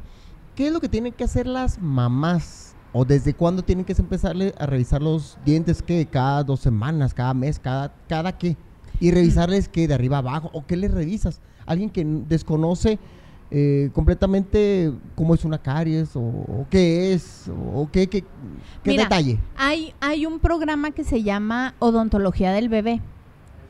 ¿qué 0.55 0.67
es 0.67 0.73
lo 0.75 0.79
que 0.79 0.91
tienen 0.91 1.15
que 1.15 1.25
hacer 1.25 1.47
las 1.47 1.81
mamás? 1.81 2.75
¿O 2.93 3.07
desde 3.07 3.33
cuándo 3.33 3.63
tienen 3.63 3.87
que 3.87 3.95
empezarle 3.95 4.55
a 4.59 4.67
revisar 4.67 5.01
los 5.01 5.39
dientes? 5.43 5.81
que 5.81 6.05
¿Cada 6.05 6.45
dos 6.45 6.61
semanas? 6.61 7.15
¿Cada 7.15 7.33
mes? 7.33 7.59
¿Cada, 7.59 7.95
cada 8.07 8.37
qué? 8.37 8.51
Mm. 8.51 8.57
Y 9.05 9.11
revisarles 9.11 9.67
que 9.71 9.89
de 9.89 9.95
arriba 9.95 10.19
abajo. 10.19 10.51
¿O 10.53 10.67
qué 10.67 10.77
les 10.77 10.91
revisas? 10.91 11.41
alguien 11.69 11.91
que 11.91 12.05
desconoce 12.05 12.99
eh, 13.51 13.91
completamente 13.95 14.93
cómo 15.15 15.35
es 15.35 15.45
una 15.45 15.59
caries 15.59 16.15
o, 16.17 16.21
o 16.21 16.67
qué 16.71 17.15
es 17.15 17.51
o 17.75 17.89
qué, 17.91 18.07
qué, 18.09 18.23
qué 18.83 18.91
Mira, 18.91 19.05
detalle. 19.05 19.39
Hay, 19.57 19.95
hay 20.01 20.27
un 20.27 20.39
programa 20.39 20.91
que 20.91 21.05
se 21.05 21.23
llama 21.23 21.75
Odontología 21.79 22.53
del 22.53 22.69
Bebé, 22.69 23.01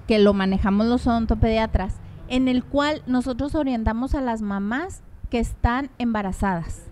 que 0.06 0.18
lo 0.18 0.34
manejamos 0.34 0.86
los 0.86 1.06
odontopediatras, 1.06 1.94
en 2.28 2.48
el 2.48 2.64
cual 2.64 3.02
nosotros 3.06 3.54
orientamos 3.54 4.14
a 4.14 4.20
las 4.20 4.42
mamás 4.42 5.02
que 5.30 5.38
están 5.38 5.90
embarazadas 5.98 6.88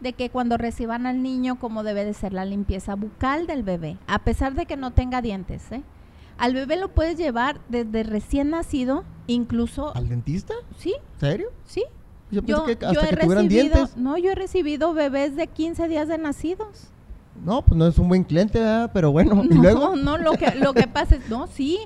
de 0.00 0.12
que 0.14 0.30
cuando 0.30 0.56
reciban 0.56 1.06
al 1.06 1.22
niño 1.22 1.58
cómo 1.58 1.82
debe 1.82 2.04
de 2.04 2.14
ser 2.14 2.32
la 2.32 2.44
limpieza 2.44 2.94
bucal 2.94 3.46
del 3.46 3.62
bebé, 3.62 3.98
a 4.06 4.20
pesar 4.20 4.54
de 4.54 4.66
que 4.66 4.76
no 4.76 4.92
tenga 4.92 5.22
dientes. 5.22 5.70
¿eh? 5.70 5.82
Al 6.38 6.54
bebé 6.54 6.76
lo 6.76 6.88
puedes 6.88 7.18
llevar 7.18 7.60
desde 7.68 8.02
recién 8.02 8.50
nacido, 8.50 9.04
incluso... 9.26 9.94
¿Al 9.94 10.08
dentista? 10.08 10.54
Sí, 10.78 10.94
¿Serio? 11.18 11.48
sí. 11.64 11.84
Yo 12.30 12.42
pensé 12.42 12.52
Yo, 12.52 12.64
que 12.64 12.78
yo 12.80 12.88
hasta 12.90 13.06
he 13.06 13.10
que 13.10 13.16
tuvieran 13.16 13.44
recibido, 13.44 13.74
dientes. 13.76 13.96
no, 13.96 14.16
yo 14.18 14.30
he 14.30 14.34
recibido 14.34 14.94
bebés 14.94 15.36
de 15.36 15.46
15 15.46 15.88
días 15.88 16.08
de 16.08 16.18
nacidos. 16.18 16.88
No, 17.44 17.62
pues 17.62 17.78
no 17.78 17.86
es 17.86 17.98
un 17.98 18.08
buen 18.08 18.24
cliente, 18.24 18.58
¿verdad? 18.58 18.90
Pero 18.92 19.12
bueno, 19.12 19.42
y 19.44 19.48
No, 19.54 19.62
luego. 19.62 19.96
no, 19.96 20.18
lo 20.18 20.32
que, 20.32 20.54
lo 20.56 20.74
que 20.74 20.86
pasa 20.86 21.16
es, 21.16 21.28
no, 21.28 21.46
sí. 21.46 21.78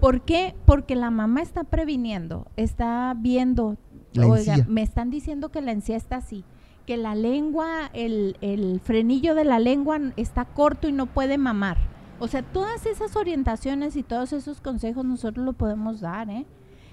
¿Por 0.00 0.22
qué? 0.22 0.54
Porque 0.64 0.96
la 0.96 1.10
mamá 1.10 1.42
está 1.42 1.64
previniendo, 1.64 2.46
está 2.56 3.14
viendo, 3.16 3.76
La 4.14 4.26
oiga, 4.26 4.54
encía. 4.54 4.66
me 4.68 4.82
están 4.82 5.10
diciendo 5.10 5.50
que 5.50 5.60
la 5.60 5.70
encía 5.72 5.96
está 5.96 6.16
así, 6.16 6.44
que 6.86 6.96
la 6.96 7.14
lengua, 7.14 7.90
el, 7.92 8.36
el 8.40 8.80
frenillo 8.82 9.34
de 9.36 9.44
la 9.44 9.58
lengua 9.60 10.00
está 10.16 10.44
corto 10.46 10.88
y 10.88 10.92
no 10.92 11.06
puede 11.06 11.38
mamar. 11.38 11.76
O 12.18 12.26
sea, 12.28 12.42
todas 12.42 12.86
esas 12.86 13.14
orientaciones 13.16 13.94
y 13.96 14.02
todos 14.02 14.32
esos 14.32 14.60
consejos 14.60 15.04
nosotros 15.04 15.44
lo 15.44 15.52
podemos 15.52 16.00
dar, 16.00 16.30
¿eh? 16.30 16.46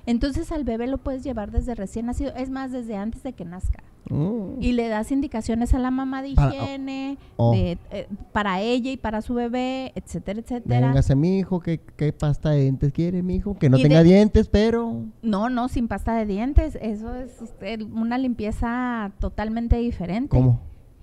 Entonces 0.09 0.51
al 0.51 0.63
bebé 0.63 0.87
lo 0.87 0.97
puedes 0.97 1.23
llevar 1.23 1.51
desde 1.51 1.75
recién 1.75 2.07
nacido, 2.07 2.33
es 2.35 2.49
más, 2.49 2.71
desde 2.71 2.95
antes 2.95 3.21
de 3.23 3.33
que 3.33 3.45
nazca. 3.45 3.83
Mm. 4.09 4.59
Y 4.59 4.71
le 4.71 4.87
das 4.87 5.11
indicaciones 5.11 5.73
a 5.75 5.79
la 5.79 5.91
mamá 5.91 6.23
de 6.23 6.33
Para- 6.33 6.55
higiene, 6.55 7.17
oh. 7.37 7.51
de, 7.51 7.77
eh, 7.91 8.07
para 8.31 8.59
ella 8.61 8.91
y 8.91 8.97
para 8.97 9.21
su 9.21 9.35
bebé, 9.35 9.91
etcétera, 9.93 10.39
etcétera. 10.39 10.87
Véngase, 10.87 11.15
mi 11.15 11.37
hijo, 11.37 11.59
¿qué, 11.59 11.79
¿qué 11.95 12.11
pasta 12.11 12.49
de 12.49 12.61
dientes 12.61 12.91
quiere, 12.91 13.21
mi 13.21 13.35
hijo? 13.35 13.55
Que 13.59 13.69
no 13.69 13.77
Y 13.77 13.83
tenga 13.83 13.99
de- 13.99 14.05
dientes, 14.05 14.47
pero. 14.47 15.03
No, 15.21 15.49
no, 15.49 15.67
sin 15.67 15.87
pasta 15.87 16.15
de 16.15 16.25
dientes. 16.25 16.77
Eso 16.81 17.13
es 17.13 17.39
este, 17.41 17.83
una 17.83 18.17
limpieza 18.17 19.11
totalmente 19.19 19.75
diferente. 19.77 20.29
¿Cómo? 20.29 20.59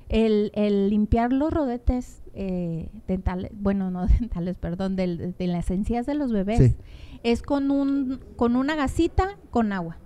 El, 0.08 0.50
el 0.54 0.88
limpiar 0.90 1.32
los 1.32 1.52
rodetes 1.52 2.22
eh, 2.34 2.88
dentales, 3.08 3.50
bueno, 3.54 3.90
no 3.90 4.06
dentales, 4.20 4.56
perdón, 4.56 4.96
del- 4.96 5.34
de, 5.38 5.46
las 5.46 5.70
encías 5.70 6.06
de 6.06 6.14
los 6.14 6.32
bebés, 6.32 6.58
Sí. 6.58 6.74
Es 7.26 7.42
con, 7.42 7.72
un, 7.72 8.20
con 8.36 8.54
una 8.54 8.76
gasita 8.76 9.36
con 9.50 9.72
agua. 9.72 9.96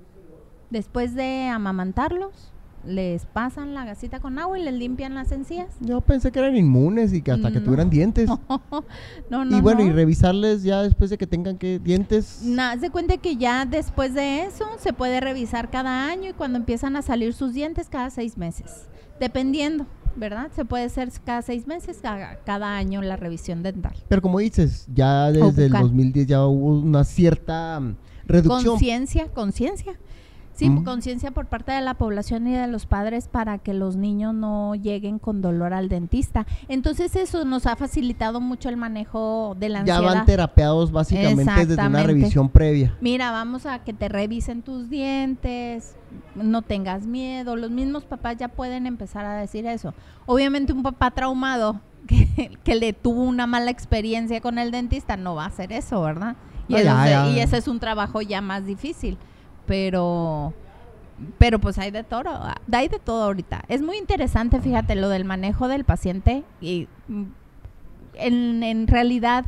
Después 0.71 1.15
de 1.15 1.49
amamantarlos, 1.49 2.53
les 2.87 3.27
pasan 3.27 3.75
la 3.75 3.85
gasita 3.85 4.21
con 4.21 4.39
agua 4.39 4.59
y 4.59 4.63
les 4.63 4.73
limpian 4.73 5.15
las 5.15 5.31
encías. 5.33 5.69
Yo 5.81 6.01
pensé 6.01 6.33
que 6.33 6.39
eran 6.39 6.57
inmunes 6.57 7.13
y 7.13 7.21
que 7.21 7.31
hasta 7.33 7.53
que 7.53 7.61
tuvieran 7.61 7.91
dientes. 7.91 8.31
no, 9.31 9.45
no, 9.45 9.59
y 9.59 9.61
bueno, 9.61 9.83
y 9.83 9.91
revisarles 9.91 10.63
ya 10.63 10.83
después 10.83 11.11
de 11.11 11.19
que 11.19 11.27
tengan 11.27 11.59
que 11.59 11.79
dientes. 11.79 12.41
Na- 12.43 12.71
haz 12.73 12.81
de 12.81 12.89
cuenta 12.89 13.19
que 13.19 13.37
ya 13.37 13.67
después 13.67 14.15
de 14.15 14.45
eso 14.45 14.65
se 14.79 14.95
puede 14.95 15.21
revisar 15.21 15.71
cada 15.71 16.07
año 16.07 16.31
y 16.31 16.33
cuando 16.33 16.57
empiezan 16.59 16.97
a 16.97 17.03
salir 17.03 17.35
sus 17.35 17.53
dientes 17.53 17.89
cada 17.91 18.09
seis 18.09 18.39
meses. 18.39 18.89
Dependiendo, 19.19 19.87
¿verdad? 20.17 20.51
Se 20.55 20.65
puede 20.65 20.85
hacer 20.85 21.11
cada 21.25 21.43
seis 21.43 21.67
meses, 21.67 21.99
cada, 22.03 22.37
cada 22.45 22.77
año 22.77 23.03
la 23.03 23.17
revisión 23.17 23.63
dental. 23.63 23.95
Pero 24.09 24.23
como 24.23 24.39
dices, 24.39 24.87
ya 24.95 25.31
desde 25.31 25.67
el 25.67 25.73
bucal. 25.73 25.83
2010 25.83 26.27
ya 26.27 26.47
hubo 26.47 26.81
una 26.81 27.05
cierta 27.05 27.81
mm, 27.81 27.97
reducción. 28.27 28.65
Conciencia, 28.65 29.27
conciencia. 29.29 29.99
Sí, 30.61 30.71
conciencia 30.85 31.31
por 31.31 31.47
parte 31.47 31.73
de 31.73 31.81
la 31.81 31.95
población 31.95 32.47
y 32.47 32.53
de 32.53 32.67
los 32.67 32.85
padres 32.85 33.29
para 33.29 33.57
que 33.57 33.73
los 33.73 33.97
niños 33.97 34.35
no 34.35 34.75
lleguen 34.75 35.19
con 35.19 35.41
dolor 35.41 35.73
al 35.73 35.89
dentista. 35.89 36.47
Entonces 36.69 37.17
eso 37.17 37.47
nos 37.47 37.67
ha 37.67 37.77
facilitado 37.77 38.43
mucho 38.43 38.69
el 38.69 38.77
manejo 38.77 39.57
de 39.59 39.71
la 39.71 39.85
ya 39.87 39.97
ansiedad. 39.97 40.17
van 40.17 40.27
terapeados 40.27 40.93
básicamente 40.93 41.67
desde 41.67 41.87
una 41.87 42.03
revisión 42.03 42.51
previa. 42.51 42.95
Mira, 43.01 43.31
vamos 43.31 43.65
a 43.65 43.79
que 43.85 43.95
te 43.95 44.11
revisen 44.11 44.61
tus 44.61 44.91
dientes, 44.91 45.97
no 46.35 46.63
tengas 46.63 47.07
miedo. 47.07 47.57
Los 47.57 47.71
mismos 47.71 48.05
papás 48.05 48.37
ya 48.37 48.49
pueden 48.49 48.87
empezar 48.87 49.25
a 49.27 49.35
decir 49.35 49.67
eso. 49.67 49.95
Obviamente 50.27 50.73
un 50.73 50.83
papá 50.83 51.11
traumado 51.11 51.81
que, 52.07 52.59
que 52.65 52.75
le 52.75 52.93
tuvo 52.93 53.23
una 53.23 53.47
mala 53.47 53.71
experiencia 53.71 54.41
con 54.41 54.59
el 54.59 54.71
dentista 54.71 55.17
no 55.17 55.35
va 55.35 55.45
a 55.45 55.49
hacer 55.49 55.73
eso, 55.73 56.01
¿verdad? 56.03 56.37
Y, 56.69 56.73
No, 56.75 56.79
eso 56.79 56.85
ya, 56.87 57.05
es- 57.05 57.11
ya. 57.11 57.29
y 57.31 57.41
ese 57.41 57.57
es 57.59 57.69
un 57.69 57.81
trabajo 57.81 58.23
ya 58.23 58.41
más 58.41 58.65
difícil. 58.65 59.19
Pero, 59.67 60.53
pero 61.39 61.59
pues 61.61 61.79
hay 61.79 61.91
de 61.91 62.03
todo, 62.03 62.31
hay 62.73 62.89
de 62.89 62.99
todo 62.99 63.25
ahorita. 63.25 63.63
Es 63.69 63.83
muy 63.83 63.97
interesante, 63.99 64.61
fíjate, 64.61 64.95
lo 64.97 65.09
del 65.09 65.25
manejo 65.25 65.69
del 65.69 65.85
paciente 65.85 66.43
y 66.61 66.89
mm, 67.09 67.23
en, 68.15 68.63
en 68.63 68.87
realidad 68.89 69.45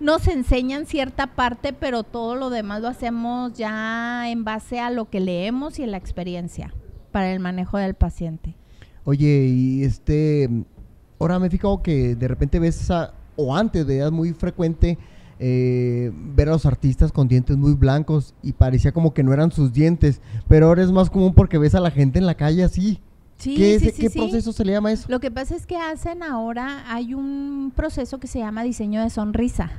nos 0.00 0.26
enseñan 0.28 0.86
cierta 0.86 1.26
parte, 1.28 1.72
pero 1.72 2.02
todo 2.02 2.34
lo 2.36 2.50
demás 2.50 2.80
lo 2.82 2.88
hacemos 2.88 3.52
ya 3.54 4.30
en 4.30 4.44
base 4.44 4.80
a 4.80 4.90
lo 4.90 5.08
que 5.10 5.20
leemos 5.20 5.78
y 5.78 5.82
en 5.82 5.90
la 5.90 5.96
experiencia 5.96 6.74
para 7.12 7.32
el 7.32 7.40
manejo 7.40 7.78
del 7.78 7.94
paciente. 7.94 8.54
Oye, 9.04 9.46
y 9.46 9.84
este, 9.84 10.48
ahora 11.18 11.38
me 11.38 11.46
he 11.46 11.50
fijado 11.50 11.82
que 11.82 12.14
de 12.14 12.28
repente 12.28 12.58
ves, 12.58 12.90
a- 12.90 13.14
o 13.36 13.54
antes 13.56 13.86
veías 13.86 14.12
muy 14.12 14.32
frecuente 14.34 14.98
eh, 15.40 16.10
ver 16.34 16.48
a 16.48 16.52
los 16.52 16.66
artistas 16.66 17.12
con 17.12 17.28
dientes 17.28 17.56
muy 17.56 17.74
blancos 17.74 18.34
y 18.42 18.52
parecía 18.52 18.90
como 18.90 19.14
que 19.14 19.22
no 19.22 19.32
eran 19.32 19.52
sus 19.52 19.72
dientes, 19.72 20.20
pero 20.48 20.66
ahora 20.66 20.82
es 20.82 20.90
más 20.90 21.10
común 21.10 21.32
porque 21.32 21.58
ves 21.58 21.76
a 21.76 21.80
la 21.80 21.92
gente 21.92 22.18
en 22.18 22.26
la 22.26 22.34
calle 22.34 22.64
así. 22.64 23.00
Sí, 23.36 23.54
¿Qué, 23.54 23.78
sí, 23.78 23.90
sí, 23.90 24.02
qué 24.02 24.10
proceso 24.10 24.52
se 24.52 24.64
le 24.64 24.72
llama 24.72 24.90
eso? 24.90 25.06
Lo 25.08 25.20
que 25.20 25.30
pasa 25.30 25.54
es 25.54 25.64
que 25.64 25.76
hacen 25.76 26.24
ahora, 26.24 26.82
hay 26.92 27.14
un 27.14 27.72
proceso 27.74 28.18
que 28.18 28.26
se 28.26 28.40
llama 28.40 28.64
diseño 28.64 29.00
de 29.00 29.10
sonrisa, 29.10 29.70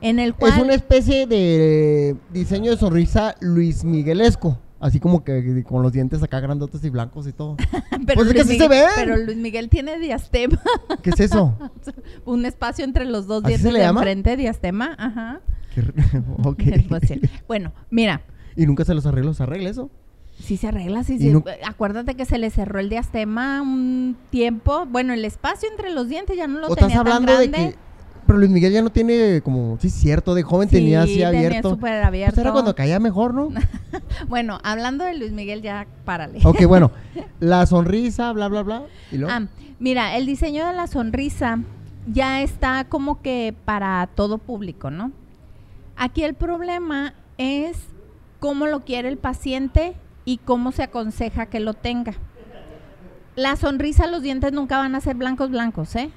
en 0.00 0.18
el 0.18 0.34
cual... 0.34 0.52
Es 0.52 0.58
una 0.58 0.74
especie 0.74 1.26
de 1.26 2.16
diseño 2.30 2.70
de 2.70 2.76
sonrisa 2.76 3.34
Luis 3.40 3.84
Miguelesco, 3.84 4.58
así 4.80 5.00
como 5.00 5.24
que 5.24 5.62
con 5.64 5.82
los 5.82 5.92
dientes 5.92 6.22
acá 6.22 6.40
grandotes 6.40 6.84
y 6.84 6.90
blancos 6.90 7.26
y 7.26 7.32
todo. 7.32 7.56
pero, 8.06 8.14
pues 8.14 8.28
es 8.28 8.34
que 8.34 8.40
así 8.42 8.58
se 8.58 8.68
ven. 8.68 8.84
pero 8.96 9.16
Luis 9.16 9.36
Miguel 9.36 9.68
tiene 9.68 9.98
diastema, 9.98 10.60
¿Qué 11.02 11.10
es 11.10 11.20
eso? 11.20 11.56
un 12.24 12.44
espacio 12.46 12.84
entre 12.84 13.04
los 13.04 13.26
dos 13.26 13.44
¿Así 13.44 13.54
se 13.54 13.58
dientes 13.62 13.72
de 13.80 13.86
llama? 13.86 14.00
enfrente, 14.00 14.36
diastema, 14.36 14.94
ajá. 14.98 15.40
Qué 15.74 15.80
r- 15.80 15.92
ok. 16.44 16.62
Pues 16.88 17.02
sí. 17.08 17.20
Bueno, 17.48 17.72
mira, 17.90 18.22
y 18.56 18.66
nunca 18.66 18.84
se 18.84 18.94
los 18.94 19.04
arregla, 19.06 19.34
¿se 19.34 19.42
arregla 19.42 19.70
eso? 19.70 19.90
Sí 20.38 20.56
se 20.56 20.66
arregla, 20.68 21.04
sí, 21.04 21.18
sí. 21.18 21.30
no- 21.30 21.44
Acuérdate 21.66 22.14
que 22.16 22.24
se 22.24 22.38
le 22.38 22.50
cerró 22.50 22.80
el 22.80 22.88
diastema 22.88 23.62
un 23.62 24.16
tiempo. 24.30 24.84
Bueno, 24.86 25.12
el 25.12 25.24
espacio 25.24 25.68
entre 25.70 25.90
los 25.92 26.08
dientes 26.08 26.36
ya 26.36 26.46
no 26.48 26.58
lo 26.58 26.66
¿O 26.66 26.70
estás 26.70 26.88
tenía 26.88 27.02
tan 27.04 27.12
hablando 27.12 27.38
de 27.38 27.48
grande. 27.48 27.70
que... 27.72 27.78
Pero 28.26 28.38
Luis 28.38 28.50
Miguel 28.50 28.72
ya 28.72 28.82
no 28.82 28.90
tiene 28.90 29.40
como... 29.42 29.78
Sí, 29.80 29.90
cierto, 29.90 30.34
de 30.34 30.42
joven 30.42 30.68
tenía 30.68 31.02
así 31.02 31.12
tenía 31.14 31.28
abierto. 31.28 31.70
súper 31.70 31.92
Pues 31.98 32.06
abierto. 32.06 32.40
era 32.40 32.52
cuando 32.52 32.74
caía 32.74 32.98
mejor, 32.98 33.34
¿no? 33.34 33.48
Bueno, 34.28 34.58
hablando 34.62 35.04
de 35.04 35.14
Luis 35.14 35.32
Miguel, 35.32 35.60
ya 35.62 35.86
párale. 36.04 36.40
ok, 36.44 36.64
bueno. 36.66 36.90
La 37.40 37.66
sonrisa, 37.66 38.32
bla, 38.32 38.48
bla, 38.48 38.62
bla. 38.62 38.82
Y 39.12 39.18
luego... 39.18 39.32
Ah, 39.34 39.46
mira, 39.78 40.16
el 40.16 40.26
diseño 40.26 40.66
de 40.66 40.72
la 40.72 40.86
sonrisa 40.86 41.58
ya 42.06 42.42
está 42.42 42.84
como 42.84 43.20
que 43.22 43.54
para 43.64 44.08
todo 44.14 44.38
público, 44.38 44.90
¿no? 44.90 45.12
Aquí 45.96 46.22
el 46.24 46.34
problema 46.34 47.14
es 47.38 47.76
cómo 48.40 48.66
lo 48.66 48.84
quiere 48.84 49.08
el 49.08 49.16
paciente 49.18 49.94
y 50.24 50.38
cómo 50.38 50.72
se 50.72 50.82
aconseja 50.84 51.46
que 51.46 51.60
lo 51.60 51.74
tenga. 51.74 52.14
La 53.36 53.56
sonrisa, 53.56 54.06
los 54.06 54.22
dientes 54.22 54.52
nunca 54.52 54.78
van 54.78 54.94
a 54.94 55.00
ser 55.00 55.16
blancos 55.16 55.50
blancos, 55.50 55.94
¿eh? 55.96 56.10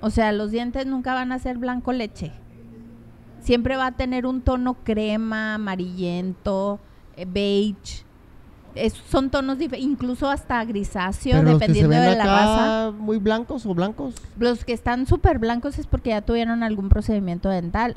O 0.00 0.10
sea, 0.10 0.32
los 0.32 0.50
dientes 0.50 0.86
nunca 0.86 1.14
van 1.14 1.32
a 1.32 1.38
ser 1.38 1.58
blanco 1.58 1.92
leche. 1.92 2.32
Siempre 3.40 3.76
va 3.76 3.86
a 3.86 3.92
tener 3.92 4.26
un 4.26 4.42
tono 4.42 4.74
crema, 4.84 5.54
amarillento, 5.54 6.78
eh, 7.16 7.26
beige. 7.30 8.04
Es- 8.74 8.94
son 8.94 9.30
tonos 9.30 9.58
incluso 9.78 10.28
hasta 10.30 10.64
grisáceo, 10.64 11.32
pero 11.38 11.52
los 11.52 11.58
que 11.60 11.66
se 11.66 11.72
dependiendo 11.72 12.10
de 12.10 12.16
la 12.16 12.24
raza. 12.24 12.92
muy 12.96 13.18
blancos 13.18 13.66
o 13.66 13.74
blancos. 13.74 14.14
Los 14.38 14.64
que 14.64 14.72
están 14.72 15.06
súper 15.06 15.38
blancos 15.38 15.78
es 15.78 15.86
porque 15.86 16.10
ya 16.10 16.22
tuvieron 16.22 16.62
algún 16.62 16.88
procedimiento 16.88 17.48
dental. 17.48 17.96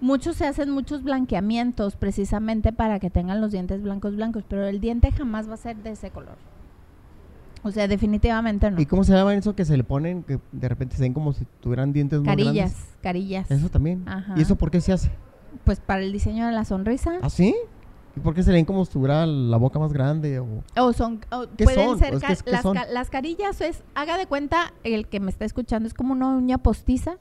Muchos 0.00 0.36
se 0.36 0.46
hacen 0.46 0.70
muchos 0.70 1.02
blanqueamientos 1.04 1.94
precisamente 1.94 2.72
para 2.72 2.98
que 2.98 3.10
tengan 3.10 3.40
los 3.40 3.52
dientes 3.52 3.82
blancos 3.82 4.16
blancos, 4.16 4.44
pero 4.48 4.66
el 4.66 4.80
diente 4.80 5.12
jamás 5.12 5.48
va 5.48 5.54
a 5.54 5.58
ser 5.58 5.76
de 5.76 5.90
ese 5.90 6.10
color. 6.10 6.36
O 7.62 7.70
sea, 7.70 7.86
definitivamente 7.88 8.70
no. 8.70 8.80
¿Y 8.80 8.86
cómo 8.86 9.04
se 9.04 9.12
llama 9.12 9.34
eso 9.34 9.54
que 9.54 9.64
se 9.64 9.76
le 9.76 9.84
ponen 9.84 10.22
que 10.22 10.38
de 10.52 10.68
repente 10.68 10.96
se 10.96 11.02
ven 11.02 11.12
como 11.12 11.32
si 11.32 11.44
tuvieran 11.60 11.92
dientes 11.92 12.18
muy 12.20 12.26
Carillas, 12.26 12.54
grandes? 12.72 12.96
carillas. 13.02 13.50
Eso 13.50 13.68
también. 13.68 14.08
Ajá. 14.08 14.34
¿Y 14.36 14.42
eso 14.42 14.56
por 14.56 14.70
qué 14.70 14.80
se 14.80 14.92
hace? 14.92 15.10
Pues 15.64 15.78
para 15.80 16.00
el 16.02 16.12
diseño 16.12 16.46
de 16.46 16.52
la 16.52 16.64
sonrisa. 16.64 17.12
¿Ah, 17.22 17.28
sí? 17.30 17.54
¿Y 18.16 18.20
por 18.20 18.34
qué 18.34 18.42
se 18.42 18.50
le 18.50 18.56
ven 18.56 18.64
como 18.64 18.84
si 18.84 18.92
tuviera 18.92 19.24
la 19.26 19.56
boca 19.56 19.78
más 19.78 19.92
grande? 19.92 20.40
O... 20.40 20.64
O 20.76 20.92
son, 20.92 21.20
o 21.30 21.46
¿Qué 21.56 21.64
pueden 21.64 21.88
son? 21.90 21.98
ser 21.98 22.14
¿O 22.14 22.16
es 22.16 22.22
que 22.24 22.32
es- 22.32 22.44
las, 22.46 22.62
son? 22.62 22.74
ca- 22.76 22.86
las 22.90 23.10
carillas 23.10 23.60
es, 23.60 23.82
haga 23.94 24.16
de 24.18 24.26
cuenta, 24.26 24.72
el 24.82 25.06
que 25.06 25.20
me 25.20 25.30
está 25.30 25.44
escuchando 25.44 25.86
es 25.86 25.94
como 25.94 26.12
una 26.12 26.28
uña 26.28 26.58
postiza 26.58 27.18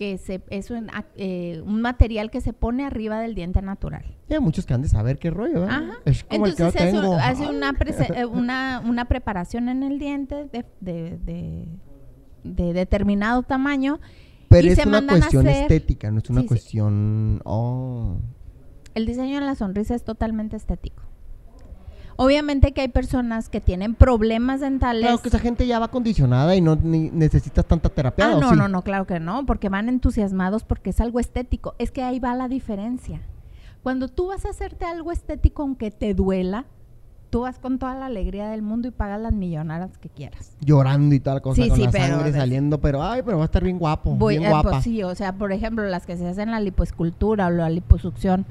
que 0.00 0.16
se, 0.16 0.40
es 0.48 0.70
un, 0.70 0.88
eh, 1.16 1.60
un 1.62 1.82
material 1.82 2.30
que 2.30 2.40
se 2.40 2.54
pone 2.54 2.86
arriba 2.86 3.20
del 3.20 3.34
diente 3.34 3.60
natural. 3.60 4.16
Y 4.30 4.32
hay 4.32 4.40
muchos 4.40 4.64
que 4.64 4.72
han 4.72 4.80
de 4.80 4.88
saber 4.88 5.18
qué 5.18 5.28
rollo, 5.28 5.60
¿verdad? 5.60 5.82
Ajá. 5.90 5.92
Es 6.06 6.24
como 6.24 6.46
el 6.46 6.54
que 6.54 6.62
Entonces 6.62 6.80
hace, 6.80 6.90
tengo. 7.02 7.14
hace 7.16 7.46
una, 7.46 7.74
eh, 8.16 8.24
una, 8.24 8.82
una 8.82 9.04
preparación 9.04 9.68
en 9.68 9.82
el 9.82 9.98
diente 9.98 10.46
de, 10.46 10.64
de, 10.80 11.18
de- 11.18 11.68
de 12.44 12.72
determinado 12.72 13.42
tamaño. 13.42 14.00
Pero 14.48 14.68
y 14.68 14.70
es 14.70 14.78
se 14.78 14.88
una 14.88 15.06
cuestión 15.06 15.46
hacer- 15.46 15.64
estética, 15.64 16.10
no 16.10 16.20
es 16.20 16.30
una 16.30 16.40
Sí, 16.40 16.44
sí. 16.44 16.48
cuestión... 16.48 17.42
Oh. 17.44 18.16
El 18.94 19.04
diseño 19.04 19.38
de 19.38 19.44
la 19.44 19.54
sonrisa 19.54 19.94
es 19.94 20.02
totalmente 20.02 20.56
estético. 20.56 21.02
Obviamente 22.22 22.72
que 22.72 22.82
hay 22.82 22.88
personas 22.88 23.48
que 23.48 23.62
tienen 23.62 23.94
problemas 23.94 24.60
dentales. 24.60 25.00
Claro 25.00 25.18
que 25.22 25.28
esa 25.30 25.38
gente 25.38 25.66
ya 25.66 25.78
va 25.78 25.88
condicionada 25.88 26.54
y 26.54 26.60
no 26.60 26.76
ni 26.76 27.08
necesitas 27.10 27.64
tanta 27.64 27.88
terapia. 27.88 28.26
Ah, 28.26 28.36
¿o 28.36 28.40
no, 28.42 28.50
sí? 28.50 28.56
no, 28.56 28.68
no, 28.68 28.82
claro 28.82 29.06
que 29.06 29.18
no, 29.20 29.46
porque 29.46 29.70
van 29.70 29.88
entusiasmados 29.88 30.62
porque 30.64 30.90
es 30.90 31.00
algo 31.00 31.18
estético. 31.18 31.74
Es 31.78 31.90
que 31.90 32.02
ahí 32.02 32.18
va 32.18 32.34
la 32.34 32.46
diferencia. 32.48 33.22
Cuando 33.82 34.08
tú 34.08 34.26
vas 34.26 34.44
a 34.44 34.50
hacerte 34.50 34.84
algo 34.84 35.12
estético 35.12 35.62
aunque 35.62 35.90
te 35.90 36.12
duela, 36.12 36.66
tú 37.30 37.40
vas 37.40 37.58
con 37.58 37.78
toda 37.78 37.94
la 37.94 38.04
alegría 38.04 38.50
del 38.50 38.60
mundo 38.60 38.88
y 38.88 38.90
pagas 38.90 39.18
las 39.18 39.32
millonadas 39.32 39.96
que 39.96 40.10
quieras. 40.10 40.52
Llorando 40.60 41.14
y 41.14 41.20
tal 41.20 41.40
cosa 41.40 41.62
Sí, 41.62 41.68
con 41.70 41.78
sí, 41.78 41.84
la 41.84 41.90
pero 41.90 42.16
sangre 42.16 42.32
saliendo, 42.32 42.82
pero 42.82 43.02
ay, 43.02 43.22
pero 43.24 43.38
va 43.38 43.44
a 43.44 43.46
estar 43.46 43.64
bien 43.64 43.78
guapo, 43.78 44.14
Voy- 44.14 44.36
bien 44.36 44.50
eh, 44.50 44.52
pues 44.52 44.62
guapa. 44.64 44.82
sí, 44.82 45.02
o 45.02 45.14
sea, 45.14 45.32
por 45.32 45.52
ejemplo, 45.52 45.84
las 45.86 46.04
que 46.04 46.18
se 46.18 46.28
hacen 46.28 46.50
la 46.50 46.60
lipoescultura 46.60 47.46
o 47.46 47.50
la 47.50 47.70
liposucción, 47.70 48.44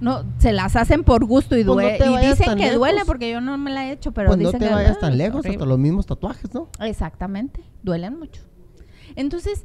no, 0.00 0.24
se 0.38 0.52
las 0.52 0.76
hacen 0.76 1.04
por 1.04 1.24
gusto 1.24 1.56
y, 1.56 1.64
Pues 1.64 1.76
no 1.76 1.82
due- 1.82 1.98
te 1.98 2.06
y 2.24 2.28
dicen 2.30 2.56
que 2.58 2.72
duele 2.72 3.04
porque 3.06 3.30
yo 3.30 3.40
no 3.40 3.56
me 3.58 3.70
la 3.70 3.86
he 3.86 3.92
hecho, 3.92 4.12
pero 4.12 4.28
pues 4.28 4.38
no 4.40 4.50
te 4.52 4.58
que 4.58 4.68
vayas 4.68 4.96
"Ah, 4.96 5.00
tan 5.00 5.12
es 5.12 5.18
lejos, 5.18 5.38
horrible". 5.40 5.56
hasta 5.56 5.66
los 5.66 5.78
mismos 5.78 6.06
tatuajes, 6.06 6.52
¿no? 6.54 6.68
Exactamente, 6.80 7.62
duelen 7.82 8.18
mucho. 8.18 8.42
Entonces, 9.16 9.64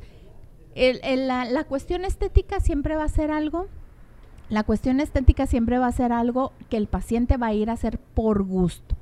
el- 0.75 0.99
el- 1.03 1.27
la, 1.27 1.45
la 1.45 1.63
cuestión 1.65 2.05
estética 2.05 2.59
siempre 2.59 2.95
va 2.95 3.03
a 3.03 3.09
ser 3.09 3.31
algo, 3.31 3.67
la 4.49 4.63
cuestión 4.63 4.99
estética 4.99 5.47
siempre 5.47 5.77
va 5.79 5.87
a 5.87 5.91
ser 5.91 6.11
algo 6.13 6.53
que 6.69 6.77
el 6.77 6.87
paciente 6.87 7.37
va 7.37 7.47
a 7.47 7.53
ir 7.53 7.69
a 7.69 7.73
hacer 7.73 7.97
por 7.99 8.43
gusto, 8.43 8.95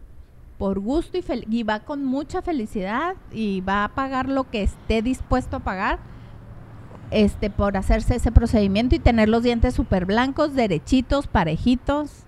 por 0.58 0.80
gusto 0.80 1.18
y, 1.18 1.24
y 1.50 1.64
va 1.64 1.82
con 1.82 2.04
mucha 2.06 2.42
felicidad 2.42 3.16
y 3.32 3.62
va 3.62 3.84
a 3.84 3.90
pagar 3.90 4.30
lo 4.30 4.50
que 4.50 4.64
esté 4.64 5.02
dispuesto 5.02 5.58
a 5.58 5.60
pagar 5.60 6.00
este 7.12 7.50
por 7.50 7.76
hacerse 7.78 8.16
ese 8.16 8.32
procedimiento 8.32 8.96
y 8.96 9.00
tener 9.00 9.30
los 9.30 9.44
dientes 9.44 9.74
súper 9.74 10.06
blancos, 10.06 10.54
derechitos, 10.56 11.28
parejitos. 11.28 12.24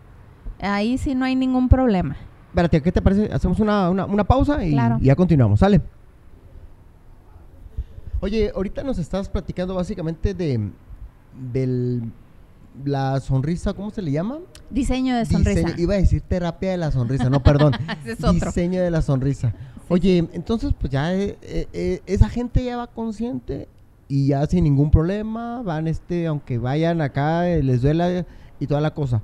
Ahí 0.61 0.97
sí 0.97 1.15
no 1.15 1.25
hay 1.25 1.35
ningún 1.35 1.69
problema. 1.69 2.15
Espérate, 2.49 2.81
¿qué 2.81 2.91
te 2.91 3.01
parece? 3.01 3.31
Hacemos 3.33 3.59
una, 3.59 3.89
una, 3.89 4.05
una 4.05 4.23
pausa 4.23 4.63
y, 4.65 4.71
Claro. 4.71 4.97
y 4.99 5.05
ya 5.05 5.15
continuamos, 5.15 5.59
¿sale? 5.61 5.81
Oye, 8.19 8.51
ahorita 8.55 8.83
nos 8.83 8.99
estabas 8.99 9.29
platicando 9.29 9.73
básicamente 9.75 10.33
de 10.33 10.69
del, 11.53 12.03
la 12.85 13.19
sonrisa, 13.21 13.73
¿cómo 13.73 13.89
se 13.89 14.01
le 14.01 14.11
llama? 14.11 14.39
Diseño 14.69 15.15
de 15.15 15.25
sonrisa. 15.25 15.61
Diseño- 15.61 15.79
iba 15.81 15.93
a 15.95 15.97
decir 15.97 16.21
terapia 16.21 16.71
de 16.71 16.77
la 16.77 16.91
sonrisa, 16.91 17.29
no, 17.29 17.41
perdón. 17.41 17.73
Es. 18.05 18.19
Diseño 18.19 18.81
de 18.81 18.91
la 18.91 19.01
sonrisa. 19.01 19.53
Oye, 19.89 20.27
entonces 20.33 20.73
pues 20.79 20.91
ya 20.91 21.13
eh, 21.13 21.37
eh, 21.41 21.67
eh, 21.73 22.01
esa 22.05 22.29
gente 22.29 22.63
ya 22.63 22.77
va 22.77 22.87
consciente 22.87 23.67
y 24.11 24.27
ya 24.27 24.45
sin 24.45 24.65
ningún 24.65 24.91
problema, 24.91 25.61
van 25.61 25.87
este, 25.87 26.27
aunque 26.27 26.57
vayan 26.57 26.99
acá, 26.99 27.49
eh, 27.49 27.63
les 27.63 27.81
duela 27.81 28.25
y 28.59 28.67
toda 28.67 28.81
la 28.81 28.93
cosa. 28.93 29.23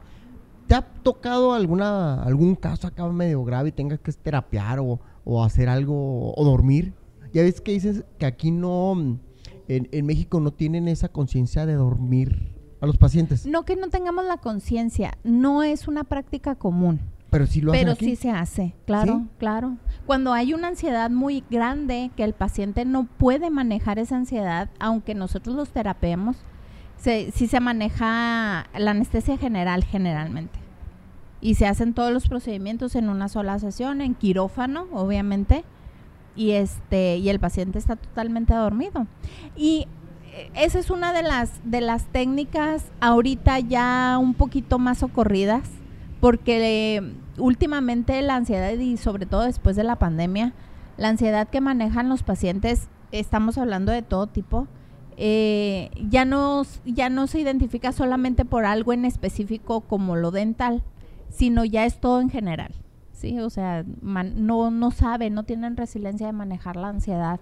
¿Te 0.66 0.76
ha 0.76 0.82
tocado 0.82 1.54
alguna 1.54 2.24
algún 2.24 2.56
caso 2.56 2.88
acá 2.88 3.06
medio 3.10 3.44
grave 3.44 3.68
y 3.68 3.72
tengas 3.74 4.00
que 4.00 4.14
terapiar 4.14 4.80
o, 4.80 5.02
o 5.26 5.44
hacer 5.44 5.68
algo 5.68 6.34
o 6.34 6.46
dormir? 6.46 6.94
Ya 7.34 7.42
ves 7.42 7.60
que 7.60 7.74
dices 7.74 8.06
que 8.18 8.26
aquí 8.26 8.50
no, 8.50 9.20
en, 9.68 9.90
en 9.92 10.06
México 10.06 10.40
no 10.40 10.52
tienen 10.52 10.88
esa 10.88 11.10
conciencia 11.10 11.66
de 11.66 11.74
dormir 11.74 12.56
a 12.80 12.86
los 12.86 12.98
pacientes, 12.98 13.46
No 13.46 13.66
que 13.66 13.76
no 13.76 13.90
tengamos 13.90 14.24
la 14.24 14.38
conciencia, 14.38 15.18
no 15.26 15.64
es 15.64 15.90
una 15.90 16.06
práctica 16.06 16.56
común, 16.56 17.02
pero 17.30 17.46
sí 17.46 17.62
lo 17.62 17.72
pero 17.72 17.96
sí 17.96 18.16
se 18.16 18.32
hace, 18.32 18.74
claro, 18.86 19.20
¿Sí? 19.24 19.30
claro. 19.38 19.78
Cuando 20.06 20.34
hay 20.34 20.54
una 20.54 20.70
ansiedad 20.70 21.10
muy 21.10 21.44
grande 21.50 22.12
que 22.16 22.24
el 22.24 22.34
paciente 22.34 22.86
no 22.86 23.04
puede 23.04 23.50
manejar 23.50 24.00
esa 24.00 24.16
ansiedad, 24.16 24.70
aunque 24.80 25.14
nosotros 25.14 25.56
los 25.56 25.70
terapeemos, 25.70 26.38
se, 26.98 27.32
sí 27.32 27.48
se 27.48 27.60
maneja 27.60 28.68
la 28.78 28.92
anestesia 28.92 29.38
general 29.38 29.84
generalmente. 29.84 30.58
Y 31.42 31.56
se 31.56 31.68
hacen 31.68 31.94
todos 31.94 32.12
los 32.12 32.28
procedimientos 32.28 32.96
en 32.96 33.10
una 33.10 33.28
sola 33.28 33.60
sesión, 33.60 34.02
en 34.02 34.16
quirófano, 34.16 34.88
obviamente, 34.94 35.64
y 36.36 36.52
este 36.52 37.18
y 37.18 37.30
el 37.30 37.40
paciente 37.40 37.78
está 37.78 37.98
totalmente 37.98 38.54
dormido. 38.54 39.06
Y 39.56 39.88
eh, 40.34 40.50
esa 40.56 40.80
es 40.80 40.90
una 40.90 41.12
de 41.12 41.24
las 41.24 41.52
de 41.64 41.82
las 41.82 42.06
técnicas 42.06 42.86
ahorita 43.02 43.60
ya 43.60 44.18
un 44.20 44.34
poquito 44.34 44.80
más 44.80 45.00
socorridas 45.00 45.70
porque 46.20 46.96
eh, 46.96 47.14
últimamente 47.38 48.22
la 48.22 48.36
ansiedad 48.36 48.72
y 48.74 48.98
sobre 48.98 49.26
todo 49.26 49.44
después 49.44 49.76
de 49.76 49.84
la 49.84 49.98
pandemia 49.98 50.54
la 50.98 51.10
ansiedad 51.10 51.48
que 51.48 51.62
manejan 51.62 52.10
los 52.10 52.24
pacientes 52.24 52.90
estamos 53.12 53.58
hablando 53.58 53.92
de 53.92 54.02
todo 54.02 54.28
tipo 54.28 54.68
eh, 55.18 55.90
ya 56.10 56.26
no 56.26 56.64
ya 56.86 57.10
no 57.10 57.28
se 57.28 57.40
identifica 57.40 57.92
solamente 57.92 58.46
por 58.46 58.66
algo 58.66 58.94
en 58.94 59.06
específico 59.06 59.82
como 59.82 60.16
lo 60.16 60.32
dental 60.32 60.84
sino 61.30 61.66
ya 61.66 61.86
es 61.86 62.00
todo 62.00 62.22
en 62.22 62.30
general 62.30 62.74
sí 63.12 63.40
o 63.40 63.50
sea 63.50 63.84
no 64.02 64.72
no 64.72 64.92
saben 64.92 65.34
no 65.34 65.44
tienen 65.44 65.78
resiliencia 65.78 66.28
de 66.28 66.34
manejar 66.34 66.76
la 66.76 66.90
ansiedad 66.90 67.40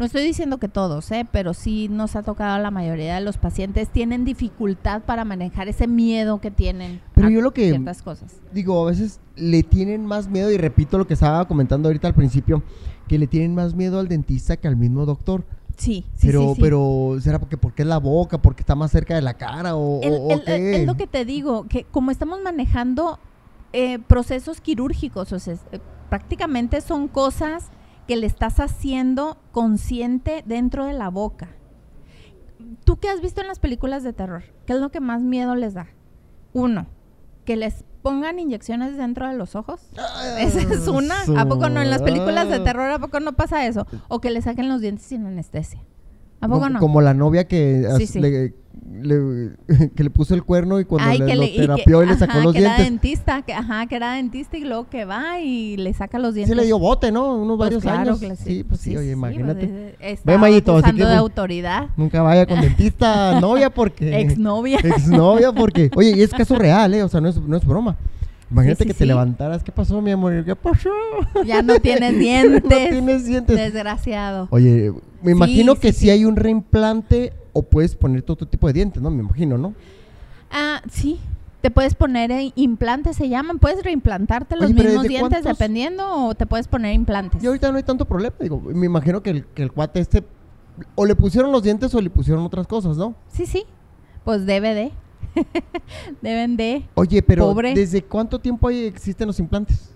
no 0.00 0.06
estoy 0.06 0.22
diciendo 0.24 0.58
que 0.58 0.68
todos, 0.68 1.10
¿eh? 1.12 1.26
pero 1.30 1.54
sí 1.54 1.88
nos 1.88 2.16
ha 2.16 2.22
tocado 2.22 2.54
a 2.54 2.58
la 2.58 2.70
mayoría 2.72 3.14
de 3.14 3.20
los 3.20 3.36
pacientes 3.36 3.88
tienen 3.90 4.24
dificultad 4.24 5.02
para 5.02 5.24
manejar 5.24 5.68
ese 5.68 5.86
miedo 5.86 6.40
que 6.40 6.50
tienen 6.50 7.00
Pero 7.14 7.28
a 7.28 7.30
yo 7.30 7.40
lo 7.40 7.52
que- 7.52 7.68
ciertas 7.70 8.02
cosas. 8.02 8.34
digo, 8.52 8.82
a 8.86 8.90
veces 8.90 9.20
le 9.36 9.62
tienen 9.62 10.04
más 10.06 10.28
miedo, 10.28 10.50
y 10.50 10.56
repito 10.56 10.98
lo 10.98 11.06
que 11.06 11.14
estaba 11.14 11.46
comentando 11.46 11.88
ahorita 11.88 12.08
al 12.08 12.14
principio, 12.14 12.62
que 13.06 13.18
le 13.18 13.26
tienen 13.26 13.54
más 13.54 13.74
miedo 13.74 14.00
al 14.00 14.08
dentista 14.08 14.56
que 14.56 14.66
al 14.68 14.76
mismo 14.76 15.06
doctor. 15.06 15.44
Sí, 15.76 16.04
sí, 16.14 16.26
pero, 16.26 16.40
sí, 16.48 16.54
sí. 16.56 16.60
pero, 16.60 17.16
¿será 17.20 17.38
porque, 17.38 17.56
porque 17.56 17.82
es 17.82 17.88
la 17.88 17.98
boca, 17.98 18.42
porque 18.42 18.62
está 18.62 18.74
más 18.74 18.90
cerca 18.90 19.14
de 19.14 19.22
la 19.22 19.34
cara 19.34 19.76
o, 19.76 20.00
El- 20.02 20.12
o- 20.14 20.30
el- 20.32 20.44
qué? 20.44 20.80
es 20.80 20.86
lo 20.86 20.96
que 20.96 21.06
te 21.06 21.24
digo, 21.24 21.66
que 21.68 21.84
como 21.84 22.10
estamos 22.10 22.40
manejando 22.42 23.18
eh, 23.72 23.98
procesos 23.98 24.60
quirúrgicos, 24.60 25.32
o 25.32 25.38
sea, 25.38 25.54
eh, 25.72 25.78
prácticamente 26.10 26.80
son 26.80 27.06
cosas 27.08 27.68
que 28.10 28.16
le 28.16 28.26
estás 28.26 28.58
haciendo 28.58 29.38
consciente 29.52 30.42
dentro 30.44 30.84
de 30.84 30.94
la 30.94 31.10
boca. 31.10 31.50
¿Tú 32.82 32.96
qué 32.96 33.08
has 33.08 33.20
visto 33.20 33.40
en 33.40 33.46
las 33.46 33.60
películas 33.60 34.02
de 34.02 34.12
terror? 34.12 34.42
¿Qué 34.66 34.72
es 34.72 34.80
lo 34.80 34.90
que 34.90 34.98
más 34.98 35.20
miedo 35.20 35.54
les 35.54 35.74
da? 35.74 35.86
Uno, 36.52 36.88
que 37.44 37.54
les 37.54 37.84
pongan 38.02 38.40
inyecciones 38.40 38.96
dentro 38.96 39.28
de 39.28 39.34
los 39.36 39.54
ojos. 39.54 39.80
Esa 40.40 40.58
es 40.60 40.88
una. 40.88 41.14
¿A 41.38 41.46
poco 41.46 41.68
no? 41.68 41.80
En 41.82 41.88
las 41.88 42.02
películas 42.02 42.48
de 42.48 42.56
Ah. 42.56 42.64
terror, 42.64 42.90
¿a 42.90 42.98
poco 42.98 43.20
no 43.20 43.34
pasa 43.34 43.64
eso? 43.68 43.86
O 44.08 44.20
que 44.20 44.30
le 44.32 44.42
saquen 44.42 44.68
los 44.68 44.80
dientes 44.80 45.06
sin 45.06 45.24
anestesia. 45.24 45.80
¿A 46.40 46.48
poco 46.48 46.62
como, 46.62 46.70
no? 46.70 46.80
como 46.80 47.00
la 47.02 47.14
novia 47.14 47.46
que, 47.46 47.86
Sí, 47.96 48.02
as- 48.02 48.10
sí. 48.10 48.18
Le, 48.20 48.54
le- 48.90 49.50
que 49.94 50.02
le 50.02 50.10
puso 50.10 50.34
el 50.34 50.42
cuerno 50.42 50.80
y 50.80 50.84
cuando 50.84 51.08
Ay, 51.10 51.18
le, 51.18 51.26
que 51.26 51.34
lo 51.34 51.42
le, 51.42 51.48
y 51.48 51.52
que- 51.54 51.60
terapió 51.60 52.02
y 52.02 52.06
le 52.06 52.16
sacó 52.16 52.32
ajá, 52.32 52.42
los 52.44 52.52
que 52.52 52.58
era 52.60 52.76
dentista, 52.78 53.42
que, 53.42 53.52
ajá, 53.52 53.86
que 53.86 53.96
era 53.96 54.14
dentista 54.14 54.56
y 54.58 54.64
luego 54.64 54.88
que 54.88 55.04
va 55.04 55.40
y 55.40 55.76
le 55.76 55.92
saca 55.94 56.18
los 56.18 56.34
dientes. 56.34 56.54
Sí 56.54 56.60
le 56.60 56.66
dio 56.66 56.78
bote, 56.78 57.12
¿no? 57.12 57.34
Unos 57.36 57.56
Pues 57.56 57.66
varios 57.68 57.82
claro 57.82 58.00
años. 58.00 58.20
que 58.20 58.36
sí, 58.36 58.64
pues 58.64 58.80
sí, 58.80 58.96
oye, 58.96 59.12
imagínate. 59.12 59.66
pues, 59.68 59.94
estaba 60.00 60.38
Mayito, 60.38 60.76
así 60.76 60.90
que, 60.90 60.98
de 60.98 61.04
pues, 61.04 61.16
autoridad. 61.16 61.86
Nunca 61.96 62.22
vaya 62.22 62.46
con 62.46 62.60
dentista 62.60 63.40
novia 63.40 63.70
porque... 63.70 64.20
Exnovia. 64.20 64.78
Exnovia 64.82 65.52
porque... 65.52 65.90
Oye, 65.94 66.14
y 66.16 66.22
es 66.22 66.30
caso 66.30 66.56
real, 66.56 66.92
¿eh? 66.94 67.02
O 67.02 67.08
sea, 67.08 67.20
no 67.20 67.28
es, 67.28 67.36
no 67.40 67.56
es 67.56 67.64
broma. 67.64 67.96
Imagínate 68.50 68.78
Sí, 68.78 68.82
sí, 68.82 68.88
que 68.88 68.94
te 68.94 69.04
sí. 69.04 69.06
levantaras. 69.08 69.62
¿Qué 69.62 69.70
pasó, 69.70 70.00
mi 70.02 70.10
amor? 70.10 70.44
¿Qué 70.44 70.56
pasó? 70.56 70.90
Ya 71.46 71.62
no 71.62 71.78
tienes 71.78 72.18
dientes. 72.18 72.64
no 72.64 72.68
tienes 72.90 73.24
dientes. 73.24 73.56
Desgraciado. 73.56 74.48
Oye, 74.50 74.92
me 75.22 75.30
imagino 75.30 75.76
que 75.76 75.92
si 75.92 76.00
sí. 76.06 76.10
hay 76.10 76.24
un 76.24 76.34
reimplante 76.34 77.32
o 77.52 77.62
puedes 77.62 77.94
poner 77.94 78.22
todo 78.22 78.46
tipo 78.46 78.66
de 78.66 78.72
dientes, 78.72 79.02
¿no? 79.02 79.10
Me 79.10 79.22
imagino, 79.22 79.58
¿no? 79.58 79.74
Ah, 80.50 80.82
sí. 80.90 81.20
Te 81.60 81.70
puedes 81.70 81.94
poner 81.94 82.30
eh, 82.30 82.52
implantes, 82.56 83.16
se 83.16 83.28
llaman. 83.28 83.58
Puedes 83.58 83.82
reimplantarte 83.84 84.56
los 84.56 84.72
mismos 84.72 85.02
¿desde 85.02 85.08
dientes 85.08 85.40
cuántos? 85.42 85.58
dependiendo 85.58 86.26
o 86.26 86.34
te 86.34 86.46
puedes 86.46 86.68
poner 86.68 86.94
implantes. 86.94 87.42
Y 87.42 87.46
ahorita 87.46 87.70
no 87.70 87.76
hay 87.76 87.82
tanto 87.82 88.06
problema. 88.06 88.34
Digo, 88.40 88.60
me 88.60 88.86
imagino 88.86 89.22
que 89.22 89.30
el, 89.30 89.46
que 89.46 89.62
el 89.62 89.72
cuate 89.72 90.00
este... 90.00 90.24
O 90.94 91.04
le 91.04 91.14
pusieron 91.14 91.52
los 91.52 91.62
dientes 91.62 91.94
o 91.94 92.00
le 92.00 92.08
pusieron 92.08 92.42
otras 92.44 92.66
cosas, 92.66 92.96
¿no? 92.96 93.14
Sí, 93.28 93.44
sí. 93.44 93.64
Pues 94.24 94.46
debe 94.46 94.74
de. 94.74 94.92
Deben 96.22 96.56
de. 96.56 96.86
Oye, 96.94 97.22
pero 97.22 97.44
Pobre. 97.44 97.74
¿desde 97.74 98.02
cuánto 98.02 98.38
tiempo 98.38 98.70
existen 98.70 99.26
los 99.26 99.38
implantes? 99.38 99.90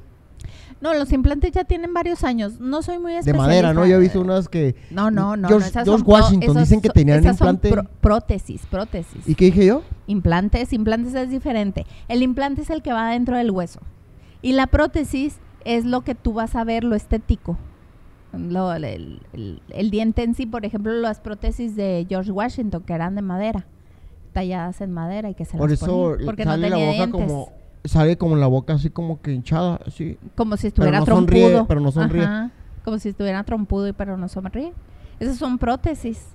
No, 0.84 0.92
los 0.92 1.10
implantes 1.12 1.50
ya 1.52 1.64
tienen 1.64 1.94
varios 1.94 2.24
años. 2.24 2.60
No 2.60 2.82
soy 2.82 2.98
muy 2.98 3.12
De 3.12 3.18
especialista. 3.20 3.46
madera, 3.48 3.72
¿no? 3.72 3.86
Yo 3.86 3.96
he 3.96 4.00
visto 4.00 4.20
unas 4.20 4.50
que... 4.50 4.76
No, 4.90 5.10
no, 5.10 5.34
no. 5.34 5.48
George- 5.48 5.64
no, 5.64 5.70
esas 5.70 5.84
George 5.86 6.04
Washington 6.04 6.56
dicen 6.58 6.80
que 6.82 6.90
tenían 6.90 7.20
esas 7.20 7.38
son 7.38 7.54
implante. 7.54 7.70
pró- 7.74 7.88
prótesis, 8.02 8.66
prótesis. 8.66 9.26
¿Y 9.26 9.34
qué 9.34 9.46
dije 9.46 9.64
yo? 9.64 9.82
Implantes, 10.06 10.74
implantes 10.74 11.14
es 11.14 11.30
diferente. 11.30 11.86
El 12.08 12.22
implante 12.22 12.60
es 12.60 12.68
el 12.68 12.82
que 12.82 12.92
va 12.92 13.08
dentro 13.12 13.36
del 13.38 13.50
hueso. 13.50 13.80
Y 14.42 14.52
la 14.52 14.66
prótesis 14.66 15.38
es 15.64 15.86
lo 15.86 16.02
que 16.02 16.14
tú 16.14 16.34
vas 16.34 16.54
a 16.54 16.64
ver, 16.64 16.84
lo 16.84 16.94
estético. 16.94 17.56
Lo- 18.36 18.74
el, 18.74 18.84
el- 19.32 19.62
el 19.70 19.90
diente 19.90 20.22
en 20.22 20.34
sí, 20.34 20.44
por 20.44 20.66
ejemplo, 20.66 20.92
las 20.92 21.20
prótesis 21.20 21.76
de 21.76 22.04
George 22.08 22.30
Washington, 22.30 22.82
que 22.82 22.92
eran 22.92 23.14
de 23.14 23.22
madera, 23.22 23.64
talladas 24.34 24.80
en 24.82 24.92
madera 24.92 25.30
y 25.30 25.34
que 25.34 25.44
se 25.46 25.56
Por 25.56 25.70
las 25.70 25.80
eso 25.80 26.16
porque 26.26 26.44
no 26.44 26.50
sale 26.50 26.68
la 26.68 26.76
tenía 26.76 26.90
boca 26.90 27.06
dientes. 27.06 27.26
como 27.32 27.48
sale 27.84 28.16
como 28.16 28.36
la 28.36 28.46
boca 28.46 28.74
así 28.74 28.90
como 28.90 29.20
que 29.20 29.32
hinchada, 29.32 29.80
así. 29.86 30.18
Como 30.36 30.56
si 30.56 30.68
estuviera 30.68 30.98
no 31.00 31.04
trompudo. 31.04 31.40
sonríe, 31.48 31.64
pero 31.68 31.80
no 31.80 31.92
sonríe. 31.92 32.24
Ajá, 32.24 32.50
como 32.84 32.98
si 32.98 33.10
estuviera 33.10 33.42
trompudo 33.44 33.88
y 33.88 33.92
pero 33.92 34.16
no 34.16 34.28
sonríe. 34.28 34.72
Esas 35.20 35.36
son 35.36 35.58
prótesis 35.58 36.26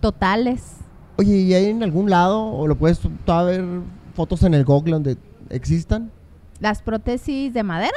totales. 0.00 0.76
Oye, 1.16 1.36
¿y 1.36 1.54
hay 1.54 1.66
en 1.66 1.82
algún 1.82 2.08
lado 2.10 2.42
o 2.44 2.66
lo 2.66 2.76
puedes 2.76 3.00
ver 3.26 3.64
fotos 4.14 4.42
en 4.42 4.54
el 4.54 4.64
Google 4.64 4.92
donde 4.94 5.16
existan? 5.50 6.10
Las 6.60 6.82
prótesis 6.82 7.52
de 7.52 7.62
madera. 7.62 7.92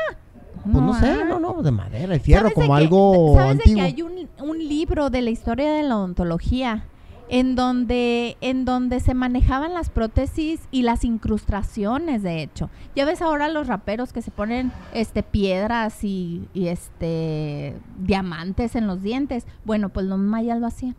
Pues 0.63 0.75
no, 0.75 0.93
sé, 0.97 1.07
hay. 1.07 1.27
no, 1.27 1.39
no, 1.39 1.61
de 1.61 1.71
madera, 1.71 2.13
de 2.13 2.19
fierro, 2.19 2.43
¿Sabes 2.43 2.55
de 2.55 2.61
como 2.61 2.75
que- 2.77 2.83
algo 2.83 3.33
¿Sabes 3.35 3.57
de 3.57 3.63
que 3.63 3.81
antiguo. 3.81 4.09
hay 4.11 4.27
un, 4.43 4.49
un 4.49 4.57
libro 4.57 5.09
de 5.09 5.21
la 5.21 5.29
historia 5.29 5.71
de 5.73 5.83
la 5.83 5.97
odontología 5.97 6.85
en 7.29 7.55
donde, 7.55 8.37
en 8.41 8.65
donde 8.65 8.99
se 8.99 9.13
manejaban 9.13 9.73
las 9.73 9.89
prótesis 9.89 10.61
y 10.71 10.83
las 10.83 11.03
incrustaciones, 11.03 12.23
de 12.23 12.41
hecho? 12.41 12.69
Ya 12.95 13.05
ves 13.05 13.21
ahora 13.21 13.49
los 13.49 13.67
raperos 13.67 14.13
que 14.13 14.21
se 14.21 14.31
ponen 14.31 14.71
este 14.93 15.23
piedras 15.23 16.03
y, 16.03 16.47
y, 16.53 16.67
este 16.67 17.75
diamantes 17.99 18.75
en 18.75 18.87
los 18.87 19.01
dientes. 19.01 19.45
Bueno, 19.65 19.89
pues 19.89 20.05
los 20.05 20.19
mayas 20.19 20.59
lo 20.59 20.67
hacían. 20.67 20.95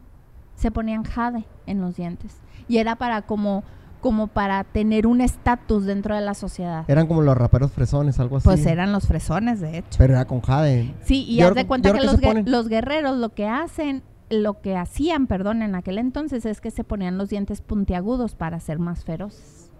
Se 0.56 0.70
ponían 0.70 1.04
jade 1.04 1.46
en 1.66 1.80
los 1.80 1.96
dientes. 1.96 2.40
Y 2.68 2.78
era 2.78 2.96
para 2.96 3.22
como, 3.22 3.64
como 4.00 4.28
para 4.28 4.64
tener 4.64 5.06
un 5.06 5.20
estatus 5.20 5.84
dentro 5.84 6.14
de 6.14 6.20
la 6.20 6.34
sociedad. 6.34 6.84
Eran 6.88 7.06
como 7.06 7.22
los 7.22 7.36
raperos 7.36 7.72
fresones, 7.72 8.18
algo 8.20 8.38
así. 8.38 8.44
Pues 8.44 8.64
eran 8.66 8.92
los 8.92 9.06
fresones, 9.06 9.60
de 9.60 9.78
hecho. 9.78 9.98
Pero 9.98 10.14
era 10.14 10.24
con 10.24 10.40
jade. 10.40 10.94
Sí, 11.02 11.24
y 11.24 11.36
¿Y 11.36 11.40
haz 11.42 11.54
de 11.54 11.66
cuenta 11.66 11.92
que 11.92 12.00
los 12.46 12.68
guerreros 12.68 13.18
lo 13.18 13.34
que 13.34 13.46
hacen, 13.46 14.02
lo 14.30 14.60
que 14.60 14.76
hacían, 14.76 15.26
perdón, 15.26 15.62
en 15.62 15.74
aquel 15.74 15.98
entonces 15.98 16.44
es 16.46 16.60
que 16.60 16.70
se 16.70 16.82
ponían 16.84 17.18
los 17.18 17.28
dientes 17.28 17.60
puntiagudos 17.60 18.34
para 18.34 18.58
ser 18.60 18.78
más 18.78 19.04
feroces. 19.04 19.70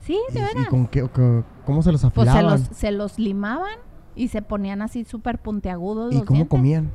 Sí, 0.00 0.18
¿Y, 0.30 0.34
de 0.34 0.40
y 0.40 0.42
veras. 0.42 0.68
con 0.68 0.86
qué, 0.86 1.02
o 1.02 1.10
co- 1.12 1.44
cómo 1.64 1.82
se 1.82 1.92
los 1.92 2.02
Pues 2.02 2.12
se 2.12 2.20
afilaban? 2.36 2.60
los, 2.60 2.76
se 2.76 2.90
los 2.90 3.18
limaban 3.18 3.78
y 4.14 4.28
se 4.28 4.42
ponían 4.42 4.82
así 4.82 5.04
súper 5.04 5.38
puntiagudos 5.38 6.12
¿Y 6.12 6.16
los 6.18 6.24
cómo 6.24 6.36
dientes. 6.38 6.50
comían? 6.50 6.90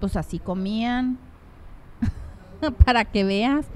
Pues 0.00 0.16
así 0.16 0.38
comían. 0.38 1.18
para 2.84 3.04
que 3.04 3.24
veas, 3.24 3.66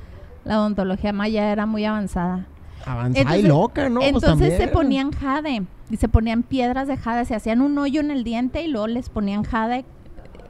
la 0.45 0.61
odontología 0.61 1.13
maya 1.13 1.51
era 1.51 1.67
muy 1.67 1.85
avanzada. 1.85 2.47
Avanzada 2.85 3.37
y 3.37 3.41
Entonces- 3.41 3.49
loca, 3.49 3.89
¿no? 3.89 4.01
Pues 4.01 4.13
Entonces 4.15 4.57
se 4.57 4.69
ponían 4.69 5.11
jade 5.11 5.67
y 5.91 5.97
se 5.97 6.09
ponían 6.09 6.43
piedras 6.43 6.87
de 6.87 6.97
jade, 6.97 7.25
se 7.25 7.35
hacían 7.35 7.61
un 7.63 7.77
hoyo 7.79 8.01
en 8.01 8.11
el 8.11 8.23
diente 8.25 8.63
y 8.63 8.69
luego 8.69 8.87
les 8.87 9.09
ponían 9.09 9.43
jade, 9.43 9.85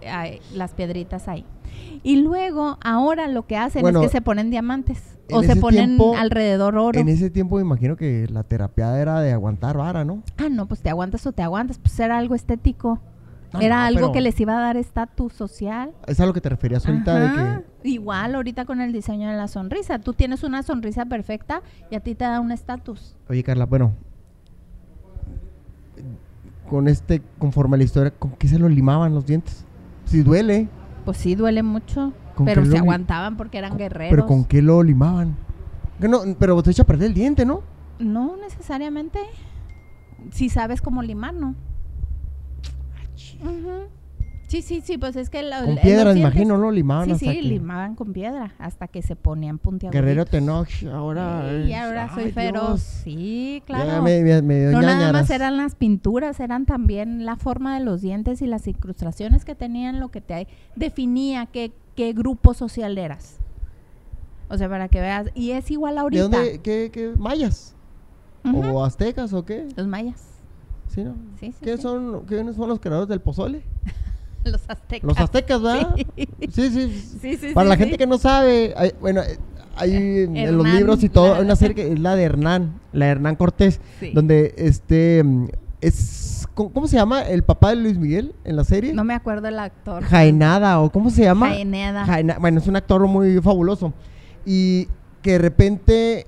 eh, 0.02 0.40
las 0.52 0.74
piedritas 0.74 1.28
ahí. 1.28 1.46
Y 2.02 2.16
luego, 2.22 2.78
ahora 2.82 3.28
lo 3.28 3.46
que 3.46 3.56
hacen 3.56 3.82
Bueno, 3.82 4.00
es 4.02 4.06
que 4.06 4.12
se 4.12 4.20
ponen 4.22 4.50
diamantes 4.50 5.16
o 5.32 5.42
se 5.42 5.56
ponen 5.56 5.96
tiempo- 5.96 6.14
alrededor 6.16 6.76
oro. 6.76 6.98
En 7.00 7.08
ese 7.08 7.30
tiempo 7.30 7.56
me 7.56 7.62
imagino 7.62 7.96
que 7.96 8.26
la 8.30 8.42
terapia 8.44 8.98
era 9.00 9.20
de 9.20 9.32
aguantar 9.32 9.76
vara, 9.76 10.04
¿no? 10.04 10.22
Ah, 10.36 10.48
no, 10.50 10.66
pues 10.66 10.80
te 10.82 10.90
aguantas 10.90 11.26
o 11.26 11.32
te 11.32 11.42
aguantas, 11.42 11.78
pues 11.78 11.98
era 11.98 12.18
algo 12.18 12.34
estético. 12.34 13.00
No, 13.52 13.60
era 13.60 13.76
no, 13.76 13.82
algo 13.86 14.12
que 14.12 14.20
les 14.20 14.38
iba 14.40 14.56
a 14.58 14.60
dar 14.60 14.76
estatus 14.76 15.32
social. 15.32 15.92
Es 16.06 16.20
a 16.20 16.26
lo 16.26 16.32
que 16.32 16.40
te 16.40 16.48
referías 16.48 16.84
ahorita 16.86 17.18
de 17.18 17.26
Ajá. 17.26 17.62
que... 17.82 17.88
Igual 17.88 18.34
ahorita 18.34 18.64
con 18.64 18.80
el 18.80 18.92
diseño 18.92 19.28
de 19.28 19.36
la 19.36 19.48
sonrisa. 19.48 19.98
Tú 20.00 20.12
tienes 20.12 20.42
una 20.42 20.62
sonrisa 20.62 21.06
perfecta 21.06 21.62
y 21.90 21.94
a 21.94 22.00
ti 22.00 22.14
te 22.14 22.24
da 22.24 22.40
un 22.40 22.50
estatus. 22.52 23.16
Oye, 23.28 23.42
Carla, 23.42 23.64
bueno... 23.66 23.92
Con 26.68 26.88
este, 26.88 27.22
conforme 27.38 27.76
a 27.76 27.78
la 27.78 27.84
historia, 27.84 28.10
¿con 28.10 28.32
qué 28.32 28.48
se 28.48 28.58
los 28.58 28.70
limaban 28.70 29.14
los 29.14 29.24
dientes? 29.24 29.64
Si 30.04 30.22
duele, 30.22 30.68
Pues 31.06 31.18
sí, 31.18 31.36
duele 31.36 31.62
mucho. 31.62 32.12
¿Con 32.34 32.46
Pero 32.46 32.66
se 32.66 32.76
aguantaban 32.76 33.36
porque 33.36 33.58
eran 33.58 33.78
guerreros. 33.78 34.10
pero 34.10 34.26
¿con 34.26 34.44
qué 34.44 34.60
lo 34.60 34.82
limaban? 34.82 35.36
Que 36.00 36.08
no, 36.08 36.18
pero 36.36 36.60
te 36.64 36.72
echa 36.72 36.82
a 36.82 36.86
perder 36.86 37.06
el 37.06 37.14
diente, 37.14 37.46
¿no? 37.46 37.62
No 38.00 38.36
necesariamente. 38.36 39.20
Si 40.32 40.48
sabes 40.48 40.82
cómo 40.82 41.02
limar, 41.04 41.32
¿no? 41.32 41.54
Ujú. 43.40 43.88
Sí, 44.48 44.62
sí, 44.62 44.80
sí, 44.80 44.96
pues 44.96 45.16
es 45.16 45.28
que... 45.28 45.42
lo- 45.42 45.50
Con 45.64 45.76
dientes- 45.76 46.16
imagino, 46.16 46.56
¿no? 46.56 46.70
Limaban 46.70 47.06
Sí, 47.06 47.12
hasta 47.12 47.26
sí, 47.26 47.36
que- 47.36 47.42
limaban 47.42 47.96
con 47.96 48.12
piedra 48.12 48.54
hasta 48.58 48.86
que 48.86 49.02
se 49.02 49.16
ponían 49.16 49.58
puntiagudos. 49.58 49.92
Guerrero 50.00 50.24
Tenoch, 50.24 50.68
ahora... 50.92 51.62
Y 51.66 51.72
es- 51.72 51.78
ahora 51.80 52.14
soy 52.14 52.24
ay, 52.24 52.32
feroz. 52.32 52.66
Dios. 52.68 52.80
Sí, 52.82 53.58
Ya 53.60 53.66
claro. 53.66 54.02
me, 54.02 54.22
me- 54.22 54.42
me 54.42 54.60
dio 54.60 54.70
No 54.72 54.82
nada 54.82 55.12
más 55.12 55.30
eran 55.30 55.56
las 55.56 55.74
pinturas, 55.74 56.38
eran 56.38 56.64
también 56.64 57.24
la 57.24 57.34
forma 57.36 57.76
de 57.78 57.84
los 57.84 58.02
dientes 58.02 58.40
y 58.40 58.46
las 58.46 58.68
incrustaciones 58.68 59.44
que 59.44 59.54
tenían 59.56 59.98
lo 59.98 60.10
que 60.10 60.20
te 60.20 60.46
definía 60.76 61.46
qué, 61.46 61.72
qué 61.96 62.12
grupo 62.12 62.54
social 62.54 62.96
eras. 62.98 63.38
O 64.48 64.56
sea, 64.56 64.68
para 64.68 64.86
que 64.88 65.00
veas. 65.00 65.26
Y 65.34 65.50
es 65.50 65.70
igual 65.72 65.94
¿De 65.96 66.00
ahorita. 66.02 66.22
dónde? 66.22 66.60
¿Qué? 66.62 66.90
qué 66.92 67.12
¿Mayas? 67.18 67.74
Ujú. 68.44 68.60
¿O 68.76 68.84
aztecas 68.84 69.32
o 69.32 69.44
qué? 69.44 69.66
Los 69.74 69.88
mayas. 69.88 70.22
¿Sí, 70.86 71.02
no? 71.02 71.16
Sí, 71.40 71.50
sí, 71.50 71.58
¿Qué 71.64 71.76
sí. 71.76 71.82
son, 71.82 72.20
¿Quiénes 72.26 72.54
son 72.54 72.68
los 72.68 72.78
creadores 72.78 73.08
del 73.08 73.20
pozole? 73.20 73.62
Los 74.52 74.62
aztecas. 74.68 75.08
Los 75.08 75.18
aztecas, 75.18 75.62
¿verdad? 75.62 75.94
Sí. 75.96 76.28
Sí, 76.52 76.70
sí. 76.70 77.04
Sí, 77.20 77.36
sí, 77.36 77.54
Para 77.54 77.68
la 77.68 77.76
gente 77.76 77.96
que 77.98 78.06
no 78.06 78.18
sabe, 78.18 78.72
hay- 78.76 78.92
bueno, 79.00 79.22
hay 79.76 79.94
en, 79.94 80.56
los 80.56 80.66
libros 80.66 81.02
y 81.04 81.08
todo, 81.08 81.34
hay 81.34 81.42
una 81.42 81.56
serie 81.56 81.74
que 81.74 81.92
es 81.92 81.98
la 81.98 82.16
de 82.16 82.22
Hernán, 82.22 82.80
la 82.92 83.06
de 83.06 83.10
Hernán 83.12 83.36
Cortés, 83.36 83.80
Sí. 84.00 84.12
donde 84.14 84.54
este 84.56 85.22
es 85.82 86.46
¿cómo, 86.54 86.72
cómo 86.72 86.86
se 86.88 86.96
llama 86.96 87.20
el 87.22 87.42
papá 87.42 87.70
de 87.70 87.76
Luis 87.76 87.98
Miguel 87.98 88.34
en 88.44 88.56
la 88.56 88.64
serie? 88.64 88.94
No 88.94 89.04
me 89.04 89.12
acuerdo 89.14 89.48
el 89.48 89.58
actor. 89.58 90.02
Jaenada 90.04 90.80
o 90.80 90.90
cómo 90.90 91.10
se 91.10 91.24
llama? 91.24 91.48
Jaenada. 91.48 92.06
Jaena- 92.06 92.38
bueno, 92.40 92.58
es 92.60 92.66
un 92.66 92.76
actor 92.76 93.06
muy 93.06 93.40
fabuloso 93.42 93.92
y 94.46 94.88
que 95.20 95.32
de 95.32 95.38
repente 95.38 96.26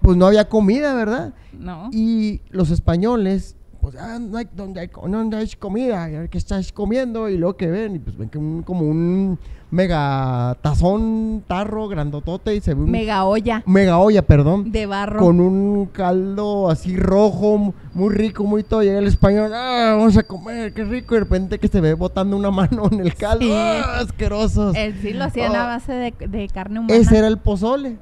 pues 0.00 0.16
no 0.16 0.26
había 0.26 0.48
comida, 0.48 0.94
¿verdad? 0.94 1.34
No. 1.52 1.90
Y 1.92 2.40
los 2.50 2.70
españoles, 2.70 3.56
pues, 3.80 3.96
ah, 3.96 4.18
no 4.20 4.36
hay, 4.38 4.46
donde 4.54 4.80
hay, 4.80 4.90
¿dónde 5.06 5.36
hay 5.36 5.48
comida? 5.58 6.04
A 6.04 6.08
ver 6.08 6.28
qué 6.30 6.38
estáis 6.38 6.72
comiendo. 6.72 7.28
Y 7.28 7.36
luego 7.38 7.56
que 7.56 7.66
ven, 7.68 7.96
y 7.96 7.98
pues 7.98 8.16
ven 8.16 8.28
que 8.28 8.38
un, 8.38 8.62
como 8.62 8.82
un 8.82 9.38
mega 9.72 10.56
tazón, 10.62 11.44
tarro, 11.46 11.86
grandotote, 11.88 12.56
y 12.56 12.60
se 12.60 12.74
ve 12.74 12.82
un 12.82 12.90
Mega 12.90 13.24
olla 13.24 13.62
mega 13.66 13.98
olla, 13.98 14.22
perdón, 14.22 14.72
de 14.72 14.84
barro. 14.86 15.20
con 15.20 15.40
un 15.40 15.86
caldo 15.86 16.68
así 16.68 16.96
rojo, 16.96 17.56
mu- 17.56 17.72
muy 17.94 18.12
rico, 18.14 18.42
muy 18.44 18.64
todo. 18.64 18.82
Llega 18.82 18.98
el 18.98 19.06
español, 19.06 19.52
ah, 19.54 19.94
vamos 19.96 20.16
a 20.16 20.24
comer, 20.24 20.72
qué 20.74 20.84
rico. 20.84 21.14
Y 21.14 21.18
de 21.18 21.24
repente 21.24 21.58
que 21.60 21.68
se 21.68 21.80
ve 21.80 21.94
botando 21.94 22.36
una 22.36 22.50
mano 22.60 22.88
en 22.90 23.00
el 23.00 23.14
caldo, 23.14 23.44
Sí. 23.44 23.52
ah, 23.54 24.00
asquerosos. 24.00 24.74
Él 24.76 24.94
sí 25.00 25.12
lo 25.12 25.24
hacían 25.24 25.52
Oh. 25.52 25.56
a 25.56 25.66
base 25.66 25.92
de, 25.92 26.14
de 26.28 26.48
carne 26.48 26.80
humana. 26.80 26.94
Ese 26.96 27.16
era 27.18 27.28
el 27.28 27.38
pozole. 27.38 27.96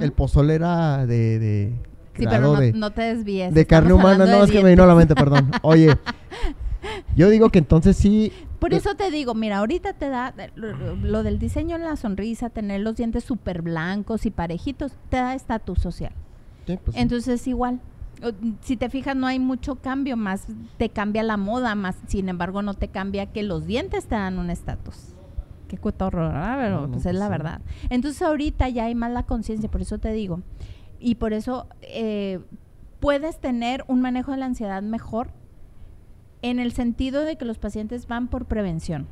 El 0.00 0.12
pozole 0.12 0.54
era 0.54 1.04
de... 1.06 1.38
de 1.38 1.72
Sí, 2.18 2.26
pero 2.28 2.40
no, 2.54 2.60
de- 2.60 2.72
no 2.72 2.90
te 2.90 3.02
desvíes. 3.02 3.54
de 3.54 3.66
carne 3.66 3.92
humana, 3.92 4.26
no, 4.26 4.38
de 4.38 4.44
es 4.44 4.50
que 4.50 4.62
me 4.62 4.70
vino 4.70 4.82
a 4.82 4.86
la 4.86 4.94
mente, 4.94 5.14
perdón. 5.14 5.50
Oye, 5.62 5.96
yo 7.16 7.28
digo 7.30 7.50
que 7.50 7.58
entonces 7.58 7.96
sí. 7.96 8.32
Por 8.58 8.72
eh, 8.74 8.76
eso 8.78 8.94
te 8.96 9.10
digo, 9.10 9.34
mira, 9.34 9.58
ahorita 9.58 9.92
te 9.92 10.08
da 10.08 10.34
eh, 10.36 10.50
lo, 10.56 10.96
lo 10.96 11.22
del 11.22 11.38
diseño 11.38 11.76
en 11.76 11.82
la 11.84 11.96
sonrisa, 11.96 12.50
tener 12.50 12.80
los 12.80 12.96
dientes 12.96 13.24
súper 13.24 13.62
blancos 13.62 14.26
y 14.26 14.30
parejitos, 14.30 14.92
te 15.10 15.16
da 15.18 15.34
estatus 15.34 15.78
social. 15.80 16.12
sí, 16.66 16.78
pues 16.84 16.94
sí. 16.96 17.00
Entonces 17.02 17.46
igual. 17.46 17.80
Si 18.62 18.76
te 18.76 18.90
fijas, 18.90 19.14
no 19.14 19.28
hay 19.28 19.38
mucho 19.38 19.76
cambio, 19.76 20.16
más 20.16 20.48
te 20.76 20.88
cambia 20.88 21.22
la 21.22 21.36
moda, 21.36 21.76
más 21.76 21.94
sin 22.08 22.28
embargo 22.28 22.62
no 22.62 22.74
te 22.74 22.88
cambia 22.88 23.26
que 23.26 23.44
los 23.44 23.64
dientes 23.64 24.06
te 24.06 24.16
dan 24.16 24.40
un 24.40 24.50
estatus. 24.50 24.96
Qué 25.68 25.76
cotorro, 25.78 26.22
¿verdad? 26.26 26.56
Pero 26.58 26.74
No, 26.74 26.80
no, 26.80 26.88
pues 26.88 27.02
pues 27.04 27.14
es 27.14 27.18
la 27.20 27.26
sí. 27.26 27.30
verdad. 27.30 27.60
Entonces 27.90 28.20
ahorita 28.22 28.68
ya 28.70 28.86
hay 28.86 28.96
más 28.96 29.12
la 29.12 29.22
conciencia, 29.22 29.70
por 29.70 29.82
eso 29.82 29.98
te 29.98 30.10
digo. 30.12 30.40
Y 31.00 31.16
por 31.16 31.32
eso 31.32 31.66
eh, 31.82 32.40
puedes 33.00 33.38
tener 33.38 33.84
un 33.88 34.00
manejo 34.00 34.32
de 34.32 34.38
la 34.38 34.46
ansiedad 34.46 34.82
mejor 34.82 35.30
en 36.42 36.58
el 36.58 36.72
sentido 36.72 37.24
de 37.24 37.36
que 37.36 37.44
los 37.44 37.58
pacientes 37.58 38.06
van 38.06 38.28
por 38.28 38.46
prevención. 38.46 39.06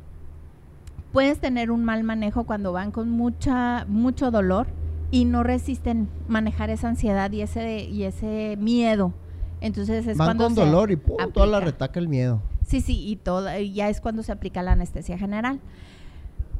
Puedes 1.11 1.39
tener 1.39 1.71
un 1.71 1.83
mal 1.83 2.03
manejo 2.03 2.43
cuando 2.45 2.73
van 2.73 2.91
con 2.91 3.09
mucha 3.09 3.85
mucho 3.87 4.29
dolor 4.31 4.67
y 5.09 5.25
no 5.25 5.43
resisten 5.43 6.09
manejar 6.27 6.69
esa 6.69 6.89
ansiedad 6.89 7.31
y 7.31 7.41
ese 7.41 7.83
y 7.83 8.03
ese 8.03 8.57
miedo. 8.59 9.13
Entonces 9.61 10.05
es 10.05 10.17
Van 10.17 10.27
cuando 10.27 10.43
con 10.45 10.55
se 10.55 10.61
dolor 10.61 10.91
y 10.91 10.97
pum, 10.97 11.17
toda 11.33 11.47
la 11.47 11.59
retaca 11.59 11.99
el 11.99 12.07
miedo. 12.07 12.41
Sí, 12.65 12.81
sí, 12.81 13.07
y 13.07 13.15
todo, 13.15 13.57
y 13.57 13.71
ya 13.71 13.89
es 13.89 14.01
cuando 14.01 14.21
se 14.23 14.31
aplica 14.31 14.61
la 14.61 14.73
anestesia 14.73 15.17
general. 15.17 15.59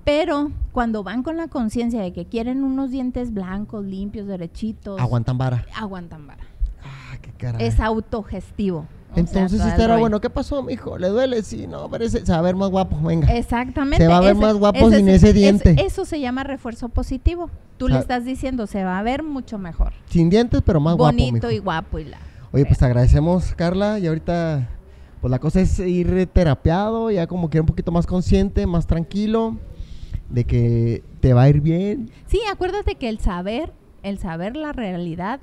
Pero 0.07 0.51
cuando 0.71 1.03
van 1.03 1.21
con 1.21 1.35
la 1.35 1.49
conciencia 1.49 2.01
de 2.01 2.13
que 2.13 2.23
quieren 2.25 2.63
unos 2.63 2.91
dientes 2.91 3.33
blancos, 3.33 3.83
limpios, 3.83 4.25
derechitos, 4.25 4.97
Aguantan 5.01 5.37
vara. 5.37 5.65
aguantan 5.75 6.25
vara. 6.25 6.45
Ah, 6.81 7.17
qué 7.21 7.31
caray. 7.33 7.67
Es 7.67 7.81
autogestivo. 7.81 8.85
Sea, 9.13 9.19
Entonces 9.19 9.59
el 9.59 9.67
este 9.67 9.83
era 9.83 9.97
bueno. 9.97 10.21
¿Qué 10.21 10.29
pasó, 10.29 10.63
mijo? 10.63 10.97
¿Le 10.97 11.09
duele? 11.09 11.41
Sí, 11.43 11.67
no, 11.67 11.89
parece. 11.89 12.25
Se 12.25 12.31
va 12.31 12.37
a 12.37 12.41
ver 12.41 12.55
más 12.55 12.69
guapo, 12.69 12.97
venga. 13.01 13.27
Exactamente. 13.35 13.97
Se 13.97 14.07
va 14.07 14.17
a 14.19 14.21
ver 14.21 14.31
ese- 14.31 14.39
más 14.41 14.55
guapo 14.55 14.89
sin 14.91 15.09
es- 15.09 15.15
ese 15.17 15.27
es- 15.29 15.33
diente. 15.35 15.75
eso 15.85 16.05
se 16.05 16.21
llama 16.21 16.45
refuerzo 16.45 16.87
positivo. 16.87 17.49
Tú 17.75 17.85
O 17.85 17.87
sea, 17.89 17.97
le 17.97 18.01
estás 18.01 18.23
diciendo, 18.23 18.65
se 18.65 18.85
va 18.85 18.99
a 18.99 19.03
ver 19.03 19.23
mucho 19.23 19.57
mejor. 19.57 19.91
Sin 20.05 20.29
dientes, 20.29 20.61
pero 20.65 20.79
más 20.79 20.95
Bonito 20.95 21.31
guapo, 21.33 21.47
mijo. 21.47 21.51
y 21.51 21.59
guapo 21.59 21.99
y 21.99 22.05
la. 22.05 22.17
Oye, 22.53 22.65
pues 22.65 22.79
te 22.79 22.85
agradecemos, 22.85 23.53
Carla. 23.55 23.99
Y 23.99 24.07
ahorita, 24.07 24.69
pues 25.19 25.31
la 25.31 25.39
cosa 25.39 25.59
es 25.59 25.77
ir 25.79 26.27
terapiado, 26.31 27.11
ya 27.11 27.27
como 27.27 27.49
que 27.49 27.59
un 27.59 27.65
poquito 27.65 27.91
más 27.91 28.07
consciente, 28.07 28.65
más 28.67 28.87
tranquilo, 28.87 29.57
de 30.29 30.43
que 30.43 31.03
te 31.21 31.33
va 31.33 31.43
a 31.43 31.49
ir 31.49 31.61
bien. 31.61 32.09
Sí, 32.25 32.39
acuérdate 32.51 32.95
que 32.95 33.09
el 33.09 33.19
saber, 33.19 33.73
el 34.03 34.17
saber 34.19 34.55
la 34.57 34.73
realidad, 34.73 35.39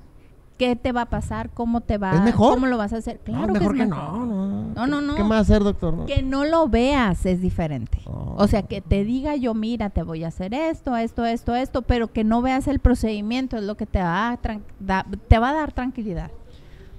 qué 0.58 0.76
te 0.76 0.92
va 0.92 1.02
a 1.02 1.06
pasar, 1.10 1.50
cómo 1.50 1.80
te 1.80 1.98
va, 1.98 2.12
¿Es 2.14 2.20
mejor? 2.22 2.54
cómo 2.54 2.66
lo 2.66 2.78
vas 2.78 2.92
a 2.92 2.98
hacer. 2.98 3.18
Claro 3.24 3.46
No, 3.48 3.52
que 3.54 3.58
es 3.58 3.60
mejor 3.60 3.76
que, 3.76 3.86
mejor. 3.86 4.18
no, 4.18 4.26
no. 4.26 4.62
No, 4.74 4.86
no, 4.86 5.00
no. 5.00 5.14
¿Qué 5.16 5.24
más 5.24 5.40
hacer, 5.50 5.64
doctor? 5.64 5.94
No. 5.94 6.06
Que 6.06 6.22
no 6.22 6.44
lo 6.44 6.68
veas 6.68 7.26
es 7.26 7.40
diferente. 7.40 7.98
Oh. 8.06 8.36
O 8.38 8.46
sea, 8.46 8.62
que 8.62 8.80
te 8.80 9.04
diga 9.04 9.34
yo, 9.36 9.54
mira, 9.54 9.90
te 9.90 10.02
voy 10.02 10.22
a 10.24 10.28
hacer 10.28 10.54
esto, 10.54 10.96
esto, 10.96 11.24
esto, 11.24 11.54
esto, 11.56 11.82
pero 11.82 12.12
que 12.12 12.22
no 12.24 12.40
veas 12.42 12.68
el 12.68 12.78
procedimiento, 12.78 13.56
es 13.56 13.64
lo 13.64 13.76
que 13.76 13.86
te 13.86 14.00
va 14.00 14.30
a, 14.30 14.36
te 14.36 15.38
va 15.38 15.50
a 15.50 15.54
dar 15.54 15.72
tranquilidad. 15.72 16.30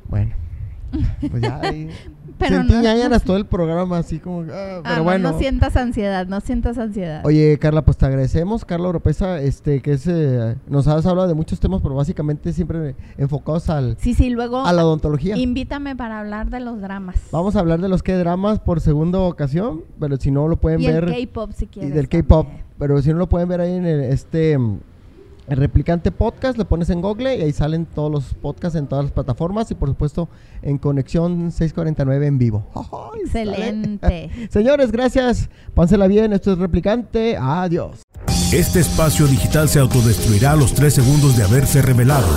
Bueno, 0.09 0.35
pues 1.29 1.41
ya 1.41 1.59
ahí. 1.61 1.89
Pero 2.37 2.57
Sentí 2.57 2.73
no- 2.73 2.81
ñañaras 2.81 3.23
todo 3.23 3.37
el 3.37 3.45
programa 3.45 3.97
así 3.97 4.19
como... 4.19 4.41
ah, 4.51 4.79
Ah, 4.79 4.81
pero 4.83 4.97
no, 4.97 5.03
bueno. 5.05 5.31
no 5.31 5.39
sientas 5.39 5.77
ansiedad, 5.77 6.27
no 6.27 6.41
sientas 6.41 6.77
ansiedad. 6.77 7.21
Oye, 7.25 7.57
Carla, 7.59 7.81
pues 7.85 7.95
te 7.95 8.05
agradecemos. 8.07 8.65
Carla 8.65 8.89
Oropesa, 8.89 9.39
este, 9.39 9.79
que 9.81 9.93
es, 9.93 10.05
eh, 10.05 10.57
nos 10.67 10.85
has 10.89 11.05
hablado 11.05 11.29
de 11.29 11.33
muchos 11.33 11.61
temas, 11.61 11.81
pero 11.81 11.95
básicamente 11.95 12.51
siempre 12.51 12.93
enfocados 13.17 13.69
al, 13.69 13.95
sí, 14.01 14.13
sí, 14.13 14.29
luego 14.31 14.65
a 14.65 14.73
la 14.73 14.85
odontología. 14.85 15.37
invítame 15.37 15.95
para 15.95 16.19
hablar 16.19 16.49
de 16.49 16.59
los 16.59 16.81
dramas. 16.81 17.15
Vamos 17.31 17.55
a 17.55 17.59
hablar 17.61 17.79
de 17.79 17.87
los 17.87 18.03
K-dramas 18.03 18.59
por 18.59 18.81
segunda 18.81 19.17
ocasión, 19.19 19.83
pero 19.97 20.17
si 20.17 20.29
no 20.29 20.49
lo 20.49 20.57
pueden 20.57 20.81
y 20.81 20.87
ver... 20.87 21.05
el 21.05 21.27
K-pop 21.27 21.51
si 21.55 21.63
y 21.63 21.67
quieres. 21.69 21.93
del 21.93 22.09
K-pop, 22.09 22.47
pero 22.77 23.01
si 23.01 23.11
no 23.13 23.15
lo 23.19 23.29
pueden 23.29 23.47
ver 23.47 23.61
ahí 23.61 23.75
en 23.77 23.85
el, 23.85 24.01
este 24.01 24.57
el 25.47 25.57
replicante 25.57 26.11
podcast, 26.11 26.57
le 26.57 26.65
pones 26.65 26.89
en 26.89 27.01
Google 27.01 27.35
y 27.35 27.41
ahí 27.41 27.53
salen 27.53 27.85
todos 27.85 28.11
los 28.11 28.33
podcasts 28.33 28.77
en 28.77 28.87
todas 28.87 29.05
las 29.05 29.11
plataformas 29.11 29.69
y 29.71 29.75
por 29.75 29.89
supuesto 29.89 30.27
en 30.61 30.77
conexión 30.77 31.51
649 31.51 32.27
en 32.27 32.37
vivo. 32.37 32.65
Excelente. 33.23 34.29
Señores, 34.49 34.91
gracias. 34.91 35.49
Pánsela 35.73 36.07
bien. 36.07 36.33
Esto 36.33 36.53
es 36.53 36.57
replicante. 36.57 37.37
Adiós. 37.37 38.01
Este 38.51 38.79
espacio 38.79 39.27
digital 39.27 39.69
se 39.69 39.79
autodestruirá 39.79 40.51
a 40.51 40.55
los 40.55 40.73
3 40.73 40.93
segundos 40.93 41.37
de 41.37 41.43
haberse 41.43 41.81
revelado. 41.81 42.27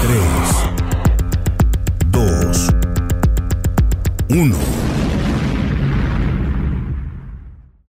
3, 0.00 0.18
2, 2.10 2.68
1. 4.30 4.81